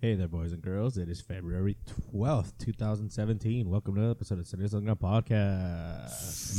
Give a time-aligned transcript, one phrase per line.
[0.00, 0.96] Hey there, boys and girls.
[0.96, 1.76] It is February
[2.14, 3.68] 12th, 2017.
[3.68, 6.58] Welcome to another episode of Salinas Underground Podcast.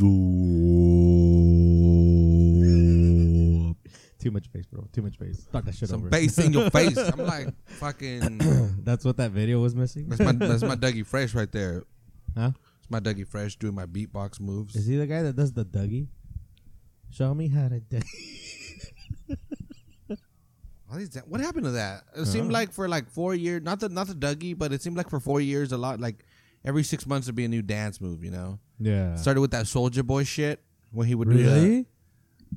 [4.20, 4.88] Too much bass, bro.
[4.94, 5.48] Too much bass.
[5.52, 6.10] Talk that shit Some over.
[6.10, 6.96] bass in your face.
[7.18, 8.38] I'm like fucking.
[8.84, 10.10] That's what that video was missing?
[10.10, 11.84] That's my that's my Dougie Fresh right there.
[12.38, 12.52] Huh?
[12.80, 14.76] It's my Dougie Fresh doing my beatbox moves.
[14.76, 16.10] Is he the guy that does the Dougie?
[17.10, 18.61] Show me how to Dougie.
[20.92, 21.28] What, is that?
[21.28, 22.04] what happened to that?
[22.16, 22.54] It seemed Uh-huh.
[22.54, 25.20] like for like four years, not the not the Dougie, but it seemed like for
[25.20, 26.26] four years, a lot like
[26.66, 28.24] every six months there'd be a new dance move.
[28.24, 29.16] You know, Yeah.
[29.16, 31.86] started with that Soulja Boy shit when he would do really?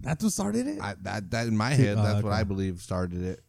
[0.01, 0.79] That's what started it?
[0.79, 0.85] that.
[0.85, 2.41] I, that that in my head, oh, that's what okay.
[2.41, 3.41] I believe started it.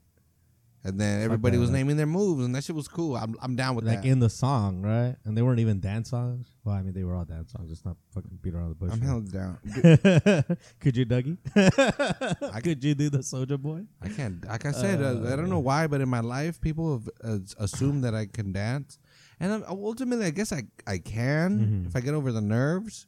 [0.85, 3.15] And then everybody was naming their moves, and that shit was cool.
[3.15, 4.03] I'm I'm down with like that.
[4.03, 5.15] Like in the song, right?
[5.25, 6.45] And they weren't even dance songs.
[6.63, 7.71] Well, I mean, they were all dance songs.
[7.71, 8.91] It's not fucking beat around the bush.
[8.93, 9.07] I'm right?
[9.07, 9.57] held down.
[10.79, 11.37] Could you, Dougie?
[12.53, 13.81] I, Could you do the Soulja Boy?
[13.99, 14.45] I can't.
[14.45, 17.39] Like I said, uh, I don't know why, but in my life, people have uh,
[17.57, 18.99] assumed that I can dance,
[19.39, 21.87] and um, ultimately, I guess I I can Mhm.
[21.87, 23.07] if I get over the nerves,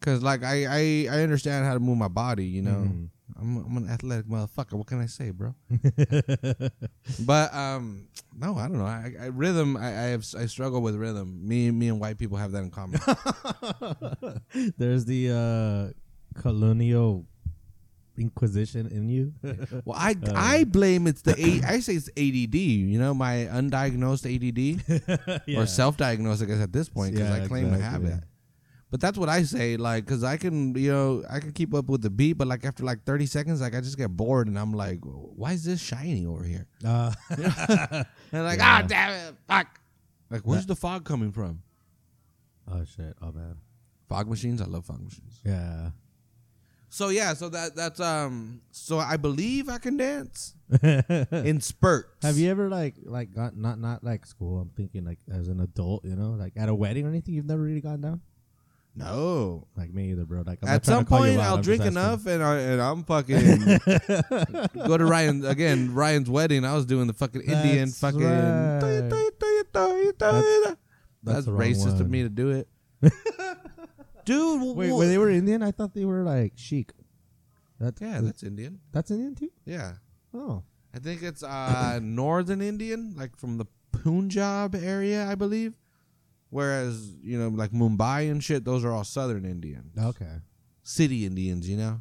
[0.00, 2.46] because like I, I I understand how to move my body.
[2.46, 3.08] You know, Mhm.
[3.40, 4.74] I'm I'm an athletic motherfucker.
[4.74, 5.54] What can I say, bro?
[7.26, 8.86] But um, no, I don't know.
[8.86, 9.76] I, I rhythm.
[9.76, 11.46] I, I have I struggle with rhythm.
[11.46, 13.00] Me me and white people have that in common.
[14.78, 17.26] There's the uh, colonial
[18.18, 19.32] inquisition in you.
[19.84, 20.32] well, I Uh.
[20.34, 22.54] I blame it's the A, I say it's ADD.
[22.54, 25.42] You know, my undiagnosed ADD.
[25.46, 25.60] Yeah.
[25.60, 28.28] or self-diagnosed, I guess at this point, because Yeah, I claim to have exactly.
[28.92, 31.88] But that's what I say, like, because I can, you know, I can keep up
[31.88, 34.58] with the beat, but like after like thirty seconds, like I just get bored, and
[34.58, 36.66] I'm like, why is this shiny over here?
[36.86, 37.10] Uh,
[38.32, 38.80] And like, Yeah.
[38.82, 39.80] ah, damn it, fuck.
[40.30, 41.62] Like, where's the fog coming from?
[42.70, 43.16] oh shit!
[43.22, 43.56] Oh man.
[44.10, 45.40] Fog machines, I love fog machines.
[45.42, 45.90] Yeah.
[46.90, 52.22] So yeah, so that that's um, so I believe I can dance in spurts.
[52.22, 54.60] Have you ever like like got not not like school?
[54.60, 57.32] I'm thinking like as an adult, you know, like at a wedding or anything.
[57.32, 58.20] You've never really gone down.
[58.94, 59.66] No.
[59.76, 60.42] Like me either, bro.
[60.46, 62.80] Like I'm At some to call you point, I'll I'm drink enough, and I and
[62.82, 63.36] I'm fucking
[64.86, 65.94] go to Ryan again.
[65.94, 66.64] Ryan's wedding.
[66.64, 68.20] I was doing the fucking Indian That's fucking.
[68.22, 68.80] right.
[68.80, 70.76] That's, That's
[71.24, 72.68] That's racist of me to do it,
[74.24, 74.58] dude.
[74.58, 76.92] w- Wait, w- when they were Indian, I thought they were like Sikh.
[77.80, 78.80] That's yeah, that's Indian.
[78.92, 79.50] that's Indian too.
[79.64, 79.94] Yeah,
[80.34, 80.62] Oh,
[80.94, 85.74] I think it's uh northern Indian, like from the Punjab area, I believe.
[86.52, 90.42] Whereas you know, like Mumbai and shit, those are all southern Indian, okay.
[90.82, 91.66] city Indians.
[91.66, 92.00] You know,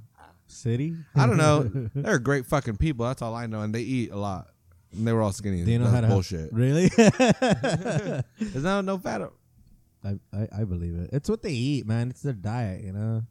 [0.52, 0.98] City.
[1.16, 1.64] I don't know.
[1.96, 3.06] They're great fucking people.
[3.06, 4.50] That's all I know, and they eat a lot.
[4.92, 5.64] And they were all skinny.
[5.64, 6.52] They know That's how to bullshit.
[6.52, 6.88] really.
[8.40, 9.22] There's no no fat.
[9.22, 9.34] up.
[10.04, 11.12] I, I I believe it.
[11.14, 12.10] It's what they eat, man.
[12.10, 13.24] It's their diet, you know.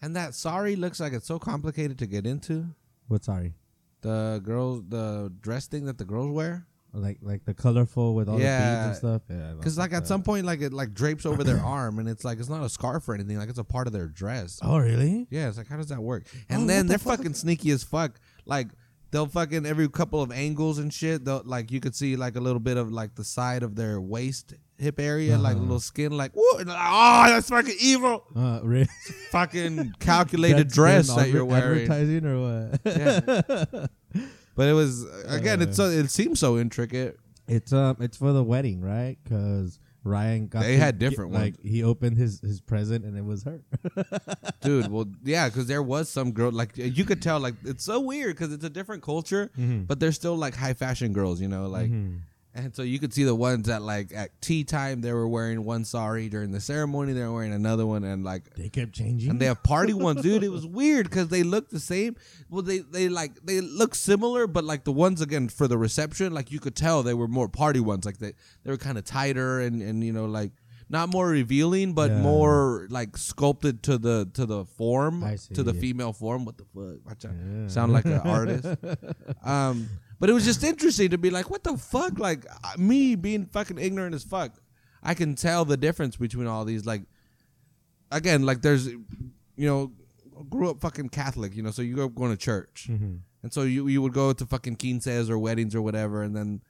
[0.00, 2.66] And that sorry looks like it's so complicated to get into.
[3.08, 3.24] What?
[3.24, 3.54] Sorry.
[4.02, 6.66] The girls, the dress thing that the girls wear.
[6.92, 9.22] Like like the colorful with all the beads and stuff.
[9.30, 9.52] Yeah.
[9.56, 12.40] Because like at some point, like it like drapes over their arm, and it's like
[12.40, 13.38] it's not a scarf or anything.
[13.38, 14.58] Like it's a part of their dress.
[14.62, 15.26] Oh really?
[15.30, 16.24] Yeah, it's like how does that work?
[16.48, 17.18] And Oh, then the they're fuck?
[17.18, 18.18] fucking sneaky as fuck.
[18.44, 18.68] Like
[19.12, 21.24] they'll fucking every couple of angles and shit.
[21.24, 24.00] They'll like you could see like a little bit of like the side of their
[24.00, 25.62] waist hip area, like a Uh-huh.
[25.62, 26.10] little skin.
[26.16, 28.24] Like whoa, like, oh, that's fucking evil.
[28.34, 28.88] Uh, really?
[29.30, 31.82] Fucking calculated dress that you're wearing.
[31.88, 32.80] Advertising or what?
[32.84, 33.86] Yeah.
[34.60, 37.18] But it was again, it's so it seems so intricate.
[37.48, 39.16] It's um, it's for the wedding, right?
[39.24, 43.42] Because Ryan got They had different like he opened his his present and it was
[43.44, 43.62] her.
[44.60, 44.90] dude.
[44.92, 48.36] Well, yeah, because there was some girl like you could tell like it's so weird
[48.36, 49.86] because it's a different culture, Mhm.
[49.86, 51.90] but they're still like high fashion girls, you know, like.
[52.52, 55.64] And so you could see the ones that like at tea time they were wearing
[55.64, 59.30] one sari during the ceremony they were wearing another one and like they kept changing.
[59.30, 60.42] and they have party ones, dude.
[60.42, 62.16] It was weird because they look the same.
[62.48, 66.32] Well, they they like they look similar, but like the ones again for the reception,
[66.34, 68.04] like you could tell they were more party ones.
[68.04, 68.32] Like they
[68.64, 70.50] they were kind of tighter and and you know like
[70.88, 72.20] not more revealing, but Yeah.
[72.20, 75.78] more like sculpted to the to the form I to the see.
[75.80, 76.44] female form.
[76.44, 77.06] What the fuck?
[77.06, 77.32] Watch out.
[77.38, 77.68] Yeah.
[77.68, 78.66] Sound like an artist.
[79.44, 79.88] Um,
[80.20, 82.18] but it was just interesting to be like, what the fuck?
[82.18, 84.52] Like uh, me being fucking ignorant as fuck,
[85.02, 86.86] I can tell the difference between all these.
[86.86, 87.02] Like,
[88.12, 89.00] again, like there's, you
[89.56, 89.92] know,
[90.48, 93.20] grew up fucking Catholic, you know, so you grew up going to church, Mhm.
[93.42, 96.60] and so you you would go to fucking quinces or weddings or whatever, and then.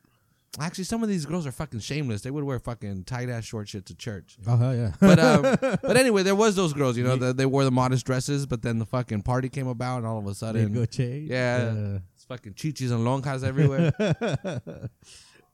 [0.58, 2.22] Actually, some of these girls are fucking shameless.
[2.22, 4.36] They would wear fucking tight ass short shit to church.
[4.48, 4.94] Oh hell yeah.
[4.98, 5.42] But um,
[5.80, 8.60] but anyway, there was those girls, you know, that they wore the modest dresses, but
[8.62, 11.30] then the fucking party came about, and all of a sudden, go change.
[11.30, 11.98] yeah,
[12.30, 13.92] fucking chichis and lonjas everywhere.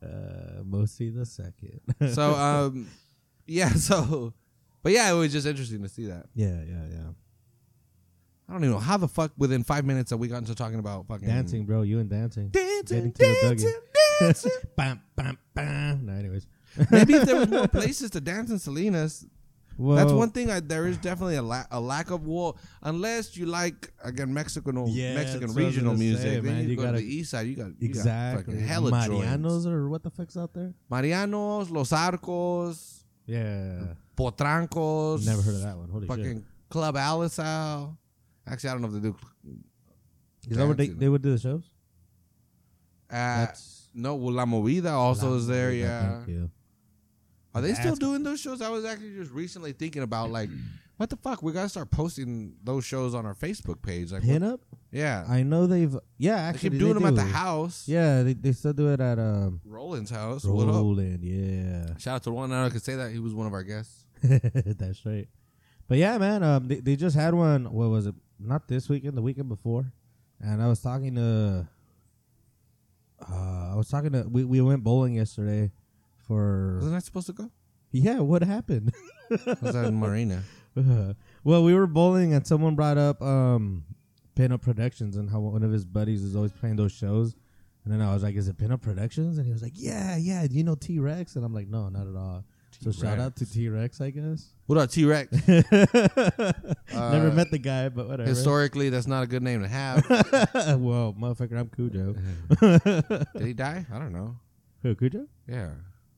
[0.02, 1.81] uh, mostly the second.
[2.12, 2.87] so um,
[3.46, 4.34] yeah, so,
[4.82, 6.26] but yeah, it was just interesting to see that.
[6.34, 7.08] yeah, yeah, yeah.
[8.49, 10.78] I don't even know how the fuck within five minutes that we got into talking
[10.78, 11.82] about fucking Dancing, bro.
[11.82, 12.50] You and dancing.
[12.50, 13.72] dancing, Getting to the dancing,
[14.20, 14.52] dancing.
[14.76, 16.06] bam, bam, bam.
[16.06, 16.46] No, anyways.
[16.90, 19.26] Maybe if there was more places to dance in Salinas,
[19.78, 20.50] Well, that's one thing.
[20.50, 24.75] I, there is definitely a, la- a lack of well, unless you like again Mexican
[24.88, 26.23] Yeah, Mexican that's what I was regional gonna music.
[26.23, 26.62] say, then man.
[26.64, 27.46] you, You go gotta- to the east side.
[27.46, 28.55] You got you got Exactly.
[28.55, 29.67] fucking hella Marianos joints.
[29.67, 30.73] or what the fuck's out there?
[30.90, 33.94] Marianos, Los Arcos, Yeah.
[34.17, 35.26] Potrancos.
[35.26, 35.90] Never heard of that one.
[35.90, 37.96] Holy Fucking Club Alisal.
[38.46, 39.17] Actually, I don't know if they do.
[39.44, 40.52] shit.
[40.52, 41.00] Is that what they, dancing.
[41.00, 41.64] they would do the shows?
[43.11, 43.46] Uh,
[43.94, 45.72] no, well, La Movida also is there.
[45.72, 46.17] Yeah.
[46.19, 46.50] thank you.
[47.56, 48.61] Are they still doing those shows?
[48.61, 50.50] I was actually just recently thinking about like,
[50.99, 51.43] what the fuck?
[51.43, 54.12] We gotta start posting those shows on our Facebook page.
[54.12, 54.58] Like, what- Pinup?
[54.93, 55.97] yeah, I know they've.
[56.19, 56.70] Yeah, they actually.
[56.70, 57.88] keep doing they them at the house.
[57.88, 60.44] Yeah, they, they still do it at um, Roland's house.
[60.44, 60.67] What?
[60.67, 61.25] Roland.
[61.25, 61.97] Yeah.
[61.97, 62.53] Shout out to one.
[62.53, 64.05] I could say that he was one of our guests.
[64.23, 65.26] That's right.
[65.88, 67.73] But yeah, man, um, they, they just had one.
[67.73, 68.14] What was it?
[68.38, 69.91] Not this weekend, the weekend before.
[70.41, 71.67] And I was talking to.
[73.26, 74.26] Uh, I was talking to.
[74.29, 75.70] We, we went bowling yesterday
[76.26, 76.76] for.
[76.76, 77.50] Wasn't I supposed to go?
[77.93, 78.93] Yeah, what happened?
[79.31, 79.44] Was
[79.75, 80.43] that in Marina?
[81.44, 83.84] well, we were bowling and someone brought up um,
[84.34, 87.34] Pinup Productions and how one of his buddies is always playing those shows.
[87.84, 90.44] And then I was like, "Is it Pinup Productions?" And he was like, "Yeah, yeah.
[90.46, 92.44] Do you know T Rex?" And I'm like, "No, not at all."
[92.82, 94.52] So shout out to T Rex, I guess.
[94.67, 95.31] What up, T Rex?
[95.49, 95.70] Never
[96.93, 98.29] Uh, met the guy, but whatever.
[98.29, 100.05] Historically, that's not a good name to have.
[100.11, 102.17] well, motherfucker, I'm Cujo.
[103.38, 103.87] Did he die?
[103.93, 104.37] I don't know.
[104.82, 105.26] Who, Cujo?
[105.49, 105.70] Yeah,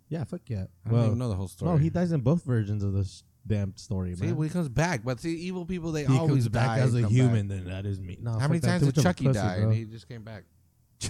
[0.08, 0.64] Yeah, fuck yeah.
[0.84, 1.70] I don't well, even know the whole story.
[1.72, 4.36] no, he dies in both versions of this damn story, See, man.
[4.36, 6.94] when he comes back, but see, evil people they he always comes back die as
[6.94, 7.58] and a come human, back.
[7.58, 8.18] then that is me.
[8.20, 8.66] No, How fuck many that.
[8.66, 9.68] times Too did much of a Chucky pussy, die bro.
[9.68, 10.44] and he just came back?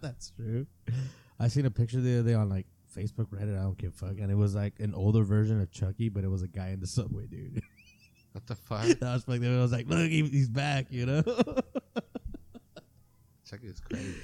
[0.00, 0.66] That's true.
[1.40, 2.66] I seen a picture the other day on like
[2.96, 3.58] Facebook, Reddit.
[3.58, 6.24] I don't give a fuck, and it was like an older version of Chucky, but
[6.24, 7.62] it was a guy in the subway, dude.
[8.32, 8.84] What the fuck?
[8.86, 9.42] that was up.
[9.42, 11.22] I was like, look, he, he's back, you know.
[13.48, 14.14] Chucky is crazy.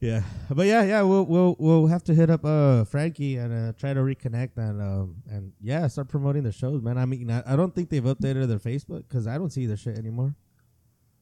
[0.00, 3.72] Yeah, but yeah, yeah, we'll we'll we'll have to hit up uh Frankie and uh,
[3.78, 6.96] try to reconnect and um and yeah, start promoting the shows, man.
[6.98, 9.76] I mean, I, I don't think they've updated their Facebook because I don't see their
[9.76, 10.34] shit anymore.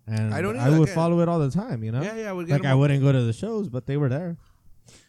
[0.07, 0.95] And I don't I would again.
[0.95, 2.01] follow it all the time, you know.
[2.03, 2.31] Yeah, yeah.
[2.33, 4.37] Like I wouldn't go to the shows, but they were there.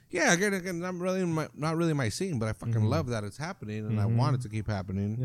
[0.10, 2.90] Yeah, again, again, not really my, not really my scene, but I fucking Mhm.
[2.90, 4.18] love that it's happening, and I Mhm.
[4.18, 5.18] want it to keep happening.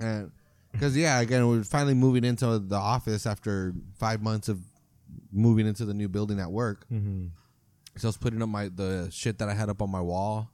[0.00, 0.06] Yeah.
[0.06, 0.30] And
[0.70, 4.60] because yeah, again, we're finally moving into the office after five months of
[5.32, 6.86] moving into the new building at work.
[6.90, 7.26] Mm-hmm.
[8.00, 10.50] So I was putting up my the shit that I had up on my wall.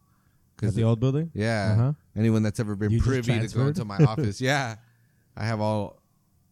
[0.63, 1.31] At the old building.
[1.35, 1.93] yeah, Uh-huh.
[2.17, 3.69] anyone that's ever been You just privy to go transferred?
[3.69, 4.77] into my office, yeah,
[5.37, 6.01] I have all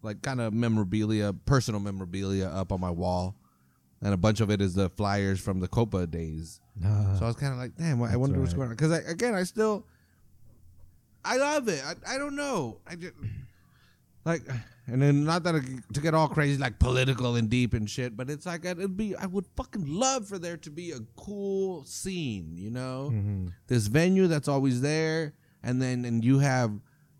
[0.02, 3.34] like kind of memorabilia, personal memorabilia up on my wall,
[4.02, 6.60] and a bunch of it is the flyers from the Copa days.
[6.84, 8.56] Uh, So I was kind of like, damn, I wonder what's right.
[8.58, 8.76] going on.
[8.76, 9.86] Because I, again, I still,
[11.24, 11.82] I love it.
[11.84, 12.80] I, I don't know.
[12.86, 13.14] I just
[14.26, 14.42] like,
[14.86, 15.62] and then not that
[15.94, 19.16] to get all crazy, like political and deep and shit, but it's like it'd be.
[19.16, 23.52] I would fucking love for there to be a cool scene, you know, mhm.
[23.66, 26.72] this venue that's always there, and then and you have.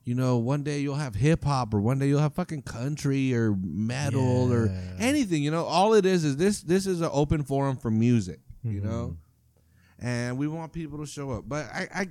[0.07, 3.33] You know, one day you'll have hip hop, or one day you'll have fucking country
[3.35, 4.69] or metal or
[4.99, 5.43] anything.
[5.43, 6.61] You know, all it is is this.
[6.61, 8.41] This is an open forum for music.
[8.63, 8.85] You Mhm.
[8.85, 9.17] know,
[9.99, 11.45] and we want people to show up.
[11.49, 12.07] But I, I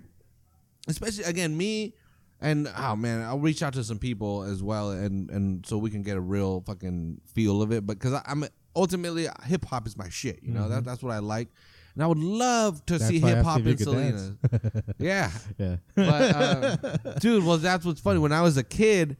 [0.88, 1.94] especially again me,
[2.44, 5.90] and oh man, I'll reach out to some people as well, and and so we
[5.90, 7.86] can get a real fucking feel of it.
[7.88, 8.46] But because I'm
[8.76, 11.48] ultimately hip hop is my shit, you know that that's what I like,
[11.96, 14.34] and I would love to That's see hip hop in Salinas.
[15.00, 15.78] Yeah, Yeah.
[15.96, 16.76] but uh,
[17.20, 18.20] dude, well, that's what's funny.
[18.20, 19.18] When I was a kid,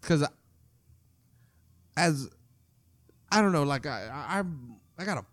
[0.00, 0.26] because
[1.96, 2.28] as
[3.30, 4.42] I don't know, like I, I,
[5.00, 5.24] I got a,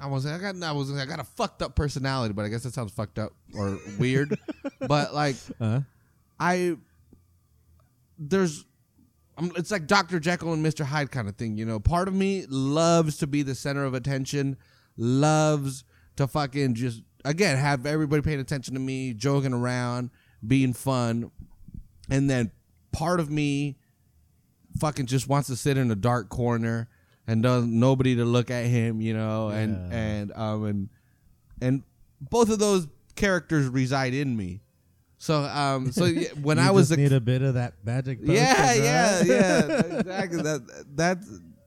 [0.00, 2.62] I was, I got, I was, I got a fucked up personality, but I guess
[2.62, 4.38] that sounds fucked up or weird.
[4.80, 5.80] but like, uh,
[6.42, 6.76] I,
[8.18, 8.64] there's,
[9.36, 10.20] I'm, it's like Dr.
[10.20, 10.84] Jekyll and Mr.
[10.84, 11.80] Hyde kind of thing, you know.
[11.80, 14.56] Part of me loves to be the center of attention,
[14.96, 15.84] loves
[16.16, 20.10] to fucking just again have everybody paying attention to me, joking around,
[20.46, 21.30] being fun,
[22.10, 22.50] and then
[22.92, 23.78] part of me
[24.78, 26.88] fucking just wants to sit in a dark corner
[27.26, 29.96] and does nobody to look at him, you know, and Yeah.
[29.98, 30.88] and um and
[31.60, 31.82] and
[32.20, 34.60] both of those characters reside in me.
[35.22, 38.18] So um so yeah, when I was just a need a bit of that magic.
[38.22, 39.26] yeah, potion, yeah, right?
[39.26, 39.98] yeah.
[40.00, 40.42] Exactly.
[40.42, 41.18] That that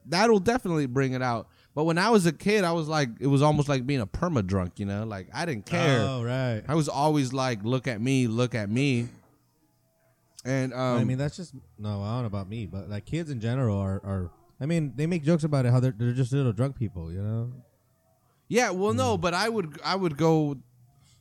[0.08, 1.48] that'll definitely bring it out.
[1.74, 4.08] But when I was a kid, I was like, it was almost like being a
[4.08, 4.78] perma drunk.
[4.78, 6.02] You know, like I didn't care.
[6.02, 6.64] Oh right.
[6.68, 9.08] I was always like, look at me, look at me.
[10.44, 12.02] And um, I mean, that's just no.
[12.04, 14.32] I don't know about me, but like kids in general are are.
[14.60, 17.22] I mean, they make jokes about it how they're they're just little drunk people, you
[17.22, 17.54] know.
[18.50, 18.98] yeah, well, Hmm.
[18.98, 20.58] no, but I would I would go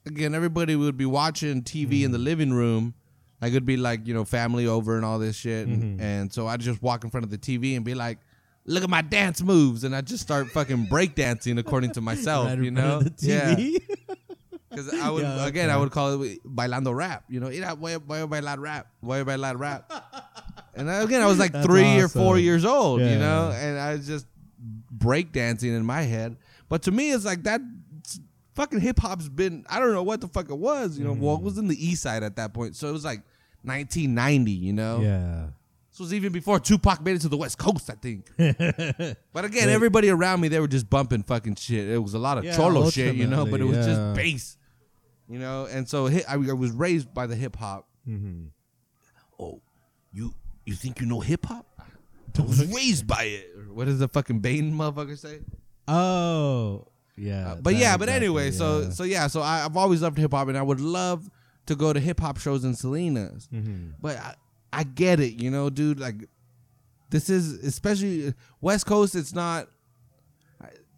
[0.06, 0.34] again.
[0.34, 2.12] Everybody would be watching TV in Hmm.
[2.12, 2.94] the living room.
[3.42, 6.02] Like it'd be like you know family over and all this shit, and, Mhm.
[6.02, 8.18] and so I'd just walk in front of the TV and be like,
[8.64, 12.58] look at my dance moves, and I just start fucking breakdancing according to myself, Right
[12.58, 13.00] you know?
[13.16, 13.78] TV.
[14.70, 17.22] Because I would Yeah, again, I would call it bailando rap.
[17.28, 19.92] You know, mira, voy a, voy a bailar rap, voy a bailar rap.
[20.74, 23.78] and I- again, I was like That's three or four years old, you know, and
[23.78, 24.26] I was just
[24.96, 26.36] breakdancing in my head.
[26.68, 27.60] But to me, it's like that.
[28.54, 29.64] Fucking hip hop's been.
[29.68, 30.98] I don't know what the fuck it was.
[30.98, 31.44] You know, well, it Mm-hmm.
[31.44, 33.22] was in the East Side at that point, so it was like
[33.62, 34.50] 1990.
[34.52, 35.46] You know, yeah.
[35.90, 38.30] this was even before Tupac made it to the West Coast, I think.
[39.32, 41.88] But again, everybody around me, they were just bumping fucking shit.
[41.88, 44.18] It was a lot of Yeah, cholo shit, you know, but it was ultimately, just
[44.18, 44.32] yeah.
[44.32, 44.56] bass,
[45.28, 45.66] you know.
[45.66, 47.88] And so I, I was raised by the hip hop.
[48.04, 48.44] hmm
[49.40, 49.60] Oh,
[50.12, 50.32] you
[50.64, 51.66] you think you know hip hop?
[52.38, 53.50] I was raised by it.
[53.72, 55.40] What does the fucking Bane motherfucker say?
[55.88, 57.52] Oh, yeah.
[57.52, 58.90] Uh, but yeah, but exactly, anyway, so yeah.
[58.90, 61.28] so yeah, so I, I've always loved hip hop, and I would love
[61.66, 63.48] to go to hip hop shows in Salinas.
[63.52, 63.92] Mhm.
[64.00, 64.34] But I,
[64.72, 66.00] I get it, you know, dude.
[66.00, 66.28] Like,
[67.10, 69.14] this is especially West Coast.
[69.14, 69.68] It's not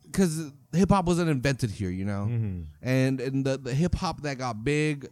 [0.05, 2.67] because hip hop wasn't invented here, you know, Mhm.
[2.83, 5.09] and and the the hip hop that got big,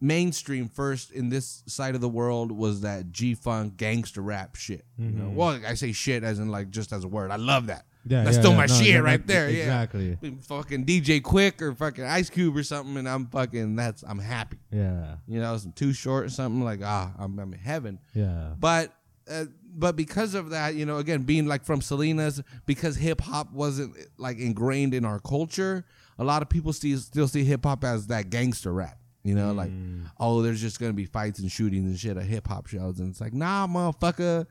[0.00, 4.84] mainstream first in this side of the world was that G funk gangster rap shit.
[4.96, 5.34] You know, Mhm.
[5.34, 7.30] well, I say shit as in like just as a word.
[7.30, 7.84] I love that.
[8.08, 9.50] Yeah, That's yeah, still yeah, my no, shit right that- there.
[9.50, 10.18] Yeah, Exactly.
[10.42, 14.58] fucking DJ Quik or fucking Ice Cube or something, and I'm fucking that's I'm happy.
[14.72, 15.16] Yeah.
[15.26, 17.98] You know, some too short or something like ah, I'm, I'm in heaven.
[18.14, 18.54] Yeah.
[18.58, 18.92] But
[19.30, 23.52] uh, but because of that, you know, again, being like from Salinas, because hip hop
[23.52, 25.84] wasn't like ingrained in our culture,
[26.18, 28.98] a lot of people see, still see hip hop as that gangster rap.
[29.24, 30.06] You know, like Mm.
[30.18, 33.10] oh, there's just gonna be fights and shootings and shit at hip hop shows, and
[33.10, 34.46] it's like nah, motherfucker.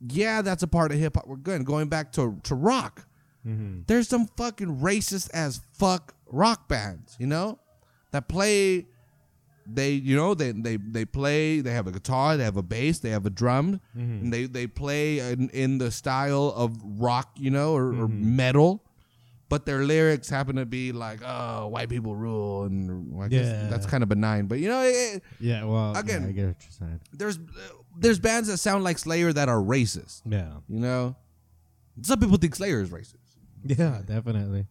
[0.00, 1.26] Yeah, that's a part of hip hop.
[1.26, 1.64] We're good.
[1.64, 3.06] Going back to to rock,
[3.46, 3.86] Mhm.
[3.86, 7.58] there's some fucking racist as fuck rock bands, you know,
[8.10, 8.86] that play.
[9.68, 11.60] They, you know, they they they play.
[11.60, 14.22] They have a guitar, they have a bass, they have a drum, Mhm.
[14.22, 18.20] and they they play in, in the style of rock, you know, or, or Mhm.
[18.22, 18.82] metal.
[19.48, 23.68] But their lyrics happen to be like, "Oh, white people rule," and I guess Yeah.
[23.68, 24.46] that's kind of benign.
[24.46, 25.64] But you know, it, Yeah.
[25.64, 27.00] Well, Again- yeah, I get what you're saying.
[27.12, 27.38] there's
[27.98, 30.22] there's bands that sound like Slayer that are racist.
[30.26, 30.52] Yeah.
[30.68, 31.16] You know,
[32.02, 33.14] some people think Slayer is racist.
[33.64, 34.66] Yeah, definitely.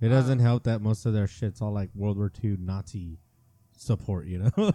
[0.00, 3.18] It uh, doesn't help that most of their shit's all like World War II Nazi
[3.78, 4.50] support, you know?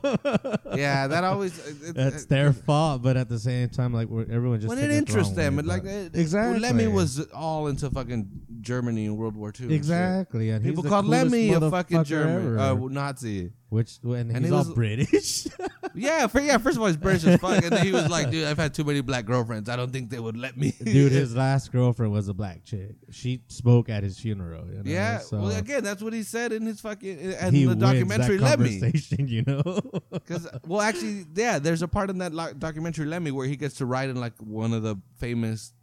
[0.76, 3.94] Yeah, that always uh, it- That's uh, it- their fault, but at the same time,
[3.94, 5.58] like everyone just when it it the interests them.
[5.58, 6.60] way, like it, exactly.
[6.60, 8.30] Lemmy was all into fucking
[8.62, 9.74] Germany in World War II.
[9.74, 13.52] exactly, and he's People called Lemmy a fucking German uh, Nazi.
[13.72, 15.48] Which and, and he's he all was- British.
[15.94, 16.58] Yeah, for, yeah.
[16.58, 18.74] First of all, he's British as fuck, and then he was like, "Dude, I've had
[18.74, 19.68] too many black girlfriends.
[19.68, 22.96] I don't think they would let me." Dude, his last girlfriend was a black chick.
[23.10, 24.66] She spoke at his funeral.
[24.68, 24.82] You know?
[24.86, 25.18] yeah.
[25.18, 28.82] so well, again, that's what he said in his fucking in he the documentary Lemmy.
[29.10, 29.82] you know.
[30.12, 33.76] Because well, actually, yeah, there's a part in that lo- documentary Lemmy where he gets
[33.76, 35.74] to ride in like one of the famous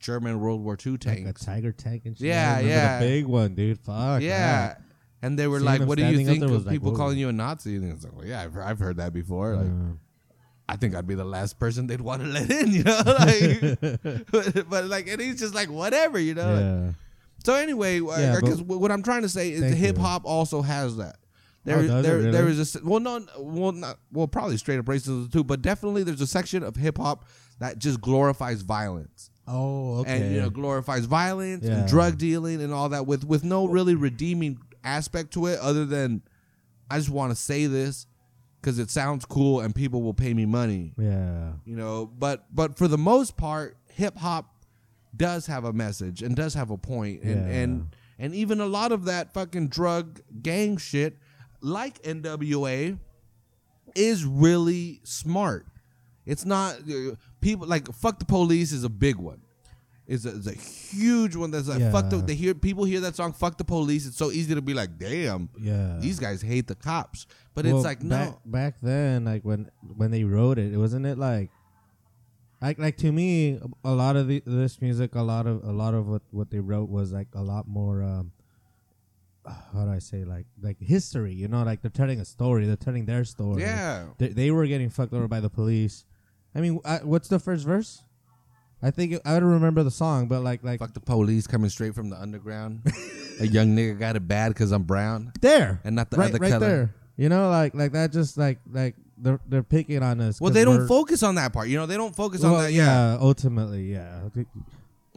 [0.00, 2.26] German World War II like a tiger tank and shit.
[2.26, 2.98] Yeah, yeah.
[2.98, 3.78] the big one, dude.
[3.78, 4.22] Fuck.
[4.22, 4.74] yeah.
[5.22, 6.66] And they were Seeing like, him "What do you standing up think there of was
[6.66, 6.96] like, people whoa.
[6.98, 9.56] calling you a Nazi?" And it's like, "Well, yeah, I've, I've heard that before.
[9.56, 9.96] Like.
[10.68, 13.00] I think I'd be the last person they'd want to let in, you know.
[13.06, 13.80] Like,
[14.32, 16.58] but, but, like, and he's just like, whatever, you know.
[16.58, 16.92] yeah.
[17.44, 19.80] So anyway, uh, Yeah, because what I'm trying to say is Thank you.
[19.86, 21.16] hip hop also has that.
[21.18, 21.26] Oh,
[21.64, 22.60] there, Oh, does it there, there really?
[22.60, 26.20] is a well, no, well, not well, probably straight up racism too, but definitely there's
[26.20, 27.26] a section of hip hop
[27.60, 30.20] that just glorifies violence Oh, okay.
[30.22, 31.74] and you know glorifies violence Yeah.
[31.74, 35.84] and drug dealing and all that with with no really redeeming aspect to it other
[35.84, 36.22] than
[36.90, 38.06] I just want to say this
[38.60, 41.52] because it sounds cool and people will pay me money yeah.
[41.64, 44.54] you know but but for the most part hip hop
[45.16, 47.54] does have a message and does have a point and Yeah.
[47.58, 47.86] and
[48.18, 51.18] and even a lot of that fucking drug gang shit
[51.60, 52.98] like NWA
[53.94, 55.66] is really smart
[56.24, 59.40] it's not uh, people like fuck the police is a big one
[60.06, 63.16] is a, is a huge one that's like fuck the they hear people hear that
[63.16, 65.96] song fuck the police it's so easy to be like damn Yeah.
[66.00, 69.70] these guys hate the cops but Well, it's like no back, back then, like when
[69.96, 71.50] when they wrote it, it wasn't it like,
[72.60, 75.94] like like to me, a lot of the, this music, a lot of a lot
[75.94, 78.02] of what what they wrote was like a lot more.
[78.02, 78.32] um
[79.72, 81.32] how do I say like like history?
[81.32, 82.66] You know, like they're telling a story.
[82.66, 83.62] They're telling their story.
[83.62, 86.04] yeah They, they were getting fucked over by the police.
[86.54, 88.02] I mean, I, what's the first verse?
[88.86, 91.70] I think it, I don't remember the song, but like like Fuck the police coming
[91.70, 92.82] straight from the underground.
[93.40, 96.38] a young nigga got it bad because I'm brown there, and not the right other
[96.38, 96.66] right color.
[96.68, 96.94] there.
[97.16, 98.12] You know, like like that.
[98.12, 100.40] Just like like they're they're picking on us.
[100.40, 101.68] Well, 'cause they don't we're- focus on that part.
[101.68, 102.72] You know, they don't focus on Well, that.
[102.72, 104.20] Yeah, yeah, ultimately, yeah.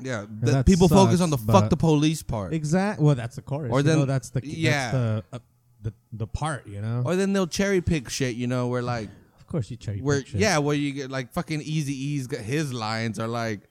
[0.02, 0.26] yeah.
[0.42, 3.00] The that people focus on the fuck but- the police part, Exact.
[3.02, 3.72] Well, that's the chorus.
[3.72, 4.72] Or you then- know, that's the yeah.
[4.72, 5.40] That's the, uh,
[5.84, 6.66] the the part.
[6.68, 7.04] You know.
[7.06, 8.36] or then they'll cherry pick shit.
[8.36, 9.10] You know, where like
[9.50, 10.00] course, you cherry.
[10.00, 10.40] where shit.
[10.40, 13.62] yeah, where you get like fucking Eazy-E's got his lines are like.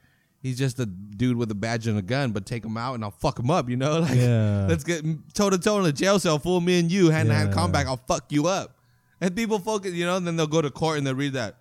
[0.40, 3.02] he's just a dude with a badge and a gun, but take him out and
[3.04, 3.68] I'll fuck him up.
[3.68, 4.66] You know, like Yeah.
[4.68, 5.04] let's get
[5.34, 7.54] toe to toe in a jail cell, full me and you, hand to hand Yeah.
[7.54, 7.86] combat.
[7.86, 8.76] I'll fuck you up.
[9.20, 11.56] And people focus, you know, and then they'll go to court and they read that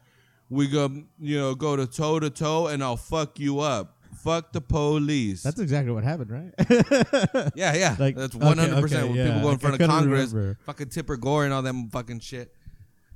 [0.50, 3.96] we go, you know, go to toe to toe and I'll fuck you up.
[4.24, 5.42] Fuck the police.
[5.44, 7.52] That's exactly what happened, right?
[7.56, 7.96] yeah, yeah.
[8.00, 9.04] Like, That's okay, one hundred percent.
[9.04, 9.26] okay, When yeah.
[9.28, 10.58] people go in front I of couldn't Congress, remember.
[10.66, 12.54] fucking Tipper Gore and all them fucking shit,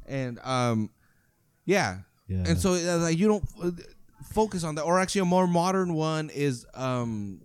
[0.08, 0.90] and um,
[1.66, 2.44] yeah, Yeah.
[2.48, 3.72] and so uh, like you don't uh,
[4.32, 4.84] focus on that.
[4.84, 7.42] Or actually, a more modern one is um,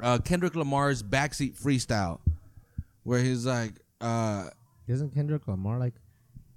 [0.00, 2.20] uh, Kendrick Lamar's backseat freestyle,
[3.04, 4.48] where he's like, uh,
[4.86, 5.94] Isn't Kendrick Lamar like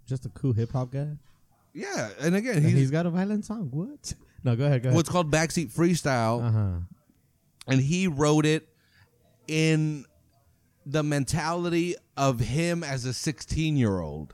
[0.07, 1.07] just a cool hip hop guy?
[1.73, 3.69] yeah, and again, And he's, he's got a violent song.
[3.71, 4.13] What?
[4.43, 4.81] No, go ahead.
[4.81, 4.95] Go ahead.
[4.95, 6.43] what's called backseat freestyle.
[6.43, 6.79] Uh huh.
[7.67, 8.67] and he wrote it
[9.47, 10.03] in
[10.83, 14.33] the mentality of him as a 16 year old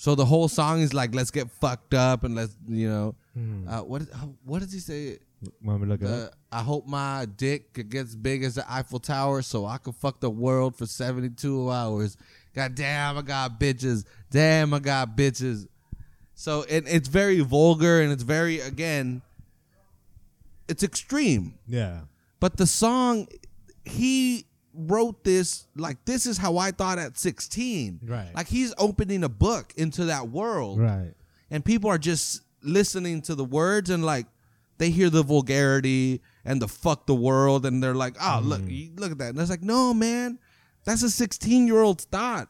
[0.00, 3.14] so the whole song is like let's get fucked up and let's you know
[3.68, 4.00] uh, what
[4.44, 5.18] what does he say
[5.62, 6.34] Want me look uh, up?
[6.50, 10.30] I hope my dick gets big as the Eiffel Tower so I can fuck the
[10.30, 12.16] world for 72 hours.
[12.54, 14.04] God damn, I got bitches.
[14.30, 15.66] Damn, I got bitches.
[16.34, 19.22] So it, it's very vulgar and it's very, again,
[20.68, 21.54] it's extreme.
[21.66, 22.00] Yeah.
[22.38, 23.26] But the song,
[23.84, 28.00] he wrote this like this is how I thought at 16.
[28.04, 28.30] Right.
[28.34, 30.80] Like he's opening a book into that world.
[30.80, 31.14] Right.
[31.50, 34.26] And people are just listening to the words and like
[34.78, 38.98] they hear the vulgarity and the fuck the world and they're like, oh, look, mm-hmm.
[38.98, 39.30] look at that.
[39.30, 40.38] And it's like, no, man,
[40.84, 42.48] that's a 16 year old's thought.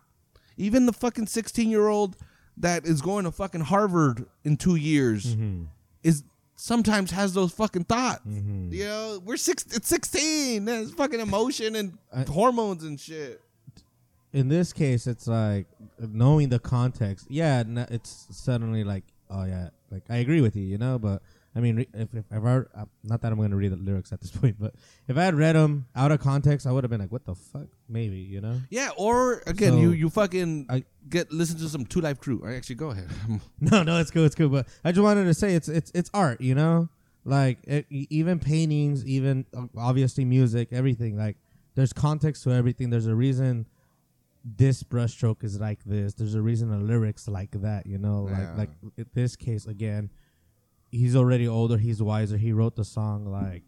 [0.57, 2.17] Even the fucking 16 year old
[2.57, 5.65] that is going to fucking Harvard in two years mm-hmm.
[6.03, 6.23] is
[6.61, 8.21] sometimes has those fucking thoughts.
[8.27, 8.73] Mm-hmm.
[8.73, 9.65] You know, we're six.
[9.75, 10.65] It's 16.
[10.65, 13.41] There's fucking emotion and I- hormones and shit.
[14.33, 15.67] in this case, it's like
[15.99, 17.27] knowing the context.
[17.31, 20.99] Yeah, it's suddenly like, oh yeah, like I agree with you, you know.
[20.99, 21.23] But
[21.55, 22.63] I mean, re- if, if I've uh,
[23.03, 24.75] not that I'm going to read the lyrics at this point, but
[25.09, 27.35] if I had read them out of context, I would have been like, what the
[27.35, 28.61] fuck, maybe, you know.
[28.71, 32.43] Yeah, or again, So, you you fucking I- get listen to some 2 Live Crew.
[32.45, 33.09] I actually go ahead.
[33.61, 34.49] No, no, it's cool, it's cool.
[34.49, 36.89] But I just wanted to say it's it's it's art, you know.
[37.25, 39.45] Like it, even paintings, even
[39.77, 41.19] obviously music, everything.
[41.19, 41.37] Like
[41.75, 42.91] there's context to everything.
[42.91, 43.67] There's a reason
[44.43, 46.15] this brushstroke is like this.
[46.15, 47.87] There's a reason the lyrics like that.
[47.87, 48.39] You know, Yeah.
[48.57, 50.11] like like in this case again,
[50.91, 51.79] he's already older.
[51.79, 52.37] He's wiser.
[52.37, 53.63] He wrote the song like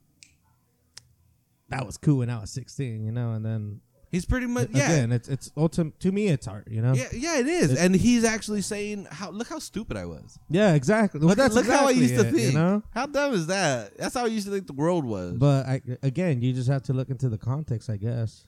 [1.68, 3.04] that was cool when I was 16.
[3.04, 3.80] You know, and then
[4.10, 4.92] He's pretty much yeah.
[4.92, 6.68] again, it's it's ultim- to me it's art.
[6.70, 6.92] You know.
[6.92, 10.38] Yeah, yeah, it is, It- and he's actually saying, "How look how stupid I was.
[10.50, 11.20] Yeah, exactly.
[11.20, 12.52] Well, Look, that's look how I exactly used to it, think.
[12.52, 12.82] You know.
[12.90, 13.96] How dumb is that?
[13.96, 16.82] That's how I used to think the world was." But I, again, you just have
[16.84, 18.46] to look into the context, I guess,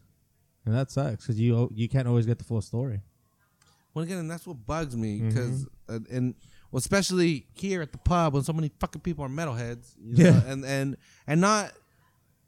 [0.67, 3.01] and that sucks because you you can't always get the full story.
[3.95, 5.29] well, again, and that's what bugs me Mm-hmm.
[5.31, 6.35] because, uh, and
[6.75, 10.31] well, especially here at the pub when so many fucking people are metalheads, you Yeah.
[10.33, 10.97] know, and and
[11.29, 11.73] and not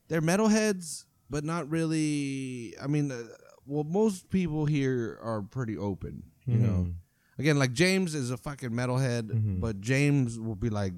[0.08, 2.74] they're metalheads, but not really.
[2.82, 3.22] I mean, uh,
[3.66, 6.86] well, most people here are pretty open, you know.
[6.88, 6.94] Mhm.
[7.38, 9.60] Again, like James is a fucking metalhead, Mhm.
[9.60, 10.94] but James will be like,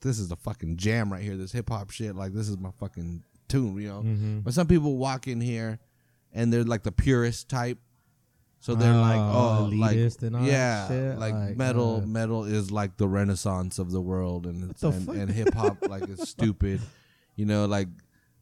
[0.00, 1.36] "This is the fucking jam right here.
[1.36, 2.16] This hip hop shit.
[2.16, 4.02] Like this is my fucking tune," you know.
[4.02, 4.42] Mhm.
[4.42, 5.78] But some people walk in here,
[6.32, 7.78] and they're like the purist type,
[8.62, 11.96] so they're like, Oh, "Oh, like and all yeah, shit, like, like, metal.
[11.96, 15.52] uh, metal is like the renaissance of the world, and it's, the and, and hip
[15.52, 16.80] hop like it's stupid,
[17.34, 17.66] you know.
[17.66, 17.88] Like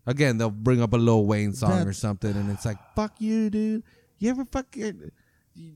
[0.07, 3.49] again, they'll bring up a Lil Wayne song or something, and it's like, "Fuck you,
[3.49, 3.83] dude.
[4.19, 5.11] You ever fucking."
[5.55, 5.73] you-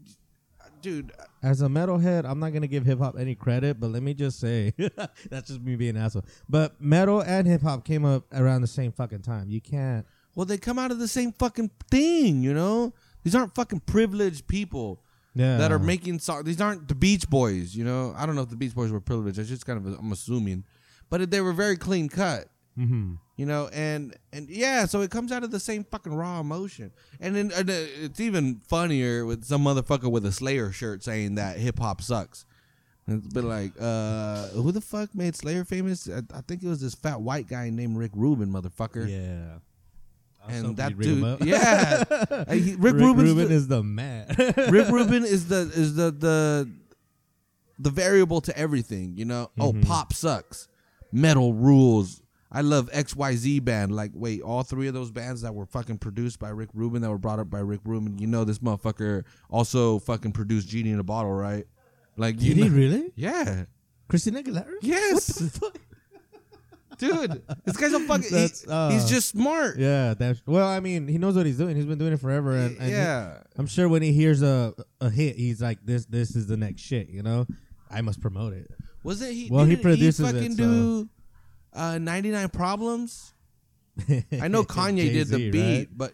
[0.83, 4.13] Dude, As a metalhead, I'm not gonna give hip hop any credit, but let me
[4.13, 4.75] just say
[5.31, 6.27] that's just me being an asshole.
[6.47, 9.49] But metal and hip hop came up around the same fucking time.
[9.49, 10.05] You can't.
[10.35, 12.93] Well, they come out of the same fucking thing, you know.
[13.25, 15.03] These aren't fucking privileged people
[15.35, 15.57] Yeah.
[15.59, 16.45] that are making songs.
[16.45, 18.15] These aren't the Beach Boys, you know.
[18.17, 19.39] I don't know if the Beach Boys were privileged.
[19.39, 20.65] It's just kind of I'm assuming,
[21.11, 22.47] but they were very clean cut,
[22.79, 23.15] Mm-hmm.
[23.37, 23.69] you know.
[23.73, 26.91] And and yeah, so it comes out of the same fucking raw emotion.
[27.21, 31.37] And then and, uh, it's even funnier with some motherfucker with a Slayer shirt saying
[31.37, 32.45] that hip hop sucks.
[33.07, 36.09] It's been like, uh, who the fuck made Slayer famous?
[36.09, 39.07] I, I think it was this fat white guy named Rick Rubin, motherfucker.
[39.09, 39.59] Yeah.
[40.49, 42.05] And that you'd bring him dude, yeah,
[42.49, 44.27] Rick, Rick Rubin is the man.
[44.39, 46.71] Rick Rubin is the is the the
[47.79, 49.17] the variable to everything.
[49.17, 49.85] You know, oh, Mhm.
[49.87, 50.69] pop sucks,
[51.13, 52.21] metal rules.
[52.53, 53.95] I love X Y Z band.
[53.97, 57.11] Like, wait, all three of those bands that were fucking produced by Rick Rubin, that
[57.11, 58.19] were brought up by Rick Rubin.
[58.19, 61.67] You know, this motherfucker also fucking produced Genie in a Bottle, right?
[62.17, 63.13] Like, you Did he know- really?
[63.17, 63.65] yeah,
[64.07, 64.71] Christina Aguilera?
[64.83, 65.79] yes, What the fuck?
[66.99, 67.43] Dude.
[67.65, 68.29] This guy's a fucking.
[68.31, 69.79] He, uh, he's just smart.
[69.79, 70.67] Yeah, that's well.
[70.67, 71.77] I mean, he knows what he's doing.
[71.77, 73.39] He's been doing it forever, and, and he- yeah.
[73.57, 76.81] I'm sure when he hears a a hit, he's like, "This this is the next
[76.83, 77.47] shit." You know,
[77.91, 78.71] I must promote it.
[79.03, 79.49] Wasn't he?
[79.51, 81.09] Well, he produces it, fucking so- do.
[81.73, 83.33] Uh, 99 Problems.
[84.41, 85.89] I know Kanye did the beat, right?
[85.93, 86.13] but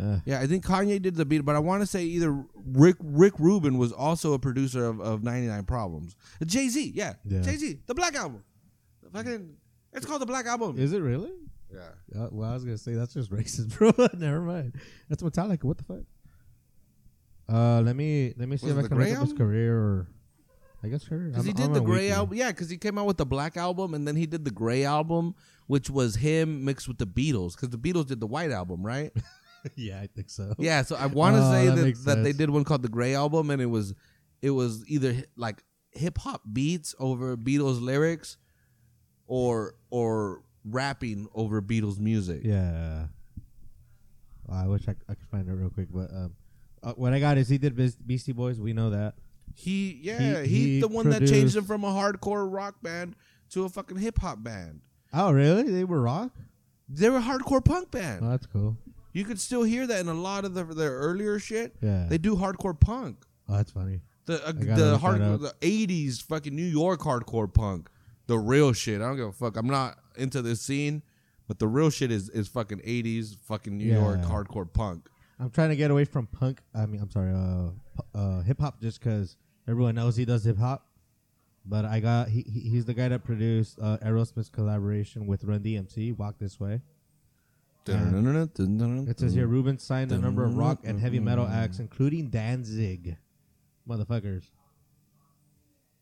[0.00, 1.40] Uh, yeah, I think Kanye did the beat.
[1.40, 5.22] But I want to say either Rick Rick Rubin was also a producer of, of
[5.22, 6.16] 99 Problems.
[6.44, 7.40] Jay Z, yeah, Yeah.
[7.42, 8.42] Jay Z, the Black Album.
[9.02, 9.56] The fucking,
[9.94, 10.78] it's called the Black Album.
[10.78, 11.32] is it really?
[11.72, 11.80] yeah.
[12.22, 13.92] Uh, well, I was gonna say that's just racist, bro.
[14.18, 14.74] Never mind.
[15.08, 15.64] That's Metallica.
[15.64, 16.02] What the fuck?
[17.48, 19.22] Uh, let me let me see Was if it I the can Grey look up
[19.22, 19.46] his album?
[19.46, 20.08] career or
[20.82, 21.28] I guess career.
[21.28, 22.12] Because he I'm- did I'm the on Gray Wiki.
[22.12, 22.38] album.
[22.38, 24.84] Yeah, because he came out with the Black album, and then he did the Gray
[24.84, 25.34] album,
[25.66, 27.54] which was him mixed with the Beatles.
[27.54, 29.12] Because the Beatles did the White album, right?
[29.76, 30.54] yeah, I think so.
[30.58, 30.82] yeah.
[30.82, 32.36] So I want to Oh, say that that, makes that they sense.
[32.38, 33.94] did one called the Gray album, and it was
[34.42, 38.36] it was either hi- like hip hop beats over Beatles lyrics,
[39.26, 42.40] or or rapping over Beatles music.
[42.44, 43.06] Yeah.
[44.50, 46.34] I wish I, I could find it real quick, but um,
[46.82, 48.60] uh, what I got is he did Beas- Beastie Boys.
[48.60, 49.14] We know that.
[49.54, 53.16] He yeah, He- he's he the one that changed him from a hardcore rock band
[53.50, 54.80] to a fucking hip hop band.
[55.12, 55.62] Oh, really?
[55.70, 56.32] They were rock.
[56.88, 58.20] They were a hardcore punk band.
[58.24, 58.76] Oh, that's cool.
[59.12, 61.76] You could still hear that in a lot of the, their earlier shit.
[61.80, 62.06] Yeah.
[62.08, 63.24] They do hardcore punk.
[63.48, 64.00] oh, that's funny.
[64.26, 65.40] The uh, gotta the look hard that up.
[65.40, 67.88] the eighties fucking New York hardcore punk.
[68.26, 69.00] The real shit.
[69.00, 69.56] I don't give a fuck.
[69.56, 71.02] I'm not into this scene,
[71.46, 75.08] but the real shit is is fucking eighties fucking New York hardcore punk.
[75.38, 76.60] I'm trying to get away from punk.
[76.74, 79.36] I mean, I'm sorry, uh, pu- uh, hip hop, just because
[79.68, 80.86] everyone knows he does hip hop.
[81.66, 85.60] But I got he, he he's the guy that produced uh, Aerosmith's collaboration with Run
[85.60, 86.80] DMC, Walk This Way.
[89.08, 93.16] It says here Rubin signed a number of rock and heavy metal acts, including Danzig,
[93.88, 94.44] motherfuckers.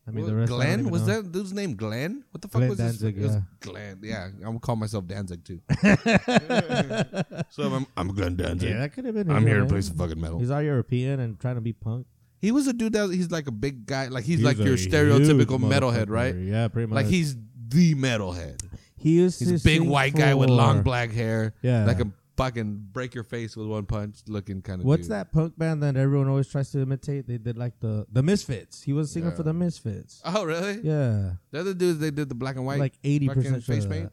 [0.07, 0.51] I mean, the rest.
[0.51, 1.23] Glenn even was know.
[1.23, 1.77] that dude's name?
[1.77, 2.25] Glenn?
[2.33, 2.99] What the fuck Glenn was his?
[2.99, 3.41] Danzig, it was yeah.
[3.61, 4.01] Glenn.
[4.03, 5.61] Yeah, I'm gonna call myself Danzig too.
[7.51, 8.71] so I'm I'm Glenn Danzig.
[8.71, 9.31] Yeah, that could have been.
[9.31, 10.41] I'm him, here to play some fucking metal.
[10.41, 12.07] He's all European and trying to be punk.
[12.41, 14.09] He was a dude that was, he's like a big guy.
[14.09, 16.35] Like he's, He's like your stereotypical metalhead, right?
[16.35, 16.97] Yeah, pretty much.
[16.97, 17.37] Like he's
[17.69, 18.61] the metalhead.
[18.97, 21.55] he used He's to a big sing white guy with long black hair.
[21.62, 21.85] Yeah.
[21.85, 25.12] Like a fucking break your face with one punch looking kind of What's dude.
[25.12, 27.27] that punk band that everyone always tries to imitate?
[27.27, 28.83] They did like the the Misfits.
[28.83, 29.37] He was singing Yeah.
[29.37, 30.21] for the Misfits.
[30.25, 30.81] Oh really?
[30.83, 33.87] Yeah, The other dudes they did the black and white like eighty fucking percent face
[33.87, 34.11] paint.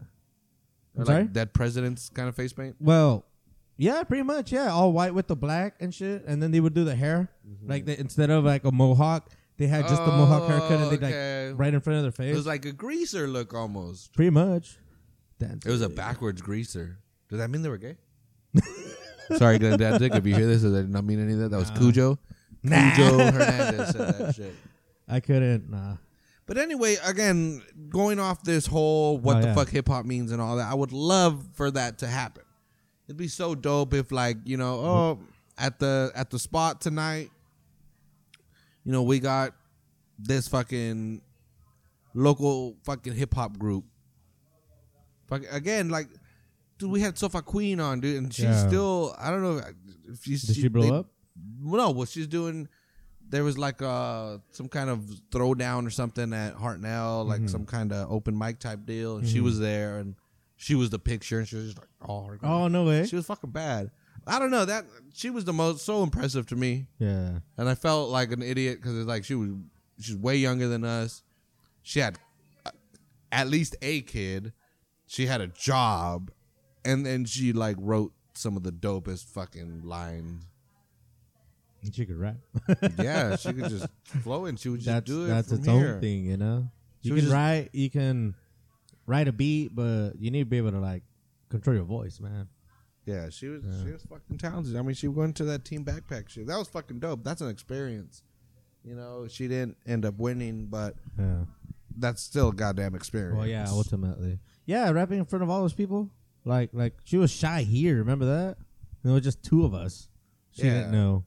[0.96, 1.22] I'm Or sorry.
[1.22, 2.76] like dead presidents kind of face paint.
[2.80, 3.26] Well,
[3.78, 4.52] yeah, pretty much.
[4.52, 7.30] Yeah, all white with the black and shit, and then they would do the hair
[7.48, 7.70] Mm-hmm.
[7.70, 11.06] like they, instead of like a mohawk, they had just the mohawk haircut, and they
[11.06, 11.50] Oh, okay.
[11.52, 12.26] like right in front of their face.
[12.26, 12.36] It face.
[12.38, 14.14] was like a greaser look almost.
[14.14, 14.78] pretty much.
[15.40, 17.00] That's It was a backwards greaser.
[17.30, 17.96] Does that mean they were gay?
[19.38, 20.14] Sorry, Glenn Danzig.
[20.16, 21.50] If you hear this, I did not mean any of that.
[21.52, 22.18] That was Cujo.
[22.64, 22.96] Nah.
[22.96, 24.56] Cujo Hernandez said that shit.
[25.08, 25.70] I couldn't.
[25.70, 25.96] Nah.
[26.46, 29.56] But anyway, again, going off this whole what Oh, the yeah.
[29.56, 32.44] fuck hip hop means and all that, I would love for that to happen.
[33.08, 35.20] It'd be so dope if like, you know, oh,
[35.58, 37.30] at the at the spot tonight,
[38.84, 39.54] you know, we got
[40.18, 41.22] this fucking
[42.16, 43.86] local fucking hip hop group.
[45.28, 46.08] Fuck again, like
[46.80, 48.68] dude, we had Sofa Queen on, dude, and she's Yeah.
[48.68, 49.62] still I don't know
[50.12, 51.12] if she's Did she blow they- up?
[51.62, 52.68] no, what she's doing.
[53.30, 57.48] There was like uh some kind of throwdown or something at Hartnell, like Mm-hmm.
[57.48, 60.16] some kind of open mic type deal, and she was there, and
[60.56, 63.06] she was the picture, and she was just like, oh, Oh no way.
[63.06, 63.92] she was fucking bad.
[64.28, 67.40] I don't know that she was the most so impressive to me, Yeah.
[67.58, 69.52] and I felt like an idiot because it's like she was
[70.00, 71.24] she's way younger than us.
[71.84, 72.18] She had
[72.66, 72.72] uh,
[73.32, 74.54] at least a kid.
[75.08, 76.32] She had a job,
[76.90, 80.46] and then she like wrote some of the dopest fucking lines.
[81.82, 82.36] And she could rap.
[83.00, 83.88] yeah, she could just
[84.24, 85.94] flow and she would just that's do it that's its here.
[85.96, 86.70] own thing, you know.
[87.02, 88.36] You can just- write, you can
[89.06, 91.04] write a beat, but you need to be able to like
[91.50, 92.50] control your voice, man.
[93.06, 93.84] Yeah, she was Yeah.
[93.84, 94.76] she was fucking talented.
[94.76, 96.48] I mean, she went to that team backpack shit.
[96.48, 97.24] That was fucking dope.
[97.24, 98.24] That's an experience.
[98.84, 101.46] You know, she didn't end up winning, but Yeah.
[101.98, 103.38] that's still a goddamn experience.
[103.38, 104.40] Well, yeah, ultimately.
[104.66, 106.12] Yeah, rapping in front of all those people.
[106.50, 107.98] Like, like she was shy here.
[107.98, 108.58] Remember that?
[109.04, 110.10] It was just two of us.
[110.52, 110.74] She Yeah.
[110.80, 111.24] didn't know.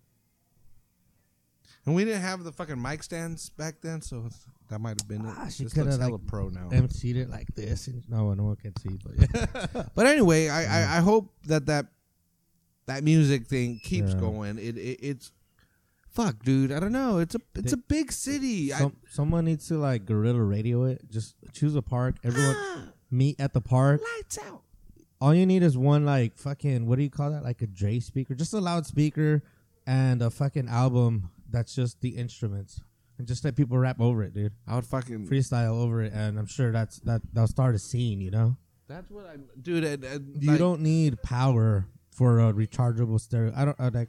[1.86, 4.28] and we didn't have the fucking mic stands back then, so
[4.68, 5.34] that might have been it.
[5.36, 6.68] Ah, she This coulda, looks hella like, pro now.
[6.70, 7.88] MC'd it like this.
[7.88, 9.82] And, no, no one can see, but yeah.
[9.94, 11.86] But anyway, I, I, I hope that that
[12.86, 14.20] that music thing keeps Yeah.
[14.20, 14.58] going.
[14.58, 15.32] It, it it's
[16.10, 16.70] fuck, dude.
[16.72, 17.18] I don't know.
[17.18, 18.72] It's a it's a big city.
[18.72, 21.10] I, Some, someone needs to like guerrilla radio it.
[21.10, 22.16] Just choose a park.
[22.22, 24.00] Everyone meet at the park.
[24.16, 24.62] lights out.
[25.22, 27.44] All you need is one like fucking what do you call that?
[27.44, 29.44] Like a J speaker, just a loudspeaker,
[29.86, 32.80] and a fucking album that's just the instruments,
[33.18, 34.52] and just let people rap over it, dude.
[34.66, 38.20] I would fucking Freestyle over it, and I'm sure that's that that'll start a scene.
[38.20, 38.56] You know,
[38.88, 39.84] That's what I, dude.
[39.84, 43.52] Uh, uh, you like- don't need power for a rechargeable stereo.
[43.54, 44.08] I don't uh, like.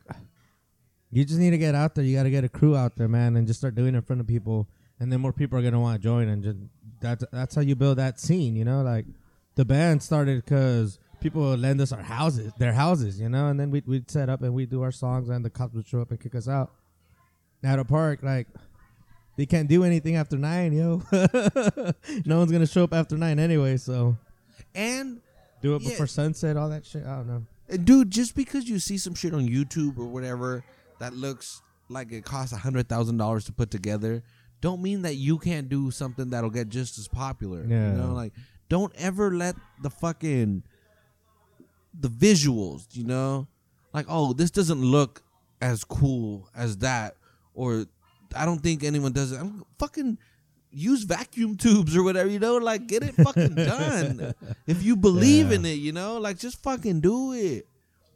[1.11, 2.03] You just need to get out there.
[2.03, 4.01] You got to get a crew out there, man, and just start doing it in
[4.01, 4.67] front of people,
[4.99, 6.57] and then more people are gonna want to join, and just
[6.99, 8.55] that's that's how you build that scene.
[8.55, 9.05] You know, like
[9.53, 13.59] the band started because people would lend us our houses, their houses, you know, and
[13.59, 16.01] then we'd, we'd set up and we'd do our songs, and the cops would show
[16.01, 16.71] up and kick us out.
[17.63, 18.47] At a park, like
[19.37, 21.01] they can't do anything after nine, yo.
[22.25, 24.17] no one's gonna show up after nine anyway, so
[24.75, 25.21] And
[25.61, 25.89] do it Yeah.
[25.89, 27.05] before sunset, all that shit.
[27.05, 27.43] I don't know.
[27.69, 30.65] And dude, just because you see some shit on YouTube or whatever
[30.99, 34.23] that looks like it costs a hundred thousand dollars to put together,
[34.59, 37.65] don't mean that you can't do something that'll get just as popular.
[37.65, 37.91] Yeah.
[37.91, 38.33] You know, like
[38.67, 40.63] don't ever let the fucking
[41.99, 43.47] the visuals, you know,
[43.93, 45.23] like oh, this doesn't look
[45.61, 47.15] as cool as that,
[47.53, 47.85] or
[48.35, 49.39] I don't think anyone does it.
[49.39, 50.17] I'm fucking
[50.71, 54.33] use vacuum tubes or whatever, you know, like get it fucking done.
[54.67, 55.55] if you believe Yeah.
[55.57, 57.67] in it, you know, like just fucking do it.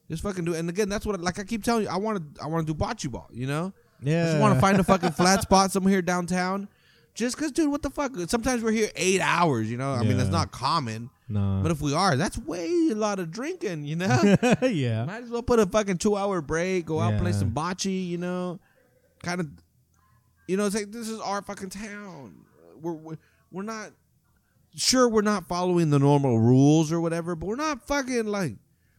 [0.09, 0.59] Just fucking do it.
[0.59, 2.73] And again, that's what like I keep telling you, I want to I want to
[2.73, 3.73] do bocce ball, you know?
[4.01, 6.67] Yeah, I just want to find a fucking flat spot somewhere here downtown.
[7.17, 8.11] Just cause, dude, what the fuck?
[8.27, 9.91] Sometimes we're here eight hours, you know.
[9.91, 10.37] I mean, that's Yeah.
[10.37, 14.35] not common, no, but if we are, that's way a lot of drinking, you know.
[14.61, 17.37] yeah, Might as well put a fucking two hour break, go out play Yeah.
[17.37, 18.59] some bocce, you know.
[19.23, 19.47] Kind of,
[20.47, 22.35] you know, it's like this is our fucking town.
[22.79, 23.17] We're we're,
[23.51, 23.93] we're not
[24.75, 28.57] sure we're not following the normal rules or whatever, but we're not fucking like.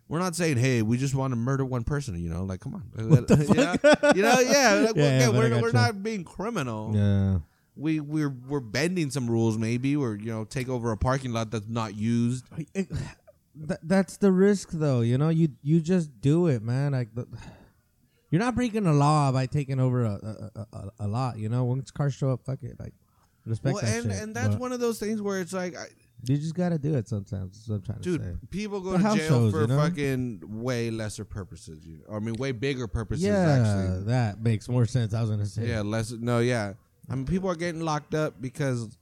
[0.08, 2.42] We're not saying, "Hey, we just want to murder one person," you know.
[2.42, 3.04] Like, come on, you,
[3.54, 3.76] know?
[4.16, 4.84] you know, yeah.
[4.86, 5.62] Like, Yeah, yeah, yeah, but I we're, gotcha.
[5.62, 6.92] we're not being criminal.
[6.96, 7.38] yeah.
[7.78, 11.50] We we're we're bending some rules, maybe, or you know, take over a parking lot
[11.50, 12.44] that's not used.
[12.74, 12.90] It-
[13.60, 17.26] that, that's the risk though you know you you just do it man like the,
[18.30, 20.12] you're not breaking the law by taking over a
[20.54, 22.92] a, a, a, lot you know once cars show up fuck it like
[23.46, 24.22] respect Well, that and shit.
[24.22, 25.86] and that's But one of those things where it's like, I,
[26.24, 28.92] you just gotta do it sometimes that's what i'm trying to say dude, people go
[28.92, 29.76] The to house jail shows, for you know?
[29.76, 31.84] fucking way lesser purposes.
[31.84, 33.24] You I mean, way bigger purposes.
[33.24, 33.40] yeah
[33.88, 34.04] actually.
[34.04, 36.12] that makes more sense i was gonna say Yeah, less.
[36.12, 36.74] No, yeah.
[37.10, 38.96] I mean, people are getting locked up because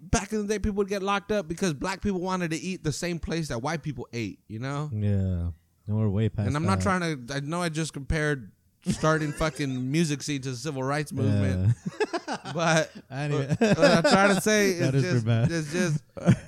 [0.00, 2.84] back in the day, people would get locked up because black people wanted to eat
[2.84, 4.38] the same place that white people ate.
[4.48, 4.90] You know.
[4.92, 5.48] yeah
[5.86, 6.84] and we're way past and I'm not that.
[6.84, 7.34] trying to.
[7.34, 8.52] I know I just compared
[8.86, 12.38] starting fucking music scene to the civil rights movement, yeah.
[12.54, 15.50] but what, what I'm trying to say is just, pretty bad.
[15.50, 16.02] it's just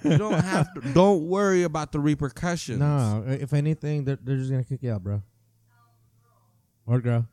[0.04, 0.80] you don't have to.
[0.92, 2.78] Don't worry about the repercussions.
[2.78, 5.22] no if anything they're, they're just gonna kick you out bro
[6.86, 7.26] or girl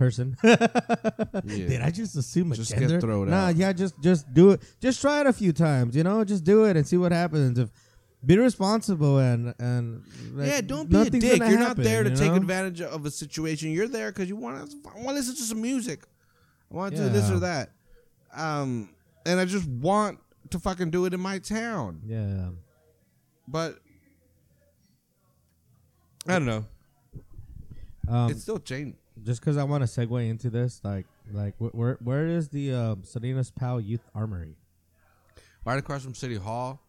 [0.00, 3.00] person Did I just assume a Just get gender?
[3.00, 3.56] thrown nah, out.
[3.56, 4.62] yeah, just just do it.
[4.80, 6.24] Just try it a few times, you know.
[6.24, 7.58] Just do it and see what happens.
[7.58, 7.68] If
[8.24, 11.22] be responsible and and like, yeah, don't be a dick.
[11.22, 13.72] You're happen, not there to you take advantage of a situation.
[13.72, 14.76] You're there because you want to.
[14.84, 16.04] Want to listen to some music.
[16.72, 17.72] I want to do this or that.
[18.34, 18.88] Um,
[19.26, 20.18] and I just want
[20.50, 22.00] to fucking do it in my town.
[22.06, 22.48] Yeah,
[23.46, 23.78] But
[26.26, 26.64] I don't know.
[28.08, 28.96] um, it's still changing.
[29.24, 32.74] Just because I want to segue into this, like like wh- where where is the
[32.74, 34.56] um, Salinas Powell Youth Armory?
[35.64, 36.80] Right across from City Hall.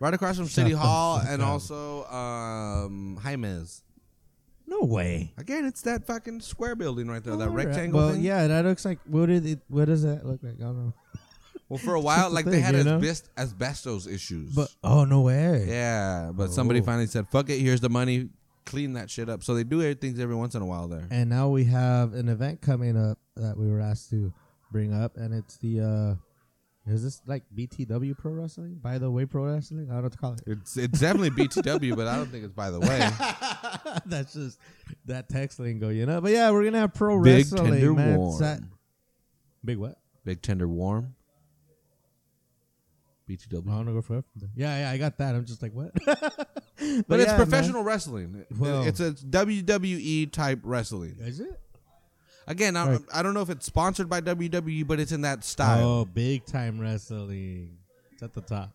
[0.00, 1.48] Right across from City the Hall fuck and up.
[1.48, 3.82] also um Jaime's.
[4.66, 5.32] No way.
[5.38, 7.66] Again, it's that fucking square building right there, that Alright.
[7.68, 8.22] rectangle Well, thing.
[8.22, 9.60] yeah, that looks like what did it?
[9.68, 10.54] What does that look like?
[10.60, 10.94] I don't know.
[11.70, 12.98] Well, for a while, the like they thing, had you know?
[12.98, 14.54] asbest- asbestos issues.
[14.54, 15.66] But oh no way.
[15.68, 16.84] Yeah, but somebody Oh.
[16.84, 18.30] finally said, "Fuck it, here's the money,
[18.68, 21.06] clean that shit up." So they do things every once in a while there.
[21.10, 24.32] And now we have an event coming up that we were asked to
[24.70, 26.14] bring up, and it's the uh
[26.90, 28.78] is this like BTW Pro Wrestling?
[28.80, 29.88] By the way, Pro Wrestling?
[29.90, 30.40] I don't know what to call it.
[30.46, 32.98] It's it's definitely BTW, but I don't think it's by the way.
[34.06, 34.58] That's just
[35.06, 36.20] that text lingo, you know.
[36.20, 38.16] But yeah, we're gonna have pro Big wrestling, tender man.
[38.18, 38.38] warm.
[38.38, 38.56] Sa-
[39.64, 39.98] Big what?
[40.24, 41.14] Big tender warm.
[43.28, 43.64] I BTW.
[43.64, 44.24] want to go for
[44.56, 45.34] Yeah, yeah, I got that.
[45.34, 45.92] I'm just like, what?
[47.08, 47.46] But, it's yeah, man.
[47.48, 48.44] professional wrestling.
[48.56, 51.16] Well- it's a WWE type wrestling.
[51.20, 51.60] Is it?
[52.46, 53.00] Again, I, Right.
[53.12, 55.86] I don't know if it's sponsored by WWE, but it's in that style.
[55.86, 57.76] Oh, big time wrestling.
[58.12, 58.70] It's at the top.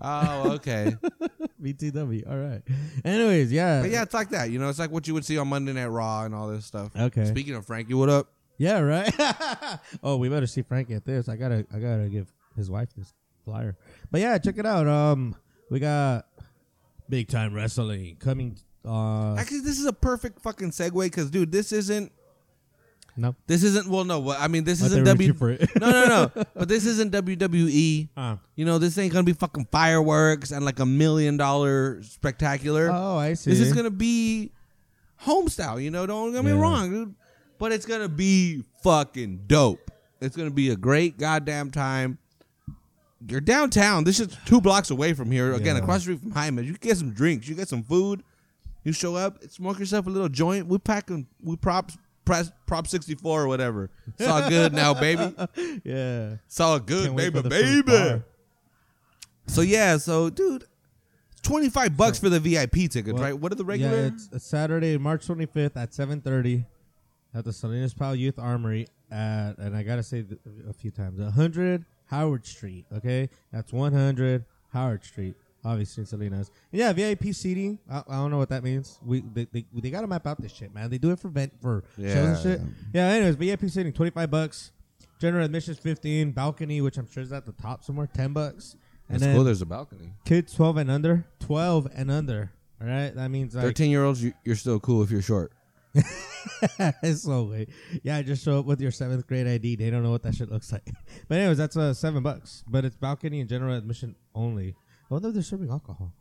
[0.00, 0.96] Oh, okay.
[1.62, 2.28] BTW.
[2.28, 2.62] All right.
[3.04, 3.82] Anyways, yeah.
[3.82, 4.50] but yeah, it's like that.
[4.50, 6.64] You know, it's like what you would see on Monday Night Raw and all this
[6.64, 6.90] stuff.
[6.96, 7.26] Okay.
[7.26, 8.28] Speaking of Frankie, what up?
[8.58, 9.14] Yeah, right.
[10.02, 11.28] oh, we better see Frankie at this.
[11.28, 13.12] I gotta, I gotta give his wife this
[13.50, 13.76] flyer.
[14.10, 14.86] But yeah, check it out.
[14.86, 15.34] Um,
[15.70, 16.26] we got
[17.08, 18.56] big time wrestling coming.
[18.86, 22.12] Uh, Actually, this is a perfect fucking segue because, dude, this isn't.
[23.16, 23.88] no, This isn't.
[23.88, 24.20] Well, no.
[24.20, 25.34] what- I mean, this I isn't thought we were W.
[25.34, 25.68] for it.
[25.80, 26.44] no, no, no.
[26.54, 28.08] But this isn't WWE.
[28.16, 32.88] Uh, You know, this ain't gonna be fucking fireworks and like a million dollar spectacular.
[32.92, 33.50] oh, I see.
[33.50, 34.52] this is gonna be
[35.16, 35.78] home style.
[35.78, 36.60] You know, don't get me Yeah.
[36.60, 37.14] wrong, dude.
[37.58, 39.90] But it's gonna be fucking dope.
[40.22, 42.16] It's gonna be a great goddamn time.
[43.28, 44.04] You're downtown.
[44.04, 45.52] This is two blocks away from here.
[45.52, 45.82] Again, Yeah.
[45.82, 46.64] across the street from Hyman.
[46.64, 47.48] You get some drinks.
[47.48, 48.22] You get some food.
[48.82, 50.66] You show up, smoke yourself a little joint.
[50.66, 51.26] We packing.
[51.42, 51.96] We props.
[52.24, 53.90] Press prop sixty four or whatever.
[54.18, 55.34] It's all good now, baby.
[55.84, 56.36] yeah.
[56.46, 58.22] It's all good, Can't baby, for the first baby.
[59.48, 60.64] So yeah, so dude,
[61.42, 63.36] twenty five bucks for the VIP tickets, Well, right?
[63.38, 63.96] What are the regular?
[63.96, 66.64] Yeah, it's, it's Saturday, March 25th at 7:30
[67.34, 70.24] at the Salinas Powell Youth Armory at, and I gotta say
[70.68, 72.84] a few times, 100 Howard Street.
[72.94, 75.34] Okay, that's 100 Howard Street.
[75.64, 76.50] Obviously, in Salinas.
[76.72, 77.78] Yeah, VIP seating.
[77.90, 78.98] I, I don't know what that means.
[79.04, 80.88] We they, they, they gotta map out this shit, man.
[80.90, 82.42] They do it for vent for shows and Yeah.
[82.42, 82.60] shit.
[82.94, 83.06] Yeah.
[83.08, 84.72] Anyways, VIP seating 25 bucks.
[85.20, 86.30] General admission 15.
[86.32, 88.74] Balcony, which I'm sure is at the top somewhere, 10 bucks.
[89.10, 89.44] And That's cool.
[89.44, 90.12] There's a balcony.
[90.24, 92.52] kids 12 and under, 12 and under.
[92.80, 95.52] All right, that means like Thirteen year olds, you're still cool if you're short.
[97.02, 97.68] it's so late.
[98.02, 99.76] Yeah, just show up with your seventh grade ID.
[99.76, 100.88] They don't know what that shit looks like.
[101.28, 102.64] But anyways, that's uh seven bucks.
[102.68, 104.74] But it's balcony and general admission only.
[105.10, 106.12] I wonder if they're serving alcohol.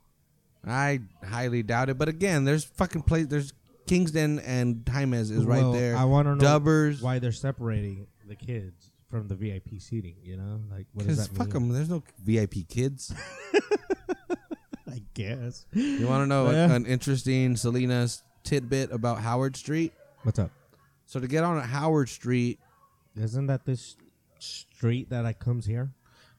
[0.66, 1.98] I highly doubt it.
[1.98, 3.28] But again, there's fucking place.
[3.28, 3.54] There's
[3.88, 5.96] Kingston and Jaimes is right Well, there.
[5.96, 7.02] I want to know Dubbers.
[7.02, 10.16] why they're separating the kids from the VIP seating.
[10.22, 11.70] You know, like what does that fuck mean?
[11.70, 11.70] them.
[11.70, 13.14] There's no VIP kids.
[14.92, 15.66] I guess.
[15.74, 16.72] You want to know Yeah.
[16.74, 19.94] an interesting Salinas tidbit about Howard Street?
[20.24, 20.50] What's up?
[21.06, 22.60] So to get on Howard Street,
[23.16, 23.96] Isn't that this
[24.40, 25.92] street that like comes here?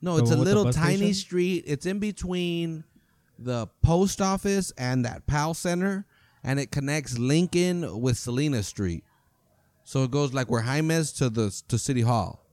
[0.03, 1.14] no, The it's a one with the little tiny station?
[1.14, 1.64] street.
[1.66, 2.85] It's in between
[3.38, 6.05] the post office and that PAL Center,
[6.42, 9.05] and it connects Lincoln with Salinas Street.
[9.85, 12.44] So it goes like where Jaimes to the to City Hall.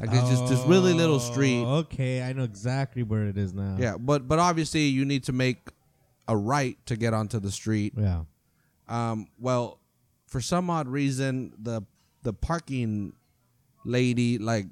[0.00, 1.62] Like it's just this really little oh, street.
[1.62, 3.76] Oh, Okay, I know exactly where it is now.
[3.78, 5.70] Yeah, but but obviously you need to make
[6.26, 7.94] a right to get onto the street.
[7.96, 8.22] Yeah.
[8.88, 9.80] Um, well,
[10.26, 11.82] for some odd reason, the
[12.22, 13.12] the parking
[13.84, 14.66] lady, like,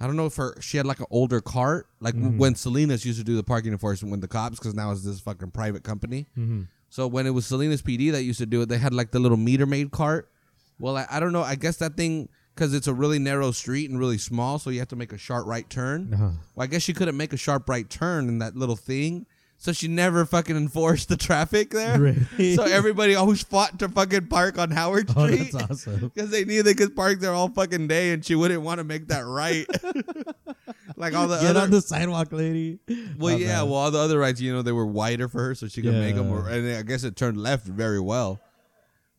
[0.00, 2.38] I don't know if her she had like an older cart, like Mm-hmm.
[2.38, 5.20] when Salinas used to do the parking enforcement with the cops, because now it's this
[5.20, 6.26] fucking private company.
[6.38, 6.62] Mm-hmm.
[6.88, 9.20] So when it was Salinas PD that used to do it, they had like the
[9.20, 10.30] little meter maid cart.
[10.78, 11.42] Well, I, I don't know.
[11.42, 14.80] I guess that thing because it's a really narrow street and really small, so you
[14.80, 16.12] have to make a sharp right turn.
[16.12, 16.30] Uh-huh.
[16.54, 19.26] Well, I guess she couldn't make a sharp right turn in that little thing,
[19.62, 22.00] so she never fucking enforced the traffic there.
[22.00, 22.56] Really?
[22.56, 26.08] So everybody always fought to fucking park on Howard Oh, Street that's awesome.
[26.14, 28.84] because they knew they could park there all fucking day, and she wouldn't want to
[28.84, 29.66] make that right.
[30.96, 31.60] like all the Get other.
[31.60, 32.78] on the sidewalk, lady.
[33.18, 33.46] well, My yeah.
[33.60, 33.62] bad.
[33.64, 35.92] Well, all the other rights, you know, they were wider for her, so she could
[35.92, 36.52] make 'em make them.
[36.52, 38.40] And I guess it turned left very well,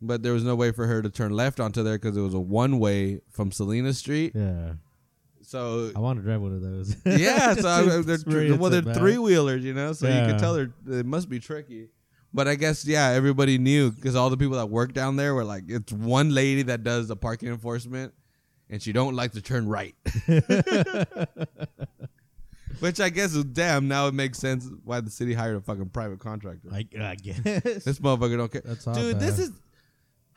[0.02, 2.34] but there was no way for her to turn left onto there because it was
[2.34, 4.34] a one way from Salinas Street.
[4.36, 4.74] Yeah.
[5.52, 6.96] So I want to drive one of those.
[7.06, 10.72] yeah, so I, they're well, they're three wheelers, you know, so you can tell they're
[10.90, 11.90] it must be tricky.
[12.34, 15.44] But I guess yeah, everybody knew because all the people that work down there were
[15.44, 18.14] like, it's one lady that does the parking enforcement,
[18.70, 19.94] and she don't like to turn right.
[22.80, 23.90] Which I guess is damn.
[23.90, 26.70] Now it makes sense why the city hired a fucking private contractor.
[26.72, 27.42] I, I guess.
[27.42, 28.62] this motherfucker don't care.
[28.64, 29.20] That's dude, bad.
[29.20, 29.52] this is.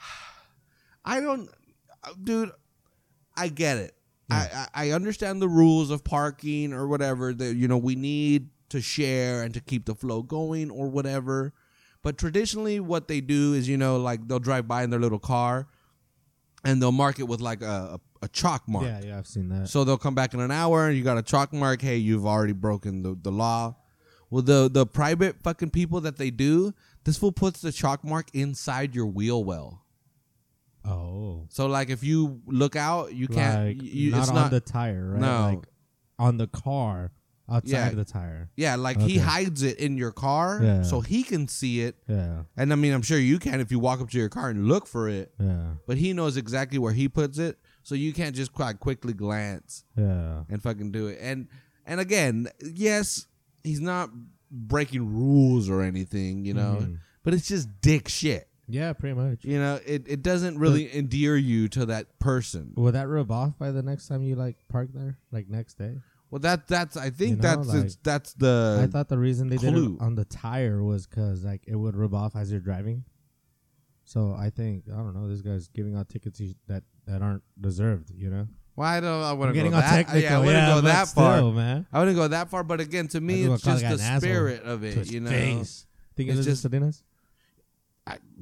[1.04, 1.48] I don't,
[2.02, 2.50] uh, dude.
[3.36, 3.94] I get it.
[4.30, 8.48] I, I I understand the rules of parking or whatever that you know we need
[8.70, 11.52] to share and to keep the flow going or whatever.
[12.02, 15.18] But traditionally, what they do is you know like they'll drive by in their little
[15.18, 15.68] car,
[16.64, 18.84] and they'll mark it with like a a, a chalk mark.
[18.84, 19.68] yeah, yeah, I've seen that.
[19.68, 21.82] So they'll come back in an hour and you got a chalk mark.
[21.82, 23.76] Hey, you've already broken the, the law.
[24.30, 26.72] Well, the the private fucking people that they do,
[27.04, 29.83] this fool puts the chalk mark inside your wheel well.
[30.84, 33.66] Oh, So like if you look out, you can't.
[33.68, 34.50] like you, not it's on not.
[34.50, 35.20] the tire, right?
[35.20, 35.40] No.
[35.56, 35.66] like
[36.18, 37.12] on the car
[37.50, 37.88] outside Yeah.
[37.88, 38.50] of the tire.
[38.56, 40.82] yeah, like he hides it in your car Yeah.
[40.82, 41.96] so he can see it.
[42.08, 44.48] Yeah, And I mean, I'm sure you can if you walk up to your car
[44.48, 45.32] and look for it.
[45.38, 49.12] yeah, But he knows exactly where he puts it, so you can't just quite quickly
[49.12, 49.84] glance.
[49.96, 50.44] yeah.
[50.48, 51.18] and fucking do it.
[51.20, 51.48] And
[51.86, 53.26] and again, yes,
[53.62, 54.08] he's not
[54.50, 56.98] breaking rules or anything, you know, Mhm.
[57.24, 58.48] but it's just dick shit.
[58.68, 59.44] Yeah, pretty much.
[59.44, 62.72] You know, it, it doesn't really endear you to that person.
[62.76, 65.96] Will that rub off by the next time you like park there, like next day?
[66.30, 69.48] Well, that that's I think know, that's like- it's, that's the I thought the reason
[69.48, 69.96] they did clue.
[70.00, 73.04] it on the tire was because like it would rub off as you're driving.
[74.04, 75.28] So I think I don't know.
[75.28, 78.10] This guy's giving out tickets he, that that aren't deserved.
[78.14, 80.20] You know, well, I don't I wouldn't getting go that technical.
[80.22, 81.36] yeah, I wouldn't go but that far.
[81.36, 81.86] still, man.
[81.92, 84.12] I wouldn't go that far, but again, to me, it's just the the guy an
[84.16, 84.94] asshole spirit of To it.
[84.94, 85.86] his You know, face.
[86.16, 87.02] Think It's it's just- just Salinas?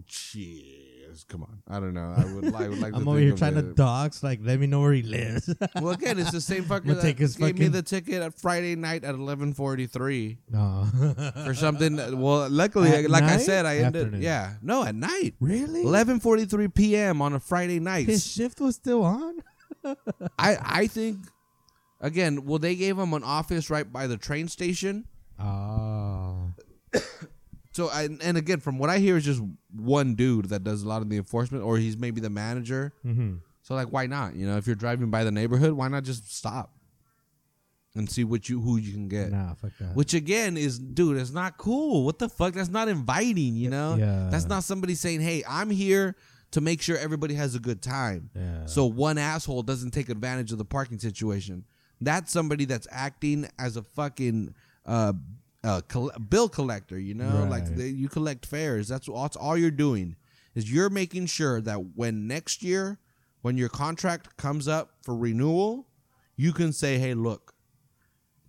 [0.08, 1.62] Jeez, come on.
[1.68, 2.14] I don't know.
[2.16, 2.92] I would, I would like.
[2.94, 3.76] I'm to over here trying to it.
[3.76, 4.22] dox.
[4.22, 5.52] Like, let me know where he lives.
[5.80, 8.22] Well, again, it's the same fucker We'll that take his gave me fucking- the ticket
[8.22, 10.86] at Friday night at eleven forty three no.
[11.44, 11.96] for something.
[11.96, 13.40] that- Well, luckily, At like I night?
[13.40, 14.02] said, I ended.
[14.06, 14.22] Afternoon.
[14.22, 15.82] Yeah, no, at night, really?
[15.82, 17.20] eleven forty three p.m.
[17.22, 18.06] on a Friday night.
[18.06, 19.34] His shift was still on.
[20.38, 21.18] I I think
[22.00, 22.44] again.
[22.44, 25.06] Well, they gave him an office right by the train station.
[25.40, 26.21] Oh.
[27.72, 29.42] So, I, and again, from what I hear, is just
[29.74, 32.92] one dude that does a lot of the enforcement, or he's maybe the manager.
[33.04, 33.36] Mm-hmm.
[33.62, 34.34] So, like, why not?
[34.36, 36.70] You know, if you're driving by the neighborhood, why not just stop?
[37.94, 39.30] and see what you who you can get.
[39.30, 39.94] Nah, fuck that.
[39.94, 42.04] Which again is, dude, it's not cool.
[42.04, 42.54] What the fuck?
[42.54, 43.54] That's not inviting.
[43.54, 44.28] You know, Yeah.
[44.30, 46.16] that's not somebody saying, "Hey, I'm here
[46.52, 48.64] to make sure everybody has a good time." yeah.
[48.64, 51.64] So one asshole doesn't take advantage of the parking situation.
[52.00, 54.54] That's somebody that's acting as a fucking
[54.86, 55.12] uh,
[55.64, 56.98] uh, coll- bill collector.
[56.98, 58.88] You know, like they, you collect fares.
[58.88, 60.16] That's all, that's all you're doing.
[60.54, 62.98] Is you're making sure that when next year,
[63.40, 65.86] when your contract comes up for renewal,
[66.36, 67.54] you can say, "Hey, look,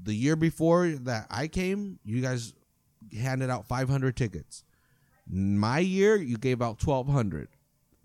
[0.02, 2.54] the year before that I came, you guys
[3.18, 4.64] handed out 500 tickets.
[5.28, 7.48] My year, you gave out 1,200.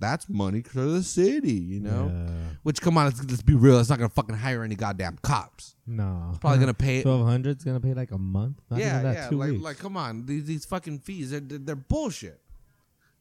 [0.00, 2.32] That's money to the city, you know." Yeah.
[2.62, 3.78] Which come on, let's, let's be real.
[3.80, 5.74] It's not gonna fucking hire any goddamn cops.
[5.86, 6.32] No.
[6.40, 7.02] Probably gonna pay.
[7.02, 8.60] Twelve hundred's gonna pay like a month.
[8.70, 9.28] Not yeah, even that, yeah.
[9.28, 9.62] two Like, weeks.
[9.64, 12.40] like, come on, these these fucking fees, they're, they're, they're bullshit.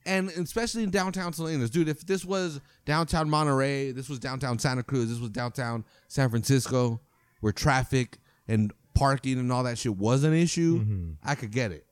[0.06, 1.90] And especially in downtown Salinas, dude.
[1.90, 7.02] If this was downtown Monterey, this was downtown Santa Cruz, this was downtown San Francisco,
[7.42, 11.12] where traffic and parking and all that shit was an issue, Mm-hmm.
[11.24, 11.86] I could get it.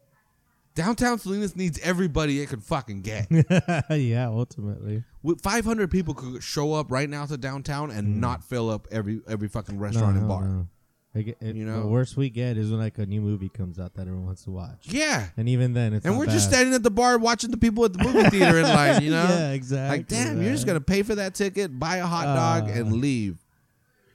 [0.76, 3.28] Downtown Salinas needs everybody it can fucking get.
[3.90, 5.04] yeah, ultimately.
[5.24, 9.22] With 500 people could show up right now to downtown and not fill up every
[9.28, 10.44] every fucking restaurant no, and no, bar.
[10.46, 10.68] no.
[11.16, 13.94] Like, it, You the worst we get is when like a new movie comes out
[13.94, 15.28] that everyone wants to watch, Yeah.
[15.38, 17.94] and even then, it's And we're just standing at the bar watching the people at
[17.94, 19.24] the movie theater in line, you know?
[19.24, 20.00] yeah, exactly.
[20.00, 22.74] Like, damn, you're just gonna pay for that ticket, buy a hot dog, Uh.
[22.74, 23.38] and leave.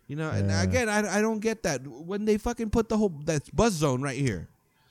[0.09, 1.87] You know, and again, I, I don't get that.
[1.87, 4.49] When they fucking put the whole that buzz zone right here,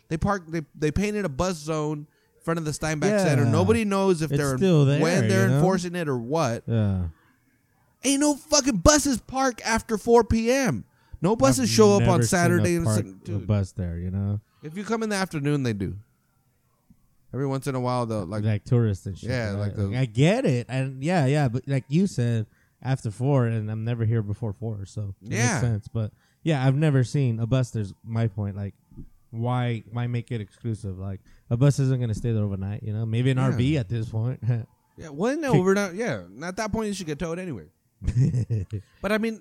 [0.10, 2.00] they park they they painted a bus zone
[2.38, 3.24] in front of the Steinbeck Yeah.
[3.24, 3.46] Center.
[3.46, 5.56] Nobody knows if It's they're there, when they're you know?
[5.56, 6.64] enforcing it or what.
[6.68, 7.06] Yeah.
[8.04, 10.86] Ain't no fucking buses park after 4 p.m.
[11.22, 14.78] No buses I've show up on Saturday and park- a bus there, you know, If
[14.78, 15.98] you come in the afternoon, they do.
[17.34, 19.30] Every once in a while, they'll like like, tourists and shit.
[19.30, 22.48] Yeah, like the- I get it, and yeah, yeah, but like you said,
[22.82, 25.48] after four, and I'm never here before four, so it Yeah.
[25.50, 25.88] makes sense.
[25.90, 27.70] But yeah, I've never seen a bus.
[27.72, 28.56] There's my point.
[28.56, 28.74] Like,
[29.32, 30.98] why why make it exclusive?
[31.00, 32.84] Like a bus isn't gonna stay there overnight.
[32.84, 33.52] You know, maybe an Yeah.
[33.52, 34.42] RV at this point.
[34.98, 35.96] Yeah, well, no, we're not.
[35.96, 37.68] Yeah, at that point, you should get towed anyway.
[39.02, 39.40] But I mean,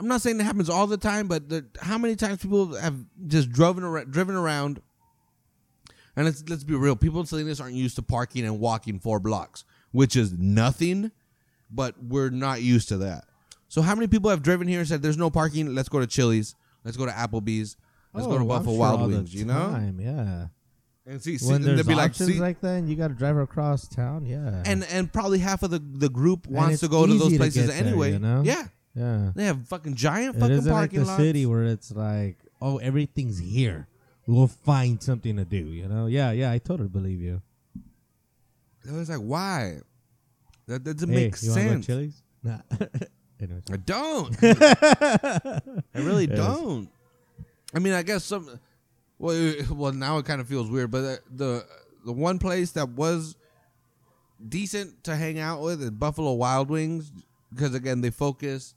[0.00, 2.96] I'm not saying it happens all the time, but the, how many times people have
[3.28, 4.80] just driven around, driven around,
[6.16, 9.20] and let's let's be real, people in Salinas aren't used to parking and walking four
[9.20, 11.12] blocks, which is nothing,
[11.70, 13.26] but we're not used to that.
[13.68, 15.72] So how many people have driven here and said, "There's no parking.
[15.72, 16.56] Let's go to Chili's.
[16.84, 17.76] Let's go to Applebee's.
[18.12, 20.46] Let's oh, go to Oh, Buffalo sure Wild Wings." You know, time, yeah.
[21.06, 23.14] and see, see When there's be like, options see, like that, and you got to
[23.14, 24.62] drive across town, yeah.
[24.66, 27.38] and and probably half of the the group wants to go to those easy to
[27.38, 28.12] places there, anyway.
[28.12, 28.42] you know?
[28.44, 31.22] Yeah, yeah, they have fucking giant it fucking isn't like parking the lots.
[31.22, 33.86] city where it's like, oh, everything's here.
[34.26, 35.56] We'll find something to do.
[35.56, 36.06] You know?
[36.06, 36.52] Yeah, yeah.
[36.52, 37.42] I totally believe you.
[38.88, 39.78] I was like, why?
[40.66, 41.86] That doesn't hey, make you go sense.
[41.86, 42.22] Chili's?
[42.42, 42.58] Nah.
[43.42, 44.36] I don't.
[44.42, 45.60] I
[45.94, 46.88] really don't.
[47.74, 48.58] I mean, I guess some.
[49.18, 51.66] Well, it- well, now it kind of feels weird, but the, the
[52.06, 53.36] the one place that was
[54.48, 57.12] decent to hang out with is Buffalo Wild Wings
[57.52, 58.74] because again they focus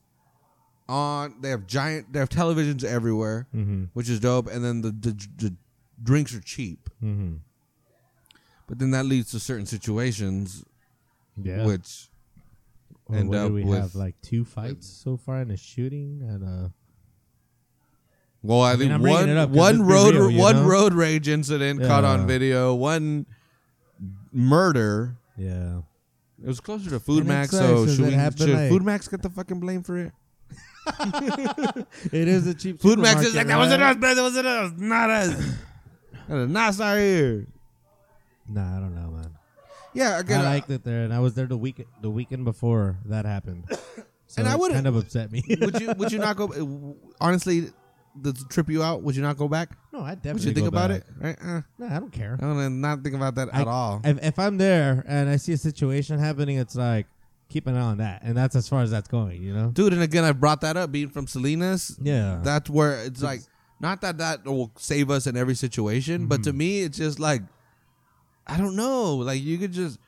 [0.89, 3.85] on they have giant they have televisions everywhere, Mm-hmm.
[3.93, 5.55] which is dope, and then the the, the
[6.01, 6.89] drinks are cheap.
[7.03, 7.35] Mm-hmm.
[8.67, 10.63] But then that leads to certain situations
[11.41, 11.65] Yeah.
[11.65, 12.09] which
[13.05, 13.95] Or end up we with- have?
[13.95, 16.69] Like two fights so far and a shooting and uh
[18.43, 20.67] Well, I, mean, think one it up 'cause one road real, one know?
[20.67, 23.25] road rage incident caught on video, one
[24.31, 25.15] murder.
[25.37, 25.79] yeah.
[26.43, 29.21] It was closer to Food And Max, so should, we, should like- Food Max get
[29.21, 30.11] the fucking blame for it?
[32.11, 33.95] It is a cheap Food Max is like that wasn't us.
[33.97, 34.71] That wasn't us.
[34.77, 35.29] Not us.
[36.27, 37.47] That is not sorry here.
[38.49, 39.29] Nah, I don't know, man.
[39.93, 42.97] Yeah, again, I liked it there, and I was there the week the weekend before
[43.05, 43.63] that happened.
[44.25, 45.43] So And I would've- kind of upset me.
[45.61, 46.95] would you would you not go?
[47.21, 47.69] Honestly,
[48.21, 49.01] does it trip you out?
[49.03, 49.69] Would you not go back?
[49.91, 50.33] no, I definitely.
[50.33, 51.01] Would you think go about back.
[51.01, 51.05] it?
[51.19, 51.37] Right?
[51.57, 52.37] Uh, No, I don't care.
[52.39, 54.01] I don't not think about that I- at all.
[54.03, 57.07] If, if I'm there and I see a situation happening, it's like
[57.49, 59.41] keep an eye on that, and that's as far as that's going.
[59.43, 59.69] You know?
[59.71, 60.91] Dude, and again, I brought that up.
[60.91, 62.39] Being from Salinas, Yeah.
[62.43, 63.41] that's where it's like
[63.79, 66.43] not that that will save us in every situation, but Mm-hmm.
[66.51, 67.41] to me, it's just like
[68.47, 69.15] I don't know.
[69.15, 69.99] Like you could just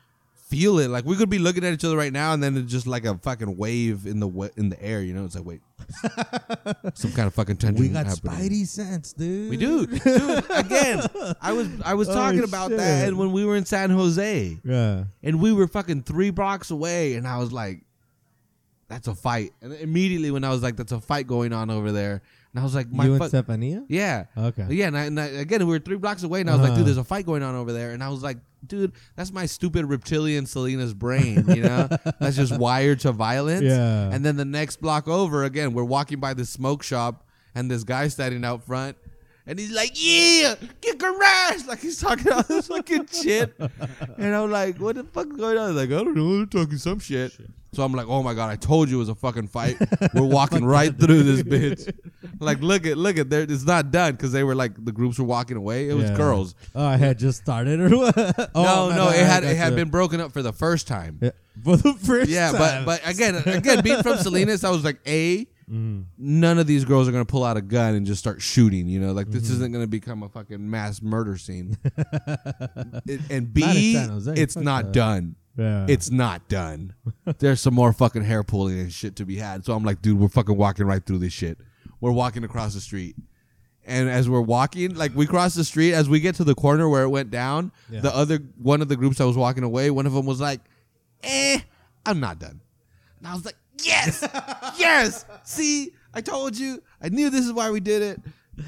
[0.56, 0.90] feel it.
[0.90, 3.06] Like we could be looking at each other right now, and then it's just like
[3.06, 5.02] a fucking wave in the in the air.
[5.02, 5.62] You know, it's like wait,
[6.94, 7.82] some kind of fucking tension.
[7.84, 8.34] we got happening.
[8.50, 9.50] Spidey sense, dude.
[9.50, 10.46] We do, dude.
[10.50, 11.02] Again,
[11.42, 13.08] I was I was Oh, talking about that, shit.
[13.10, 15.04] and when we were in San Jose, Yeah.
[15.24, 17.82] and we were fucking three blocks away, and I was like,
[18.88, 21.92] "That's a fight." And immediately when I was like, "That's a fight going on over
[21.92, 22.22] there,"
[22.56, 23.84] and I was like, "My you and fuck." Stephania?
[23.90, 24.26] Yeah.
[24.38, 24.66] Okay.
[24.70, 26.70] Yeah, and, I, and I, again, we were three blocks away, and I was like,
[26.70, 26.78] Uh-huh.
[26.78, 27.92] dude, there's a fight going on over there.
[27.92, 31.90] And I was like, dude, that's my stupid reptilian Salinas brain, you know?
[32.22, 33.62] that's just wired to violence.
[33.64, 34.10] Yeah.
[34.10, 37.84] And then the next block over, again, we're walking by the smoke shop, and this
[37.84, 38.96] guy standing out front.
[39.48, 43.54] And he's like, "Yeah, get garage!" Like he's talking all this fucking shit,
[44.18, 46.46] and I'm like, "What the fuck is going on?" He's like, "I don't know, they're
[46.64, 47.32] talking some shit."
[47.74, 49.78] So I'm like, "Oh my god, I told you it was a fucking fight.
[50.14, 51.94] We're walking right through this bitch.
[52.40, 53.42] Like, look at, look at, there.
[53.44, 55.90] It's not done because they were like the groups were walking away.
[55.90, 56.16] It was Yeah.
[56.18, 56.56] girls.
[56.74, 58.18] Oh, I had just started or what?
[58.56, 61.20] oh, no, no, it had it had been broken up for the first time.
[61.22, 61.32] Yeah,
[61.64, 62.86] for the first Yeah, time.
[62.86, 66.06] but but again, again, being from Salinas, I was like, a Mhm.
[66.18, 68.88] none of these girls are gonna pull out a gun and just start shooting.
[68.88, 71.78] You know, like this isn't gonna become a fucking mass murder scene.
[73.08, 74.92] It- and Not B, in San Jose, it's fuck not that.
[74.94, 75.36] done.
[75.58, 75.86] yeah.
[75.90, 76.94] It's not done.
[77.40, 79.66] There's some more fucking hair pulling and shit to be had.
[79.66, 81.58] So I'm like, dude, we're fucking walking right through this shit.
[82.02, 83.16] We're walking across the street.
[83.88, 86.90] And as we're walking, like we cross the street, as we get to the corner
[86.90, 88.02] where it went down, Yeah.
[88.02, 90.60] the other one of the groups that was walking away, one of them was like,
[91.24, 91.60] "Eh,
[92.06, 92.62] I'm not done."
[93.20, 94.28] And I was like, "Yes,
[94.78, 95.26] yes.
[95.44, 96.82] See, I told you.
[97.02, 98.22] I knew this is why we did it."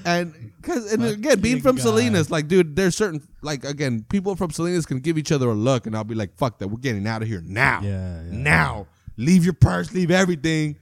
[0.06, 4.36] And because and again, being from Fucking Salinas, like, dude, there's certain like again, people
[4.36, 6.78] from Salinas can give each other a look, and I'll be like, "Fuck that, we're
[6.78, 8.32] getting out of here now." Yeah, yeah.
[8.32, 8.88] now.
[9.18, 10.78] Leave your purse, leave everything.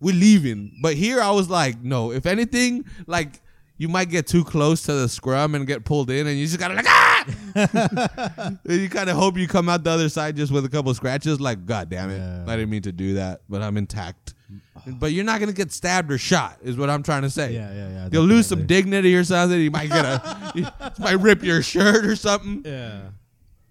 [0.00, 0.78] We're leaving.
[0.80, 3.40] But here I was like, no, if anything, like
[3.82, 6.60] you might get too close to the scrum and get pulled in and you just
[6.60, 7.24] gotta like ah
[8.64, 10.96] and you kinda hope you come out the other side just with a couple of
[10.96, 12.18] scratches, like, God damn it.
[12.18, 12.44] Yeah.
[12.46, 14.34] I didn't mean to do that, but I'm intact.
[14.86, 17.52] But you're not gonna get stabbed or shot, is what I'm trying to say.
[17.54, 18.08] yeah, yeah, yeah.
[18.10, 19.60] You'll lose some dignity or something.
[19.60, 20.66] You might get a you
[20.98, 22.62] might rip your shirt or something.
[22.64, 23.02] Yeah.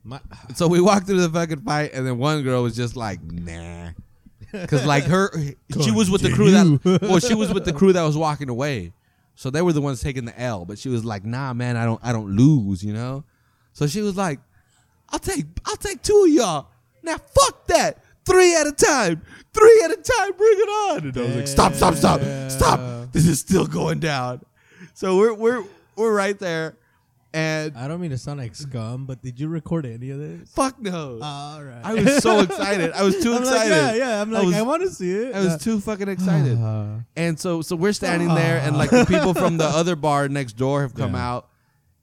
[0.03, 0.19] My,
[0.55, 3.89] So we walked through the fucking fight, and then one girl was just like, "Nah,"
[4.51, 5.31] because like her,
[5.81, 8.49] she was with the crew that, well, she was with the crew that was walking
[8.49, 8.93] away,
[9.41, 10.65] so they were the ones taking the L.
[10.65, 13.23] But she was like, "Nah, man, I don't, I don't lose," you know.
[13.73, 14.39] So she was like,
[15.09, 16.67] "I'll take, I'll take two of y'all.
[17.01, 21.17] Now fuck that, three at a time, three at a time, bring it on." And
[21.17, 22.21] I was like, "Stop, stop, stop,
[22.51, 23.11] stop!
[23.13, 24.41] This is still going down."
[24.93, 25.63] So we're we're
[25.95, 26.77] we're right there,
[27.33, 30.49] and I don't mean to sound like scum, but did you record any of this?
[30.51, 31.19] fuck no.
[31.21, 31.81] All right.
[31.83, 32.91] I was so excited.
[32.91, 33.71] I was too I'm excited.
[33.71, 34.21] Like, yeah, yeah.
[34.21, 35.33] I'm I like, was- I, want to see it.
[35.35, 36.57] I was too fucking excited.
[36.57, 40.27] Uh, and so so we're standing there and like the people from the other bar
[40.27, 41.29] next door have come Yeah.
[41.29, 41.49] out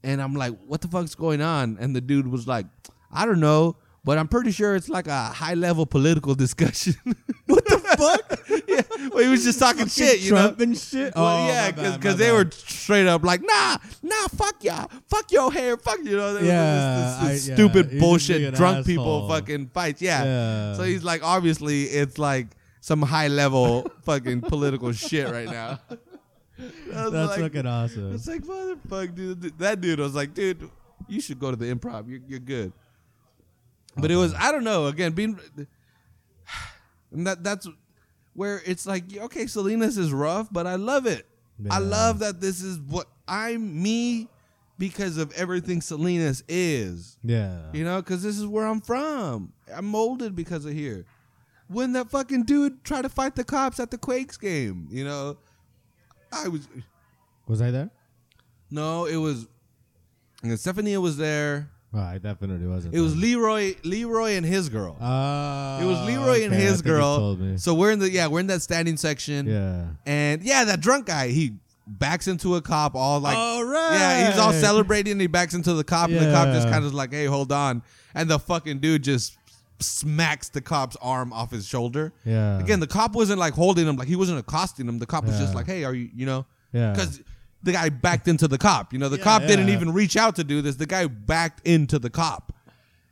[0.03, 1.77] and I'm like, what the fuck's going on?
[1.81, 2.67] And the dude was like,
[3.13, 6.95] I don't know, but I'm pretty sure it's like a high level political discussion.
[7.47, 8.41] what the fuck?
[8.69, 9.09] yeah.
[9.11, 10.43] Well, he was just talking shit, you know.
[10.43, 11.13] Trump and shit.
[11.15, 12.47] Oh, well, oh, yeah, because they bad.
[12.47, 16.45] were straight up like, nah, nah, fuck y'all, fuck your hair, fuck you know, this,
[16.45, 20.25] Yeah, this, this I- yeah, stupid bullshit drunk people fucking fights, yeah.
[20.25, 20.75] Yeah.
[20.75, 22.49] So he's like, obviously, it's like
[22.81, 25.81] some high level fucking political shit right now.
[26.59, 28.15] That's like, fucking awesome.
[28.15, 29.59] It's like motherfucker, dude.
[29.59, 30.69] That dude was like, dude,
[31.07, 32.09] you should go to the improv.
[32.09, 32.73] You're, you're good.
[34.01, 34.49] But it was, uh-huh.
[34.49, 34.87] I don't know.
[34.87, 35.39] Again, being
[37.13, 37.69] and that that's
[38.35, 41.27] where it's like, okay, Salinas is rough, but I love it.
[41.71, 44.29] I love that this is what I'm me
[44.79, 47.19] because of everything Salinas is.
[47.25, 47.63] Yeah.
[47.73, 49.53] You know, because this is where I'm from.
[49.75, 51.05] I'm molded because of here.
[51.67, 55.37] When that fucking dude tried to fight the cops at the Quakes game, you know,
[56.33, 56.69] I was
[57.49, 57.91] Was I there?
[58.71, 59.49] no, it was.
[60.45, 61.71] And Stephanie was there.
[61.95, 62.95] Oh, I definitely wasn't.
[62.95, 63.23] It was there.
[63.23, 64.97] Leroy, Leroy and his girl.
[65.01, 67.39] Uh, it was Leroy and okay, I his girl.
[67.57, 69.47] So we're in the yeah, we're in that standing section.
[69.47, 69.87] Yeah.
[70.05, 71.55] And yeah, that drunk guy, he
[71.87, 73.95] backs into a cop all like all right.
[73.95, 76.85] Yeah, he's all celebrating and he backs into the cop and the cop just kind
[76.85, 77.83] of like, "Hey, hold on."
[78.15, 79.39] And the fucking dude just
[79.81, 82.13] smacks the cop's arm off his shoulder.
[82.25, 82.59] Yeah.
[82.59, 84.99] Again, the cop wasn't like holding him, like he wasn't accosting him.
[84.99, 86.93] The cop was just like, "Hey, are you, you know?" Yeah.
[86.93, 87.23] Because
[87.63, 88.93] the guy backed into the cop.
[88.93, 90.77] You know, the Yeah, cop didn't even reach out to do this.
[90.77, 92.53] The guy backed into the cop.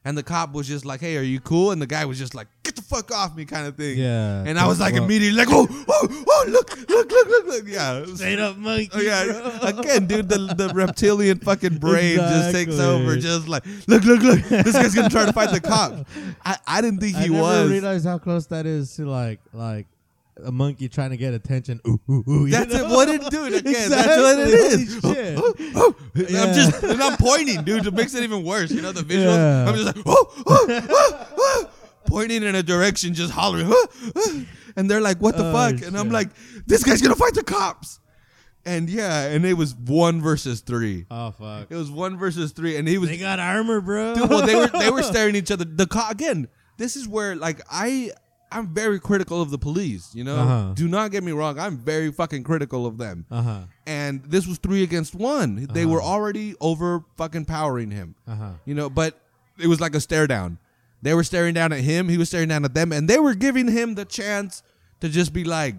[0.04, 2.32] And the cop was just like, "Hey, are you cool?" And the guy was just
[2.32, 3.98] like, "Get the fuck off me," kind of thing.
[3.98, 4.44] Yeah.
[4.46, 6.44] And I was like Well- immediately like, "Oh, oh, oh!
[6.48, 8.04] Look, look, look, look, look!" Yeah.
[8.14, 8.88] Straight up monkey.
[8.92, 9.58] Oh yeah, bro.
[9.80, 13.16] again, dude, the, the reptilian fucking brain just takes over.
[13.16, 16.06] Just like, look, look, look, this guy's gonna try to fight the cop.
[16.44, 17.68] I, I didn't think I he was.
[17.68, 19.88] realized how close that is to like like
[20.44, 21.80] a monkey trying to get attention.
[21.86, 22.86] Ooh, ooh, ooh, That's it.
[22.86, 23.54] What it, dude?
[23.54, 24.94] Again, that's what it is.
[24.96, 25.14] Exactly.
[25.14, 26.36] Shit.
[26.36, 28.70] I'm just, and I'm pointing, dude, to makes it even worse.
[28.70, 29.36] You know the visuals.
[29.36, 29.68] Yeah.
[29.68, 31.70] I'm just like, oh, oh, oh,
[32.06, 33.72] pointing in a direction, just hollering,
[34.76, 36.28] and they're like, "What the Oh, fuck?" And I'm like,
[36.66, 38.00] "This guy's gonna fight the cops."
[38.64, 41.06] And yeah, and it was one versus three.
[41.10, 41.68] Oh fuck.
[41.70, 44.14] It was one versus three, and he was They got armor, bro.
[44.16, 45.64] Dude, well, they were they were staring at each other.
[45.64, 48.10] The co- again, this is where like I
[48.50, 50.14] I'm very critical of the police.
[50.14, 50.72] You know, Uh-huh.
[50.74, 51.58] do not get me wrong.
[51.58, 53.26] I'm very fucking critical of them.
[53.30, 53.60] Uh huh.
[53.86, 55.66] And this was three against one.
[55.72, 55.92] They Uh-huh.
[55.94, 58.14] were already over fucking powering him.
[58.26, 58.50] Uh huh.
[58.64, 59.20] You know, but
[59.58, 60.58] it was like a stare down.
[61.02, 62.08] They were staring down at him.
[62.08, 64.62] He was staring down at them, and they were giving him the chance
[65.00, 65.76] to just be like,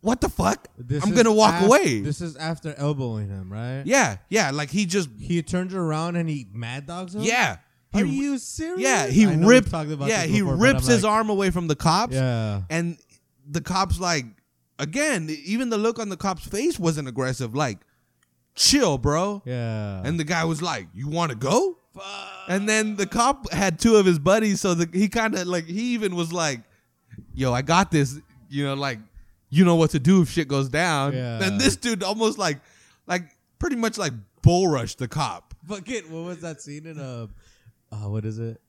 [0.00, 0.68] what the fuck?
[0.78, 2.00] This I'm gonna walk af- away.
[2.00, 3.82] This is after elbowing him, right?
[3.84, 4.50] yeah, yeah.
[4.50, 7.22] Like he just, He turns around and he mad dogs him.
[7.22, 7.58] yeah.
[7.92, 8.80] He, Are you serious?
[8.82, 9.68] yeah, he ripped.
[9.68, 12.14] about Yeah, he before, rips his like, arm away from the cops.
[12.14, 12.62] Yeah.
[12.68, 12.98] and
[13.50, 14.26] the cops like
[14.78, 17.78] again even the look on the cop's face wasn't aggressive like
[18.54, 20.02] chill bro Yeah.
[20.04, 22.04] and the guy was like you want to go Fuck.
[22.48, 25.64] and then the cop had two of his buddies so the, he kind of like
[25.64, 26.60] he even was like
[27.34, 28.18] yo i got this
[28.50, 28.98] you know like
[29.48, 31.42] you know what to do if shit goes down Yeah.
[31.42, 32.60] and this dude almost like
[33.06, 33.22] like
[33.58, 34.12] pretty much like
[34.42, 37.26] bull rushed the cop Fucking what was that scene in uh,
[37.92, 38.60] uh what is it?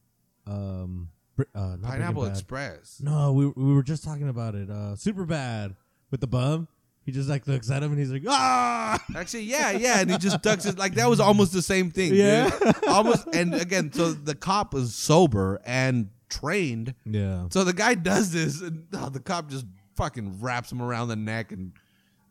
[0.47, 2.31] Um, Br- uh, not pineapple Breaking Bad.
[2.37, 4.69] express No, we we were just talking about it.
[4.69, 5.75] Uh, Superbad
[6.11, 6.67] with the bum.
[7.05, 9.03] He just like looks at him and he's like, ah.
[9.15, 12.13] Actually, yeah, yeah, and he just ducks it like that was almost the same thing.
[12.13, 12.49] Yeah.
[12.49, 12.75] dude.
[12.87, 13.27] almost.
[13.33, 17.47] And again, so the cop is sober and trained, Yeah.
[17.49, 19.65] so the guy does this, and oh, the cop just
[19.95, 21.71] fucking wraps him around the neck and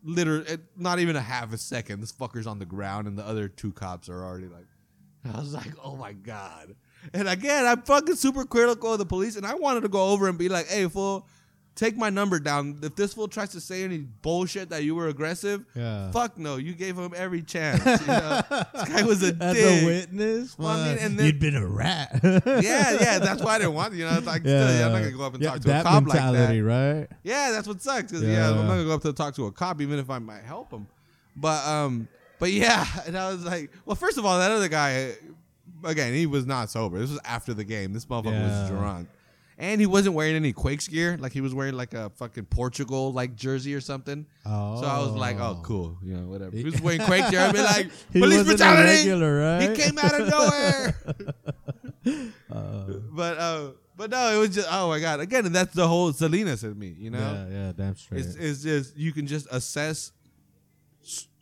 [0.04, 3.48] literally, not even a half a second, this fucker's on the ground, and the other
[3.48, 4.66] two cops are already like.
[5.24, 6.74] I was like, oh my god.
[7.14, 10.28] And again, I'm fucking super critical of the police, and I wanted to go over
[10.28, 11.26] and be like, hey, fool.
[11.74, 12.80] Take my number down.
[12.82, 16.10] If this fool tries to say any bullshit that you were aggressive, Yeah.
[16.10, 17.84] Fuck no, you gave him every chance.
[17.84, 18.40] You know?
[18.50, 19.82] this guy was a As dick.
[19.84, 22.18] a witness, Well, I mean, and then- you'd been a rat.
[22.24, 22.40] yeah,
[23.00, 23.94] yeah, that's why I didn't want.
[23.94, 25.78] You know, it's like still, yeah, I'm not gonna go up and Yeah, talk to
[25.80, 26.58] a cop like that.
[26.64, 27.06] right?
[27.22, 28.10] Yeah, that's what sucks.
[28.10, 28.50] 'cause, yeah.
[28.50, 30.72] I'm not gonna go up to talk to a cop, even if I might help
[30.72, 30.88] him.
[31.36, 32.08] But um,
[32.38, 35.12] but yeah, and I was like, well, first of all, that other guy,
[35.84, 36.98] again, he was not sober.
[36.98, 37.92] This was after the game.
[37.92, 38.62] This motherfucker Yeah.
[38.62, 39.08] was drunk.
[39.60, 41.16] And he wasn't wearing any Quakes gear.
[41.18, 44.24] Like he was wearing like a fucking Portugal like jersey or something.
[44.46, 44.80] Oh.
[44.80, 45.98] So I was like, oh, cool.
[46.00, 46.56] You know, whatever.
[46.56, 47.40] He was wearing Quakes gear.
[47.40, 48.88] I'd be like, He police brutality.
[48.98, 49.68] regular, right?
[49.70, 50.94] He came out of nowhere.
[52.50, 55.18] Uh, but uh, but no, it was just oh my god.
[55.20, 56.94] Again, and that's the whole Salinas in me.
[56.96, 58.20] You know, yeah, yeah, damn straight.
[58.24, 60.12] it's it's just you can just assess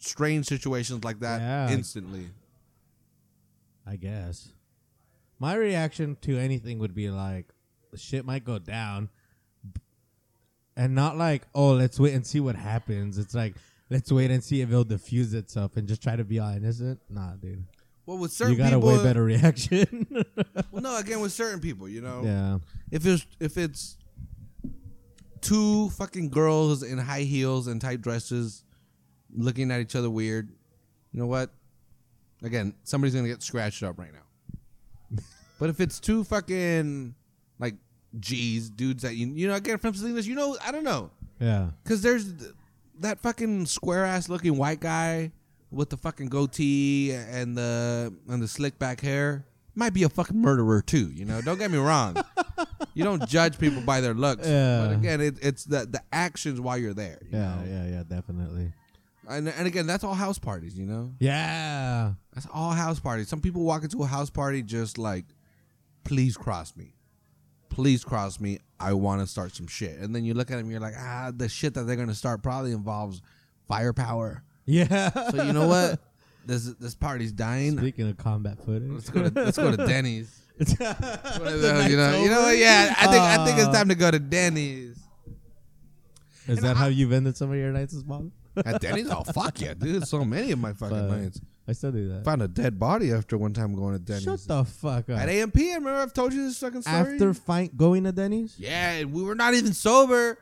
[0.07, 1.71] strange situations like that Yeah.
[1.71, 2.29] instantly.
[3.87, 4.53] I guess.
[5.39, 7.47] My reaction to anything would be like,
[7.93, 9.11] the shit might go down,
[10.77, 13.17] and not like, oh, let's wait and see what happens.
[13.19, 13.55] It's like,
[13.91, 17.01] let's wait and see if it'll diffuse itself and just try to be all innocent.
[17.09, 17.65] Nah, dude,
[18.07, 20.07] Well, with certain you got people, a way better reaction.
[20.73, 22.59] well, no, again with certain people, you know, yeah,
[22.91, 23.97] if it's if it's
[25.41, 28.65] two fucking girls in high heels and tight dresses
[29.37, 30.49] looking at each other weird,
[31.13, 31.51] you know what?
[32.43, 35.19] Again, somebody's gonna get scratched up right now.
[35.59, 37.15] but if it's two fucking
[37.59, 37.75] like
[38.19, 41.11] G's dudes that you you know again from Salinas, you know I don't know
[41.41, 42.53] yeah, because there's th-
[43.01, 45.33] that fucking square ass looking white guy
[45.71, 50.41] with the fucking goatee and the and the slick back hair might be a fucking
[50.41, 51.11] murderer too.
[51.13, 52.17] You know, don't get me wrong.
[52.95, 54.49] you don't judge people by their looks.
[54.49, 54.87] Yeah.
[54.87, 57.19] But again, it, it's the the actions while you're there.
[57.31, 57.65] you yeah, know?
[57.67, 58.73] yeah, yeah, definitely.
[59.29, 60.79] And and again, that's all house parties.
[60.79, 63.29] You know, Yeah, that's all house parties.
[63.29, 65.25] Some people walk into a house party just like,
[66.05, 66.95] please cross me.
[67.69, 68.61] Please cross me.
[68.79, 69.99] I want to start some shit.
[69.99, 72.43] And then you look at them, you're like, ah, the shit that they're gonna start
[72.43, 73.21] probably involves
[73.69, 74.43] firepower.
[74.65, 75.11] yeah.
[75.31, 76.01] So you know what?
[76.47, 77.77] This this party's dying.
[77.79, 80.43] Speaking of combat footage, Let's go to let's go to Denny's.
[80.61, 82.57] You know, you know what?
[82.57, 84.97] Yeah, I think I think it's Uh, time to go to Denny's.
[86.47, 88.31] Is that how you've ended some of your nights, Bob?
[88.65, 90.07] At Denny's, oh fuck yeah, dude!
[90.07, 91.19] So many of my fucking Fuck.
[91.19, 91.41] nights.
[91.69, 92.25] I still do that.
[92.25, 94.25] Found a dead body after one time going to Denny's.
[94.25, 95.19] Shut the fuck up.
[95.19, 96.97] At AMP, I remember I've told you this fucking story.
[96.97, 98.55] After fight going to Denny's?
[98.59, 100.39] yeah, and we were not even sober.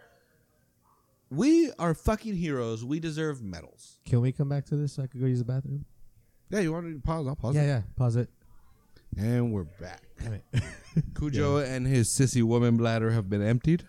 [1.30, 2.84] We are fucking heroes.
[2.84, 3.98] We deserve medals.
[4.04, 5.84] Can we come back to this so I could go use the bathroom?
[6.50, 7.26] Yeah, you want to pause?
[7.26, 7.66] I'll pause yeah, it.
[7.66, 7.82] yeah.
[7.96, 8.28] Pause it.
[9.16, 10.02] And we're back.
[10.22, 10.44] Damn it.
[11.16, 13.86] Cujo and his sissy woman bladder have been emptied,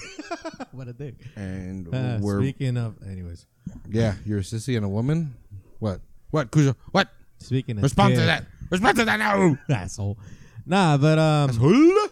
[0.72, 1.14] what a dick.
[1.36, 3.46] and Uh, we're speaking of, anyways,
[3.88, 4.14] yeah.
[4.24, 5.34] You're a sissy and a woman.
[5.78, 6.00] What?
[6.30, 6.50] What?
[6.50, 6.74] Cujo?
[6.92, 7.08] What?
[7.38, 8.46] speaking of Respond to dick- that.
[8.70, 9.58] Respond to that now.
[9.68, 10.16] asshole.
[10.64, 12.08] Nah, but um, Asshole.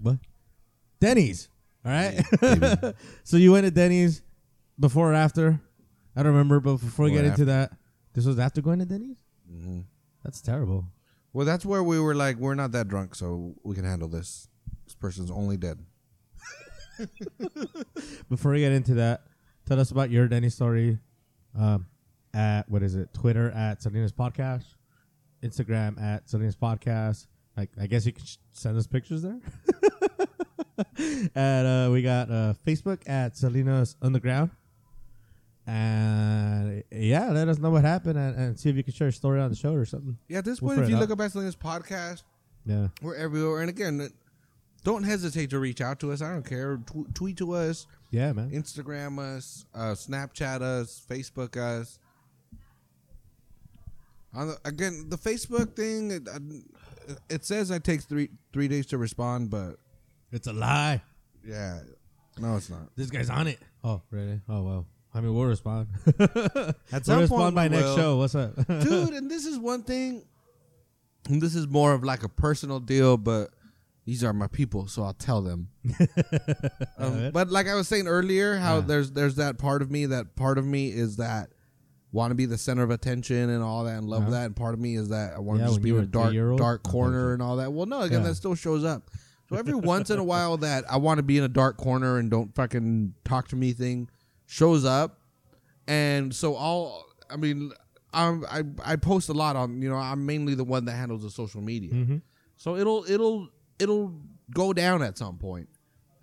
[0.00, 0.16] what?
[1.00, 1.48] Denny's.
[1.84, 2.22] All right.
[3.24, 4.22] so you went to Denny's
[4.78, 5.60] before or after?
[6.16, 7.72] I don't remember, but before we Before get or into that,
[8.14, 9.18] this was after going to Denny's.
[9.50, 9.84] Mhm.
[10.24, 10.86] That's terrible.
[11.32, 14.48] Well, that's where we were like, we're not that drunk, so we can handle this.
[14.84, 15.78] This person's only dead.
[18.28, 19.22] Before we get into that,
[19.66, 20.98] tell us about your Denny's story.
[21.58, 21.86] Um,
[22.32, 23.12] at what is it?
[23.12, 24.64] Twitter at Salinas Podcast,
[25.42, 27.26] Instagram at Salinas Podcast.
[27.56, 29.38] Like, I guess you can sh- send us pictures there.
[31.34, 34.50] and uh, we got uh, Facebook at Salinas Underground.
[35.66, 39.12] And yeah, let us know what happened and, and see if you can share a
[39.12, 40.16] story on the show or something.
[40.28, 41.24] Yeah, at this We'll point, if figure you it look out.
[41.24, 42.22] up at this podcast,
[42.64, 42.88] Yeah.
[43.02, 43.60] we're everywhere.
[43.60, 44.10] And again,
[44.84, 46.22] don't hesitate to reach out to us.
[46.22, 46.78] I don't care.
[46.78, 47.86] Tw- tweet to us.
[48.10, 48.50] Yeah, man.
[48.50, 51.98] Instagram us, uh, Snapchat us, Facebook us.
[54.34, 56.28] On the, again, the Facebook thing, it,
[57.28, 59.76] it says I take three three days to respond, but
[60.30, 61.02] It's a lie.
[61.44, 61.80] yeah,
[62.38, 62.94] no, it's not.
[62.96, 63.58] This guy's on it.
[63.82, 64.40] Oh, really?
[64.48, 64.86] Oh, well.
[65.12, 65.88] I mean, we'll respond.
[66.20, 66.22] At
[67.08, 67.96] we'll respond point by we next will.
[67.96, 68.16] show.
[68.18, 68.54] What's up?
[68.68, 69.14] dude.
[69.14, 70.22] And this is one thing.
[71.28, 73.50] And this is more of like a personal deal, but
[74.10, 75.68] these are my people, so I'll tell them.
[76.98, 78.80] Um, but like I was saying earlier, how Yeah.
[78.90, 81.50] there's there's that part of me that part of me is that
[82.12, 84.30] want to be the center of attention and all that and love Uh-huh.
[84.32, 86.06] that, and part of me is that I want to Yeah, just be in a
[86.06, 87.72] dark dark corner and all that.
[87.72, 88.28] Well, no, again, Yeah.
[88.30, 89.10] that still shows up.
[89.48, 92.18] So every once in a while, that I want to be in a dark corner
[92.18, 94.08] and don't fucking talk to me thing
[94.46, 95.20] shows up,
[95.86, 97.06] and so I'll.
[97.30, 97.70] I mean,
[98.12, 99.80] I'm, I I post a lot on.
[99.80, 101.92] You know, I'm mainly the one that handles the social media.
[101.94, 102.16] hmm
[102.56, 103.48] So it'll it'll
[103.80, 104.14] it'll
[104.54, 105.68] go down at some point.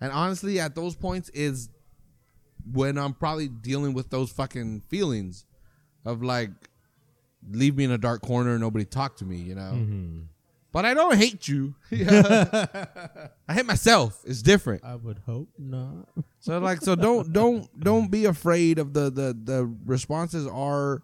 [0.00, 1.68] And honestly, at those points is
[2.72, 5.44] when I'm probably dealing with those fucking feelings
[6.04, 6.50] of like
[7.50, 9.70] leave me in a dark corner and nobody talk to me, you know.
[9.70, 10.20] hmm
[10.72, 11.74] But I don't hate you.
[11.92, 14.20] I hate myself.
[14.24, 14.84] It's different.
[14.84, 16.08] I would hope not.
[16.40, 21.02] So like so don't don't don't be afraid of the the the responses are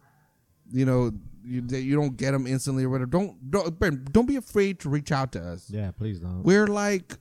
[0.73, 1.11] you know
[1.45, 3.11] you, that you don't get them instantly or whatever.
[3.11, 5.69] Don't don't Ben, don't be afraid to reach out to us.
[5.71, 6.43] Yeah, please don't.
[6.43, 7.15] We're like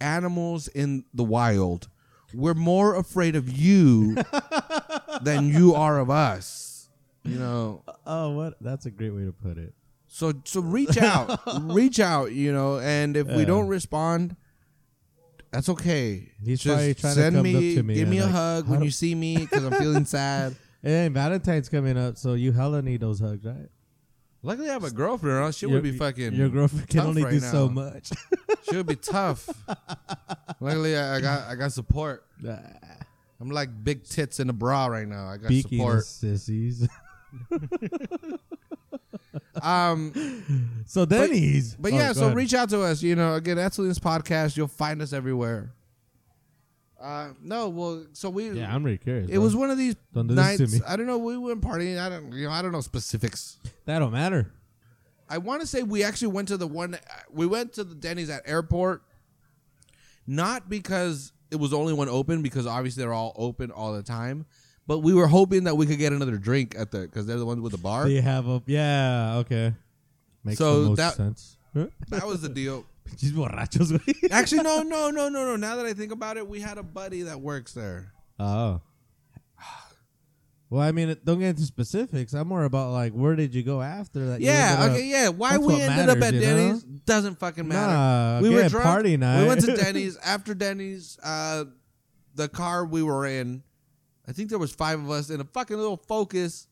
[0.00, 1.88] animals in the wild.
[2.32, 4.16] We're more afraid of you
[5.22, 6.88] than you are of us.
[7.22, 7.82] You know.
[8.06, 8.54] oh, what?
[8.60, 9.72] That's a great way to put it.
[10.06, 11.40] So so reach out.
[11.62, 14.36] reach out, you know, and if we don't respond,
[15.50, 16.32] that's okay.
[16.44, 18.82] He's Just trying to send come me, to me give me a like, hug when
[18.82, 20.56] you see me because I'm feeling sad.
[20.84, 23.68] Hey, Valentine's coming up, so you hella need those hugs, right?
[24.42, 25.38] Luckily, I have a girlfriend.
[25.38, 26.34] Or she Your- would be fucking.
[26.34, 28.10] Your girlfriend can only right do so much.
[28.70, 29.46] She would be tough.
[30.58, 32.24] Luckily, I, I got I got support.
[33.38, 35.26] I'm like big tits in a bra right now.
[35.28, 36.04] I got Speaking support.
[36.04, 36.88] sissies.
[39.62, 41.74] Um, so Denny's.
[41.76, 42.36] but Oh, yeah, go so ahead.
[42.36, 43.02] reach out to us.
[43.02, 44.56] You know, again, Excellence Podcast.
[44.56, 45.72] You'll find us everywhere.
[47.04, 48.50] Uh, no, well, so we.
[48.50, 49.28] Yeah, I'm really curious.
[49.28, 49.42] it bro.
[49.42, 50.72] was one of these Don't do this to nights.
[50.72, 50.80] me.
[50.88, 51.18] I don't know.
[51.18, 51.98] We went partying.
[52.00, 52.32] I don't.
[52.32, 52.50] You know.
[52.52, 53.58] I don't know specifics.
[53.84, 54.50] that don't matter.
[55.28, 56.96] I want to say we actually went to the one.
[57.30, 59.02] We went to the Denny's at airport,
[60.26, 64.02] not because it was the only one open, because obviously they're all open all the
[64.02, 64.46] time.
[64.86, 67.46] But we were hoping that we could get another drink at the because they're the
[67.46, 68.04] ones with the bar.
[68.08, 69.36] They have a yeah.
[69.38, 69.74] Okay,
[70.42, 71.56] makes So the most that- sense.
[72.08, 72.86] That was the deal.
[73.04, 74.14] Pinches borrachos, güey.
[74.30, 75.56] Actually, no, no, no, no, no.
[75.56, 78.12] Now that I think about it, we had a buddy that works there.
[78.38, 78.80] Oh.
[80.70, 82.32] Well, I mean, don't get into specifics.
[82.32, 84.40] I'm more about like, where did you go after that?
[84.40, 85.28] Yeah, up- okay, yeah.
[85.28, 86.46] Why we ended up at you know?
[86.46, 87.92] Denny's doesn't fucking matter.
[87.92, 88.84] Nah, we were drunk.
[88.84, 89.42] party night.
[89.42, 90.16] We went to Denny's.
[90.16, 91.66] After Denny's, uh,
[92.34, 93.62] the car we were in,
[94.26, 96.66] I think there was five of us in a fucking little Focus,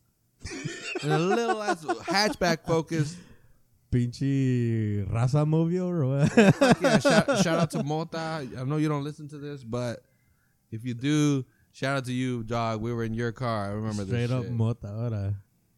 [1.01, 3.15] in a little hatchback Focus.
[3.93, 6.35] Pinche raza movio or what?
[6.81, 6.97] Yeah!
[6.99, 8.17] Shout, shout out to Mota.
[8.57, 10.01] I know you don't listen to this, but
[10.71, 12.81] if you do, shout out to you, dog.
[12.81, 13.65] We were in your car.
[13.65, 14.25] I remember Straight this.
[14.29, 14.51] Straight up shit.
[14.53, 15.35] mota, ahora.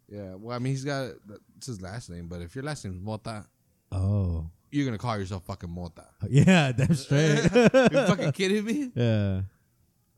[0.07, 0.36] Yeah.
[0.36, 1.11] Well, I mean, he's got
[1.57, 3.45] it's his last name, but if your last name is Mota,
[3.91, 6.05] Oh, you're gonna call yourself fucking Mota.
[6.30, 7.43] yeah, that's straight.
[7.53, 8.91] you fucking kidding me?
[8.95, 9.41] yeah.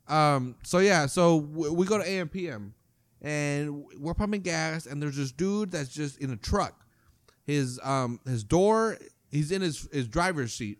[0.07, 0.55] Um.
[0.63, 1.07] So yeah.
[1.07, 2.71] So w- we go to AMPM,
[3.21, 6.83] and we're pumping gas, and there's this dude that's just in a truck.
[7.47, 8.97] His um his door.
[9.31, 10.77] He's in his his driver's seat.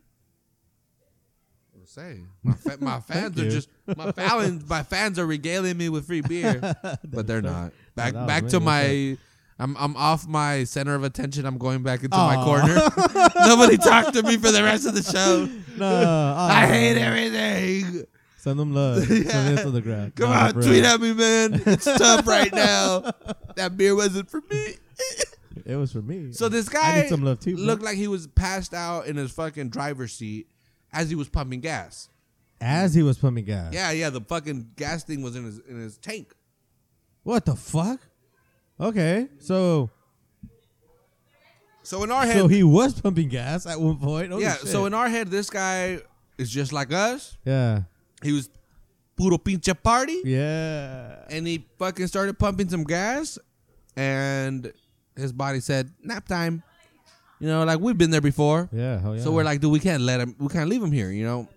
[1.86, 3.50] Say my fa- my fans are you.
[3.50, 6.60] just my fans my fans are regaling me with free beer,
[7.04, 7.72] but they're not.
[7.94, 9.16] Back that was back to my.
[9.58, 11.46] I'm I'm off my center of attention.
[11.46, 12.74] I'm going back into my corner.
[13.46, 15.48] Nobody talked to me for the rest of the show.
[15.78, 18.04] No, I hate everything.
[18.36, 19.04] Send them love.
[19.04, 20.14] Send it to the ground.
[20.14, 21.60] Come Nah, on, tweet at me, man.
[21.66, 23.10] It's tough right now.
[23.56, 24.74] That beer wasn't for me.
[25.66, 26.32] It was for me.
[26.32, 27.54] So this guy some love too.
[27.56, 27.64] bro.
[27.64, 30.48] looked like he was passed out in his fucking driver's seat
[30.92, 32.08] as he was pumping gas.
[32.60, 33.72] as he was pumping gas.
[33.72, 36.34] Yeah, yeah, the fucking gas thing was in his in his tank.
[37.22, 38.00] What the fuck?
[38.80, 39.90] Okay, so
[41.82, 44.30] So in our head, so he was pumping gas at one point.
[44.30, 44.56] Holy yeah.
[44.56, 44.68] shit.
[44.68, 46.00] So in our head, this guy
[46.38, 47.36] is just like us.
[47.44, 47.82] yeah,
[48.22, 48.48] He was
[49.16, 51.24] puro pinche party, yeah.
[51.28, 53.36] and he fucking started pumping some gas,
[53.96, 54.72] and
[55.18, 56.62] his body said nap time.
[57.40, 58.68] You know, like we've been there before.
[58.72, 59.22] Yeah, hell yeah.
[59.22, 60.34] So we're like, dude, we can't let him.
[60.38, 61.10] We can't leave him here.
[61.10, 61.48] You know.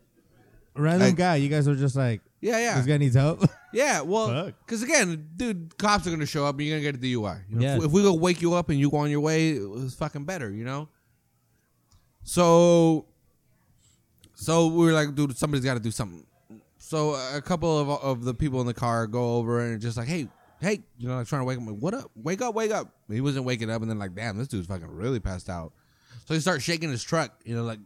[0.75, 1.35] random like- guy.
[1.37, 3.43] You guys are just like Yeah, yeah, this guy needs help.
[3.73, 4.01] yeah.
[4.01, 4.53] Well, Fuck.
[4.65, 7.41] because again, dude, cops are gonna show up and you're gonna get a DUI.
[7.49, 7.77] You know, Yeah.
[7.77, 9.95] if, if we go wake you up and you go on your way, it was
[9.95, 10.49] fucking better.
[10.51, 10.87] You know.
[12.23, 13.05] So,
[14.35, 16.25] so we were like, dude, somebody's got to do something.
[16.77, 20.07] so a couple of of the people in the car go over and just like,
[20.07, 20.27] hey,
[20.61, 21.65] hey, you know, like trying to wake him.
[21.67, 22.11] Like, what up?
[22.15, 22.93] Wake up, wake up.
[23.09, 25.73] He wasn't waking up, and then like, damn, this dude's fucking really passed out.
[26.25, 27.79] So he starts shaking his truck, you know, like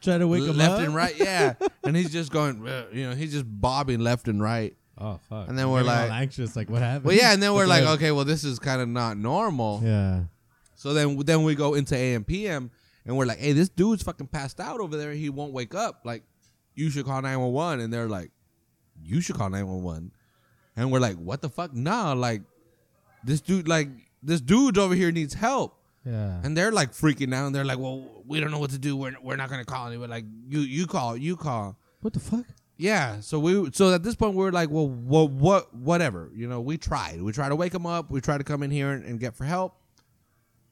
[0.00, 0.80] Try to wake him left up.
[0.80, 1.54] and right, yeah.
[1.84, 4.74] and he's just going, uh, you know, he's just bobbing left and right.
[4.98, 5.48] Oh fuck.
[5.48, 6.56] And then we're like- anxious.
[6.56, 7.04] Like what happened?
[7.04, 7.92] Well, yeah, and then we're like, Okay.
[7.92, 9.80] okay, well, this is kind of not normal.
[9.84, 10.24] Yeah.
[10.74, 12.70] So then then we go into AM PM
[13.06, 15.12] and we're like, hey, this dude's fucking passed out over there.
[15.12, 16.00] He won't wake up.
[16.04, 16.24] Like,
[16.74, 17.80] you should call 911.
[17.84, 18.30] And they're like,
[19.04, 20.10] you should call 911.
[20.76, 21.74] And we're like, what the fuck?
[21.74, 22.42] Nah, like,
[23.24, 23.88] this dude, like,
[24.22, 25.76] this dude over here needs help.
[26.04, 26.40] Yeah.
[26.42, 27.46] And they're like freaking out.
[27.46, 28.96] And they're like, well, we don't know what to do.
[28.96, 30.10] We're, we're not going to call anyone.
[30.10, 31.76] Like, you you call, you call.
[32.00, 32.44] what the fuck?
[32.76, 33.20] Yeah.
[33.20, 36.30] So we so at this point we are like, well, what what whatever.
[36.34, 37.22] You know, we tried.
[37.22, 38.10] We tried to wake him up.
[38.10, 39.76] We tried to come in here and, and get for help.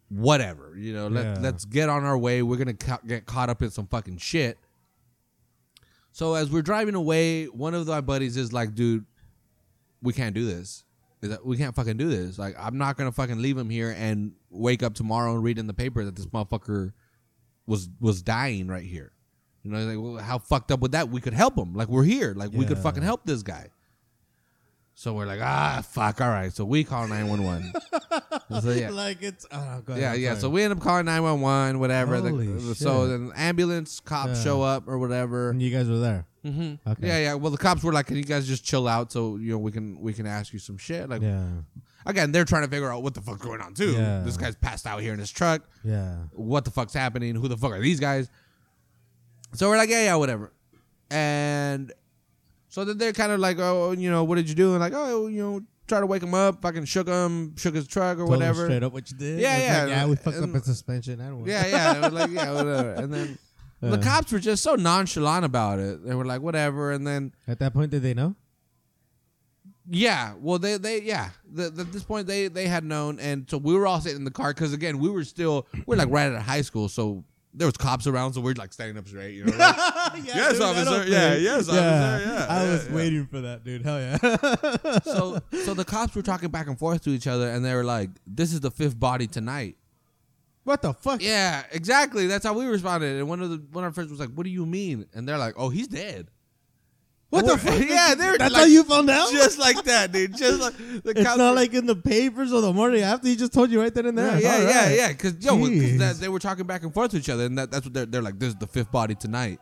[0.08, 0.74] Whatever.
[0.76, 1.36] You know, let Yeah.
[1.40, 2.42] let's get on our way.
[2.42, 4.58] We're gonna ca- get caught up in some fucking shit.
[6.10, 9.04] So as we're driving away, one of my buddies is like, dude,
[10.02, 10.84] we can't do this.
[11.44, 12.38] We can't fucking do this.
[12.38, 15.66] Like, I'm not gonna fucking leave him here and wake up tomorrow and read in
[15.66, 16.92] the paper that this motherfucker
[17.66, 19.12] was was dying right here.
[19.62, 21.10] You know, like, well, how fucked up would that?
[21.10, 21.74] We could help him.
[21.74, 22.32] Like, we're here.
[22.34, 23.68] Like, we could fucking help this guy.
[24.94, 26.20] So we're like, ah, fuck.
[26.20, 26.52] All right.
[26.52, 27.72] So we call 911.
[28.94, 29.46] like it's.
[29.50, 30.34] Oh, go ahead, Yeah, yeah.
[30.34, 32.20] So we end up calling 911, whatever.
[32.20, 34.44] The- so then ambulance, cops Yeah.
[34.44, 35.50] show up or whatever.
[35.50, 36.26] And you guys were there.
[36.42, 37.06] Hmm Okay.
[37.06, 37.34] Yeah, yeah.
[37.34, 39.72] Well, the cops were like, "Can you guys just chill out so you know we
[39.72, 41.44] can we can ask you some shit?" Like, Yeah.
[42.06, 43.92] again, they're trying to figure out what the fuck's going on too.
[43.92, 44.20] Yeah.
[44.24, 45.62] This guy's passed out here in his truck.
[45.84, 46.16] Yeah.
[46.32, 47.34] What the fuck's happening?
[47.34, 48.28] Who the fuck are these guys?
[49.54, 50.52] So we're like, yeah, yeah, whatever.
[51.10, 51.92] And
[52.68, 54.70] so then they're kind of like, oh, you know, what did you do?
[54.72, 56.62] And like, oh, you know, try to wake him up.
[56.62, 58.64] Fucking shook him, shook his truck or Told whatever.
[58.66, 59.40] Straight up what you did.
[59.40, 59.80] Yeah, yeah.
[59.82, 61.20] Like, yeah, we fucked And- up in suspension.
[61.20, 62.06] I don't Yeah, yeah.
[62.08, 62.92] Like, yeah, whatever.
[62.92, 63.38] And then
[63.80, 66.04] the cops were just so nonchalant about it.
[66.04, 66.92] They were like, whatever.
[66.92, 68.36] And then At that point, did they know?
[69.92, 71.30] Yeah, well, they they yeah.
[71.52, 74.18] The, the- at this point, they they had known, and so we were all sitting
[74.18, 76.88] in the car because again, we were still we're like right out of high school,
[76.88, 79.56] so there was cops around, so we're like standing up straight, you know.
[79.56, 79.76] like-
[80.24, 81.06] Yes, dude, officer.
[81.10, 81.74] Yeah, yes, officer.
[81.80, 82.94] Yeah, I yeah, was yeah.
[82.94, 83.82] waiting for that, dude.
[83.82, 84.98] Hell yeah.
[85.02, 87.84] so so the cops were talking back and forth to each other, and they were
[87.84, 89.76] like, "This is the fifth body tonight."
[90.64, 91.22] What the fuck?
[91.22, 92.26] Yeah, exactly.
[92.26, 93.16] That's how we responded.
[93.18, 95.28] And one of the one of our friends was like, "What do you mean?" And
[95.28, 96.28] they're like, "Oh, he's dead."
[97.30, 97.80] What the fuck?
[97.88, 99.30] Yeah, they're That's like, how you found out?
[99.30, 100.36] just like that, dude.
[100.36, 103.28] Just like the it's not like in the papers or the morning after.
[103.28, 104.38] He just told you right then and there.
[104.40, 104.96] Yeah, yeah, All yeah, right.
[104.96, 105.08] yeah.
[105.12, 107.70] Because yo, 'cause that, they were talking back and forth to each other, and that,
[107.70, 108.38] that's what they're they're like.
[108.38, 109.60] This is the fifth body tonight,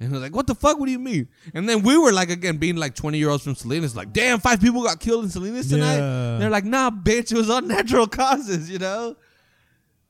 [0.00, 0.78] and they're like, "What the fuck?
[0.78, 3.44] What do you mean?" And then we were like, again, being like twenty year olds
[3.44, 6.38] from Salinas, like, "Damn, five people got killed in Salinas tonight." Yeah.
[6.38, 9.14] They're like, "Nah, bitch, it was unnatural causes," you know.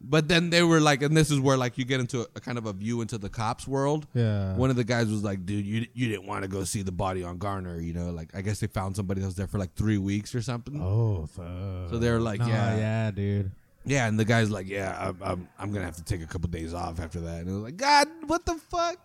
[0.07, 2.41] But then they were like, and this is where like you get into a, a
[2.41, 4.07] kind of a view into the cops world.
[4.15, 4.55] Yeah.
[4.57, 6.93] One of the guys was like, "Dude, you you didn't want to go see the
[6.93, 8.11] body on Garner, you know?
[8.11, 10.81] Like, I guess they found somebody that was there for like three weeks or something."
[10.81, 11.91] Oh, fuck.
[11.91, 12.77] So they were like, Nah, yeah.
[12.77, 13.51] yeah, dude.
[13.87, 16.49] Yeah, and the guy's like, "Yeah, I'm, I'm, I'm gonna have to take a couple
[16.49, 18.97] days off after that." And it was like, "God, what the fuck?"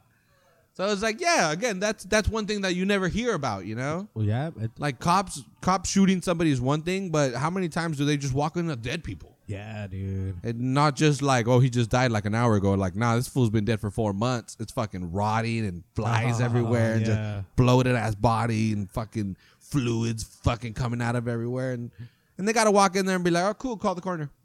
[0.73, 3.65] So I was like, "Yeah, again, that's that's one thing that you never hear about,
[3.65, 4.07] you know?
[4.13, 7.97] Well, yeah, it, Like cops, cops shooting somebody is one thing, but how many times
[7.97, 10.35] do they just walk into dead people yeah, dude.
[10.43, 12.73] and not just like, oh, he just died like an hour ago?
[12.75, 14.55] Like, nah, this fool's been dead for four months.
[14.59, 17.07] It's fucking rotting and flies Oh, everywhere, and yeah.
[17.41, 21.91] just bloated ass body and fucking fluids fucking coming out of everywhere, and
[22.37, 24.29] and they gotta walk in there and be like, oh, cool, call the coroner."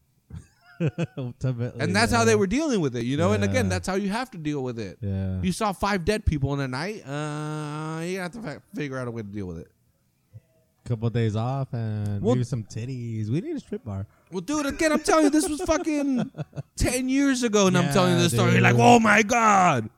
[0.81, 2.19] And that's yeah.
[2.19, 3.33] how they were dealing with it, you know.
[3.33, 4.99] And again, that's how you have to deal with it.
[5.01, 5.41] Yeah.
[5.41, 7.07] You saw five dead people in a night.
[7.07, 9.69] Uh, you have to fi- figure out a way to deal with it.
[10.85, 13.31] couple days off and Well- maybe some titties.
[13.31, 14.07] We need a strip bar.
[14.35, 16.29] Well, dude, again, I'm telling you, this was fucking
[16.77, 18.51] ten years ago, and I'm Yeah, telling you this story.
[18.51, 18.77] You're dude.
[18.77, 19.89] like, oh my god!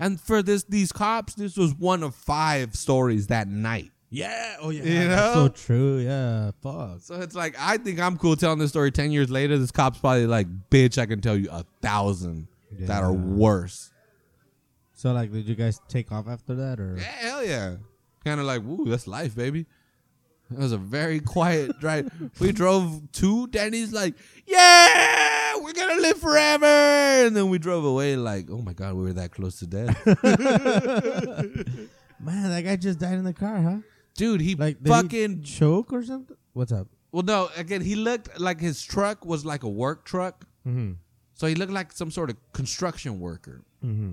[0.00, 3.92] And for this, these cops, this was one of five stories that night.
[4.10, 4.56] Yeah.
[4.60, 4.82] Oh yeah.
[4.82, 5.46] You That's know?
[5.46, 5.98] so true.
[5.98, 6.50] Yeah.
[6.60, 7.02] Fuck.
[7.02, 9.56] So it's like, I think I'm cool telling this story ten years later.
[9.58, 12.48] This cop's probably like, bitch, I can tell you a thousand
[12.80, 13.18] that are Yeah.
[13.18, 13.92] worse.
[14.94, 16.96] So like, did you guys take off after that or?
[16.96, 17.76] Yeah, hell yeah.
[18.24, 19.66] Kind of like, woo, that's life, baby.
[20.54, 22.10] It was a very quiet drive.
[22.40, 24.14] We drove to Danny's like,
[24.46, 26.64] yeah, we're gonna live forever.
[26.66, 30.06] And then we drove away like, oh my god, we were that close to death.
[32.20, 33.76] Man, that guy just died in the car, huh?
[34.16, 36.36] Dude, he Like did he fucking choke or something.
[36.52, 36.88] What's up?
[37.12, 40.46] well no, again, he looked like his truck was like a work truck.
[40.66, 40.92] Mm-hmm.
[41.34, 43.62] So he looked like some sort of construction worker.
[43.84, 44.12] Mm-hmm.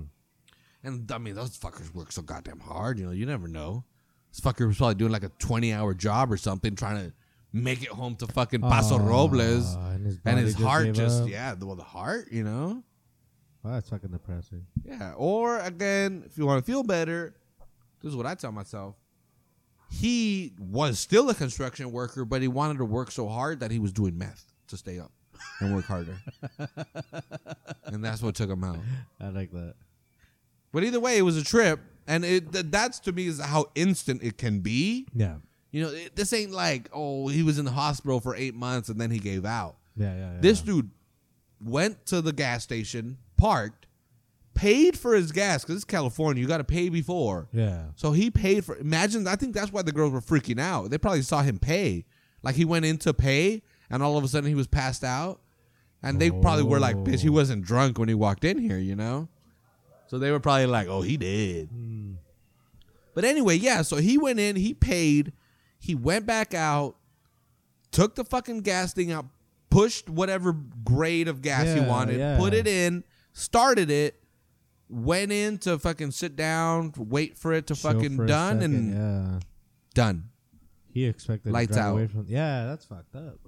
[0.84, 2.98] And I mean, those fuckers work so goddamn hard.
[2.98, 3.84] You know, you never know.
[4.32, 7.12] This fucker was probably doing like a twenty-hour job or something, trying to
[7.52, 11.22] make it home to fucking Paso Robles, and his, and body his heart gave just
[11.22, 11.28] up.
[11.28, 12.82] yeah, the, well, the heart, you know,
[13.62, 14.66] Wow, that's fucking depressing.
[14.84, 15.12] yeah.
[15.16, 17.34] Or again, if you want to feel better,
[18.02, 18.96] this is what I tell myself:
[19.90, 23.78] he was still a construction worker, but he wanted to work so hard that he
[23.78, 25.12] was doing meth to stay up
[25.60, 26.16] and work harder.
[27.84, 28.78] and that's what took him out.
[29.20, 29.74] I like that.
[30.72, 33.66] But either way, it was a trip, and it th- that's to me is how
[33.74, 35.06] instant it can be.
[35.14, 35.36] Yeah.
[35.70, 38.88] You know, it, this ain't like oh he was in the hospital for eight months
[38.88, 39.76] and then he gave out.
[39.96, 40.40] Yeah, yeah, yeah.
[40.40, 40.90] This dude
[41.64, 43.86] went to the gas station, parked,
[44.54, 46.40] paid for his gas because it's California.
[46.40, 47.48] You got to pay before.
[47.52, 47.84] Yeah.
[47.96, 48.76] So he paid for.
[48.76, 50.90] Imagine, I think that's why the girls were freaking out.
[50.90, 52.04] They probably saw him pay.
[52.42, 55.40] Like he went in to pay, and all of a sudden he was passed out.
[56.02, 57.32] And they probably were like, bitch, he Oh.
[57.32, 59.28] wasn't drunk when he walked in here, you know?
[60.12, 61.70] So they were probably like, oh, he did.
[61.70, 62.12] Hmm.
[63.14, 65.32] But anyway, yeah, so he went in, he paid,
[65.78, 66.96] he went back out,
[67.92, 69.24] took the fucking gas thing out,
[69.70, 70.52] pushed whatever
[70.84, 72.36] grade of gas he wanted, yeah.
[72.36, 74.22] put it in, started it,
[74.90, 78.92] went in to fucking sit down, wait for it to Chill fucking done, second, and
[78.92, 79.40] yeah.
[79.94, 80.24] done.
[80.92, 81.92] He expected Lights out.
[81.92, 82.26] away from.
[82.28, 83.38] Yeah, that's fucked up.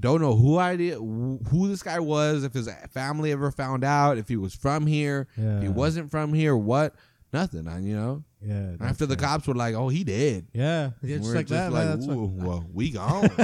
[0.00, 4.18] Don't know who I did, who this guy was, if his family ever found out,
[4.18, 6.94] if he was from here, if he wasn't from here, what?
[7.32, 8.24] Nothing, I- you know.
[8.44, 8.72] Yeah.
[8.80, 11.72] After the cops were like, "Oh, he did," Yeah, yeah, just we're like that.
[11.72, 13.30] man, "Ooh, well, we gone."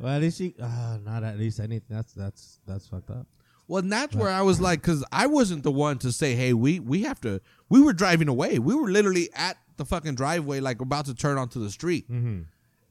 [0.00, 0.54] well, at least he.
[0.60, 1.86] Uh, not at least anything.
[1.96, 3.26] That's that's that's fucked up.
[3.68, 6.52] Well, and that's where I was like, because I wasn't the one to say, "Hey,
[6.52, 8.58] we we have to." We were driving away.
[8.58, 12.40] We were literally at the fucking driveway, like about to turn onto the street, Mm-hmm.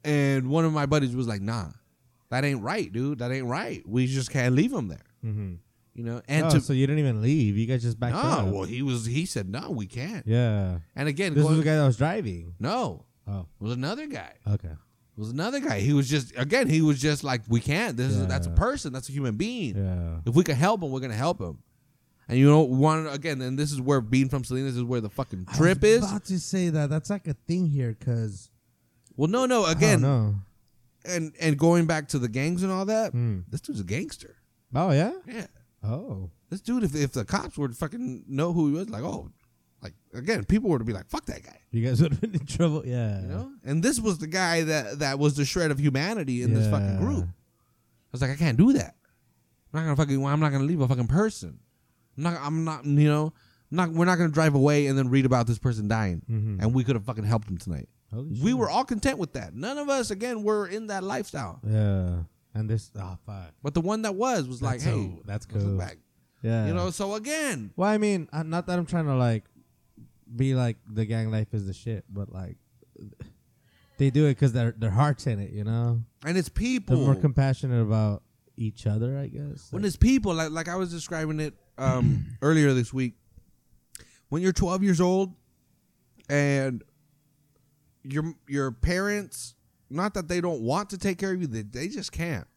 [0.09, 1.69] And one of my buddies was like, "Nah,
[2.29, 3.19] that ain't right, dude.
[3.19, 3.83] That ain't right.
[3.87, 5.53] We just can't leave him there." Mm-hmm.
[5.95, 7.57] You know, and oh, to so you didn't even leave.
[7.57, 8.47] You guys just backed no, up.
[8.47, 9.05] well, he was.
[9.05, 10.79] He said, "No, we can't." yeah.
[10.95, 12.53] And again, This going, was the guy that was driving.
[12.59, 14.33] no, Oh, it was another guy.
[14.47, 14.69] okay.
[14.69, 15.81] It was another guy.
[15.81, 16.69] He was just again.
[16.69, 17.97] He was just like, "We can't.
[17.97, 18.93] This is that's a person.
[18.93, 20.19] That's a human being." Yeah.
[20.25, 21.59] If we can help him, we're gonna help him.
[22.29, 25.09] And you know, one again, and this is where being from Salinas is where the
[25.09, 25.97] fucking trip is.
[25.97, 26.11] I was is.
[26.11, 26.89] about to say that.
[26.89, 28.49] That's like a thing here, cause
[29.19, 30.35] Well, no, no, again, again, no.
[31.03, 33.43] and and going back to the gangs and all that, Mm.
[33.49, 34.37] this dude's a gangster.
[34.73, 35.11] Oh yeah.
[35.27, 35.47] Yeah,
[35.83, 36.29] Oh.
[36.49, 36.83] this dude.
[36.83, 39.29] If if the cops were to fucking know who he was, like, oh,
[39.81, 42.33] like again, people were to be like, fuck that guy, You guys would have been
[42.33, 42.83] in trouble.
[42.85, 43.21] Yeah.
[43.21, 43.51] you know.
[43.65, 46.99] And this was the guy that that was the shred of humanity in this fucking
[46.99, 47.25] group.
[47.25, 48.95] I was like, I can't do that.
[49.73, 50.25] I'm not gonna fucking.
[50.25, 51.59] I'm not gonna leave a fucking person.
[52.17, 52.37] I'm not.
[52.41, 52.85] I'm not.
[52.85, 53.33] You know.
[53.71, 53.89] I'm not.
[53.91, 56.21] We're not gonna drive away and then read about this person dying.
[56.29, 56.61] Mhm.
[56.63, 57.89] And we could have fucking helped him tonight.
[58.11, 59.53] We were all content with that.
[59.53, 61.59] None of us, again, were in that lifestyle.
[61.67, 62.23] Yeah.
[62.53, 62.91] And this.
[62.99, 63.53] Oh fuck.
[63.61, 65.77] But the one that was was like, That's hey, that's let's look cool.
[65.77, 65.97] back.
[66.41, 66.67] Yeah.
[66.67, 66.89] You know.
[66.89, 69.43] So again, Well, I mean, uh, not that I'm trying to like
[70.35, 72.57] be like the gang life is the shit, but like
[73.97, 75.51] they do it because their their hearts in it.
[75.51, 76.97] You know, and it's they're people.
[76.97, 78.23] more compassionate about
[78.57, 79.17] each other.
[79.17, 79.67] I guess.
[79.71, 83.13] when Like, it's people, like like I was describing it um, earlier this week.
[84.29, 85.33] When you're 12 years old,
[86.29, 86.83] and
[88.11, 89.55] your your parents,
[89.89, 92.47] not that they don't want to take care of you, they, they just can't.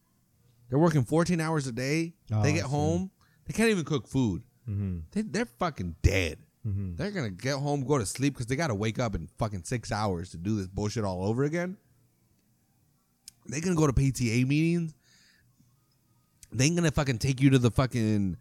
[0.69, 2.15] They're working 14 hours a day.
[2.33, 3.11] Oh, they get home,
[3.47, 4.43] they can't even cook food.
[4.69, 5.03] Mhm.
[5.13, 6.39] They, they're fucking dead.
[6.67, 6.97] Mhm.
[6.97, 9.91] They're gonna get home, go to sleep because they gotta wake up in fucking six
[9.93, 11.77] hours to do this bullshit all over again.
[13.47, 14.95] they're gonna go to PTA meetings.
[16.53, 18.37] They ain't gonna fucking take you to the fucking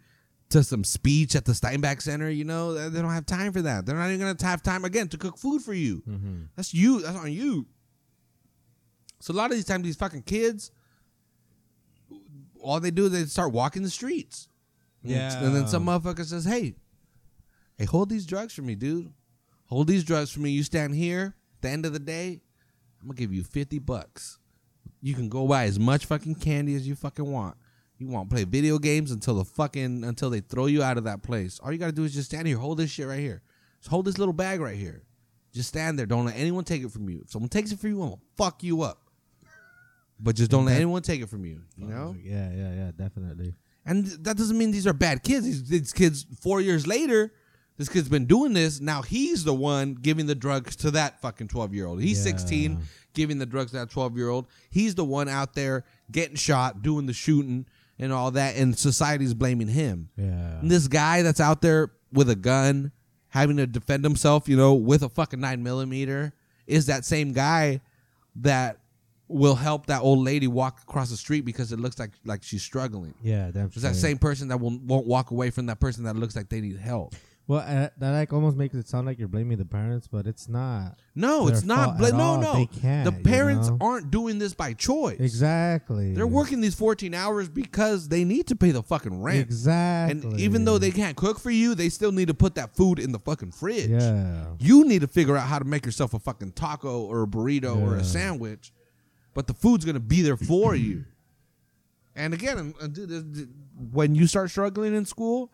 [0.52, 2.30] to some speech at the Steinbeck Center.
[2.30, 3.86] You know they don't have time for that.
[3.86, 6.02] They're not even gonna have time again to cook food for you.
[6.08, 6.48] Mhm.
[6.56, 7.02] That's you.
[7.02, 7.68] That's on you.
[9.20, 10.72] So a lot of these times, these fucking kids,
[12.60, 14.48] all they do is they start walking the streets.
[15.04, 15.44] Yeah.
[15.44, 16.76] And then some motherfucker says, "Hey,
[17.78, 19.12] hey, hold these drugs for me, dude.
[19.66, 20.52] Hold these drugs for me.
[20.52, 21.36] You stand here.
[21.56, 22.42] At the end of the day,
[23.00, 24.38] I'm gonna give you fifty bucks.
[25.02, 27.58] You can go buy as much fucking candy as you fucking want.
[28.02, 31.04] You want to play video games until the fucking until they throw you out of
[31.04, 31.60] that place.
[31.60, 32.58] All you gotta do is just stand here.
[32.58, 33.44] Hold this shit right here.
[33.80, 35.04] Just hold this little bag right here.
[35.54, 36.08] Just stand there.
[36.08, 37.22] Don't let anyone take it from you.
[37.24, 39.04] If someone takes it from you, I'm gonna fuck you up.
[40.20, 41.62] But just don't let anyone take it from you.
[41.76, 42.16] You know.
[42.20, 43.54] Yeah, yeah, yeah, definitely.
[43.86, 45.46] And th- that doesn't mean these are bad kids.
[45.46, 47.32] These, these kids, four years later,
[47.78, 48.80] this kid's been doing this.
[48.82, 52.02] Now he's the one giving the drugs to that fucking 12 year old.
[52.02, 52.32] He's Yeah.
[52.32, 52.80] 16,
[53.14, 54.48] giving the drugs to that 12 year old.
[54.72, 57.66] He's the one out there getting shot, doing the shooting
[58.02, 58.58] and all that.
[58.58, 60.10] And society's blaming him.
[60.18, 60.60] Yeah.
[60.60, 62.92] And this guy that's out there with a gun,
[63.30, 66.34] having to defend himself, you know, with a fucking nine millimeter,
[66.68, 67.80] is that same guy
[68.38, 68.80] that
[69.28, 72.64] will help that old lady walk across the street because it looks like like she's
[72.64, 73.14] struggling.
[73.22, 76.16] Yeah, damn It's that same person that will, won't walk away from that person that
[76.18, 77.16] looks like they need help.
[77.52, 80.48] Well, uh, that like almost makes it sound like you're blaming the parents, but it's
[80.48, 80.98] not.
[81.16, 81.98] No, it's not.
[81.98, 82.42] Bla- no, all.
[82.42, 82.54] no.
[82.54, 83.78] They can't, the you parents know?
[83.82, 85.20] aren't doing this by choice.
[85.20, 86.14] Exactly.
[86.14, 89.42] They're working these 14 hours because they need to pay the fucking rent.
[89.42, 90.30] Exactly.
[90.30, 93.00] And even though they can't cook for you, they still need to put that food
[93.00, 93.90] in the fucking fridge.
[93.90, 94.46] Yeah.
[94.58, 97.76] You need to figure out how to make yourself a fucking taco or a burrito
[97.86, 98.72] or a sandwich,
[99.34, 101.04] but the food's gonna be there for you.
[102.16, 103.48] And again, dude, this- this-
[103.92, 105.52] when you start struggling in school,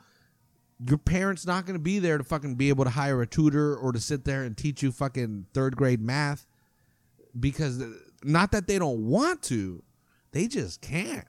[0.86, 3.91] your parents not gonna be there to fucking be able to hire a tutor or
[3.91, 6.45] to sit there and teach you fucking third grade math,
[7.39, 7.84] because
[8.23, 9.84] not that they don't want to,
[10.32, 11.25] they just can't.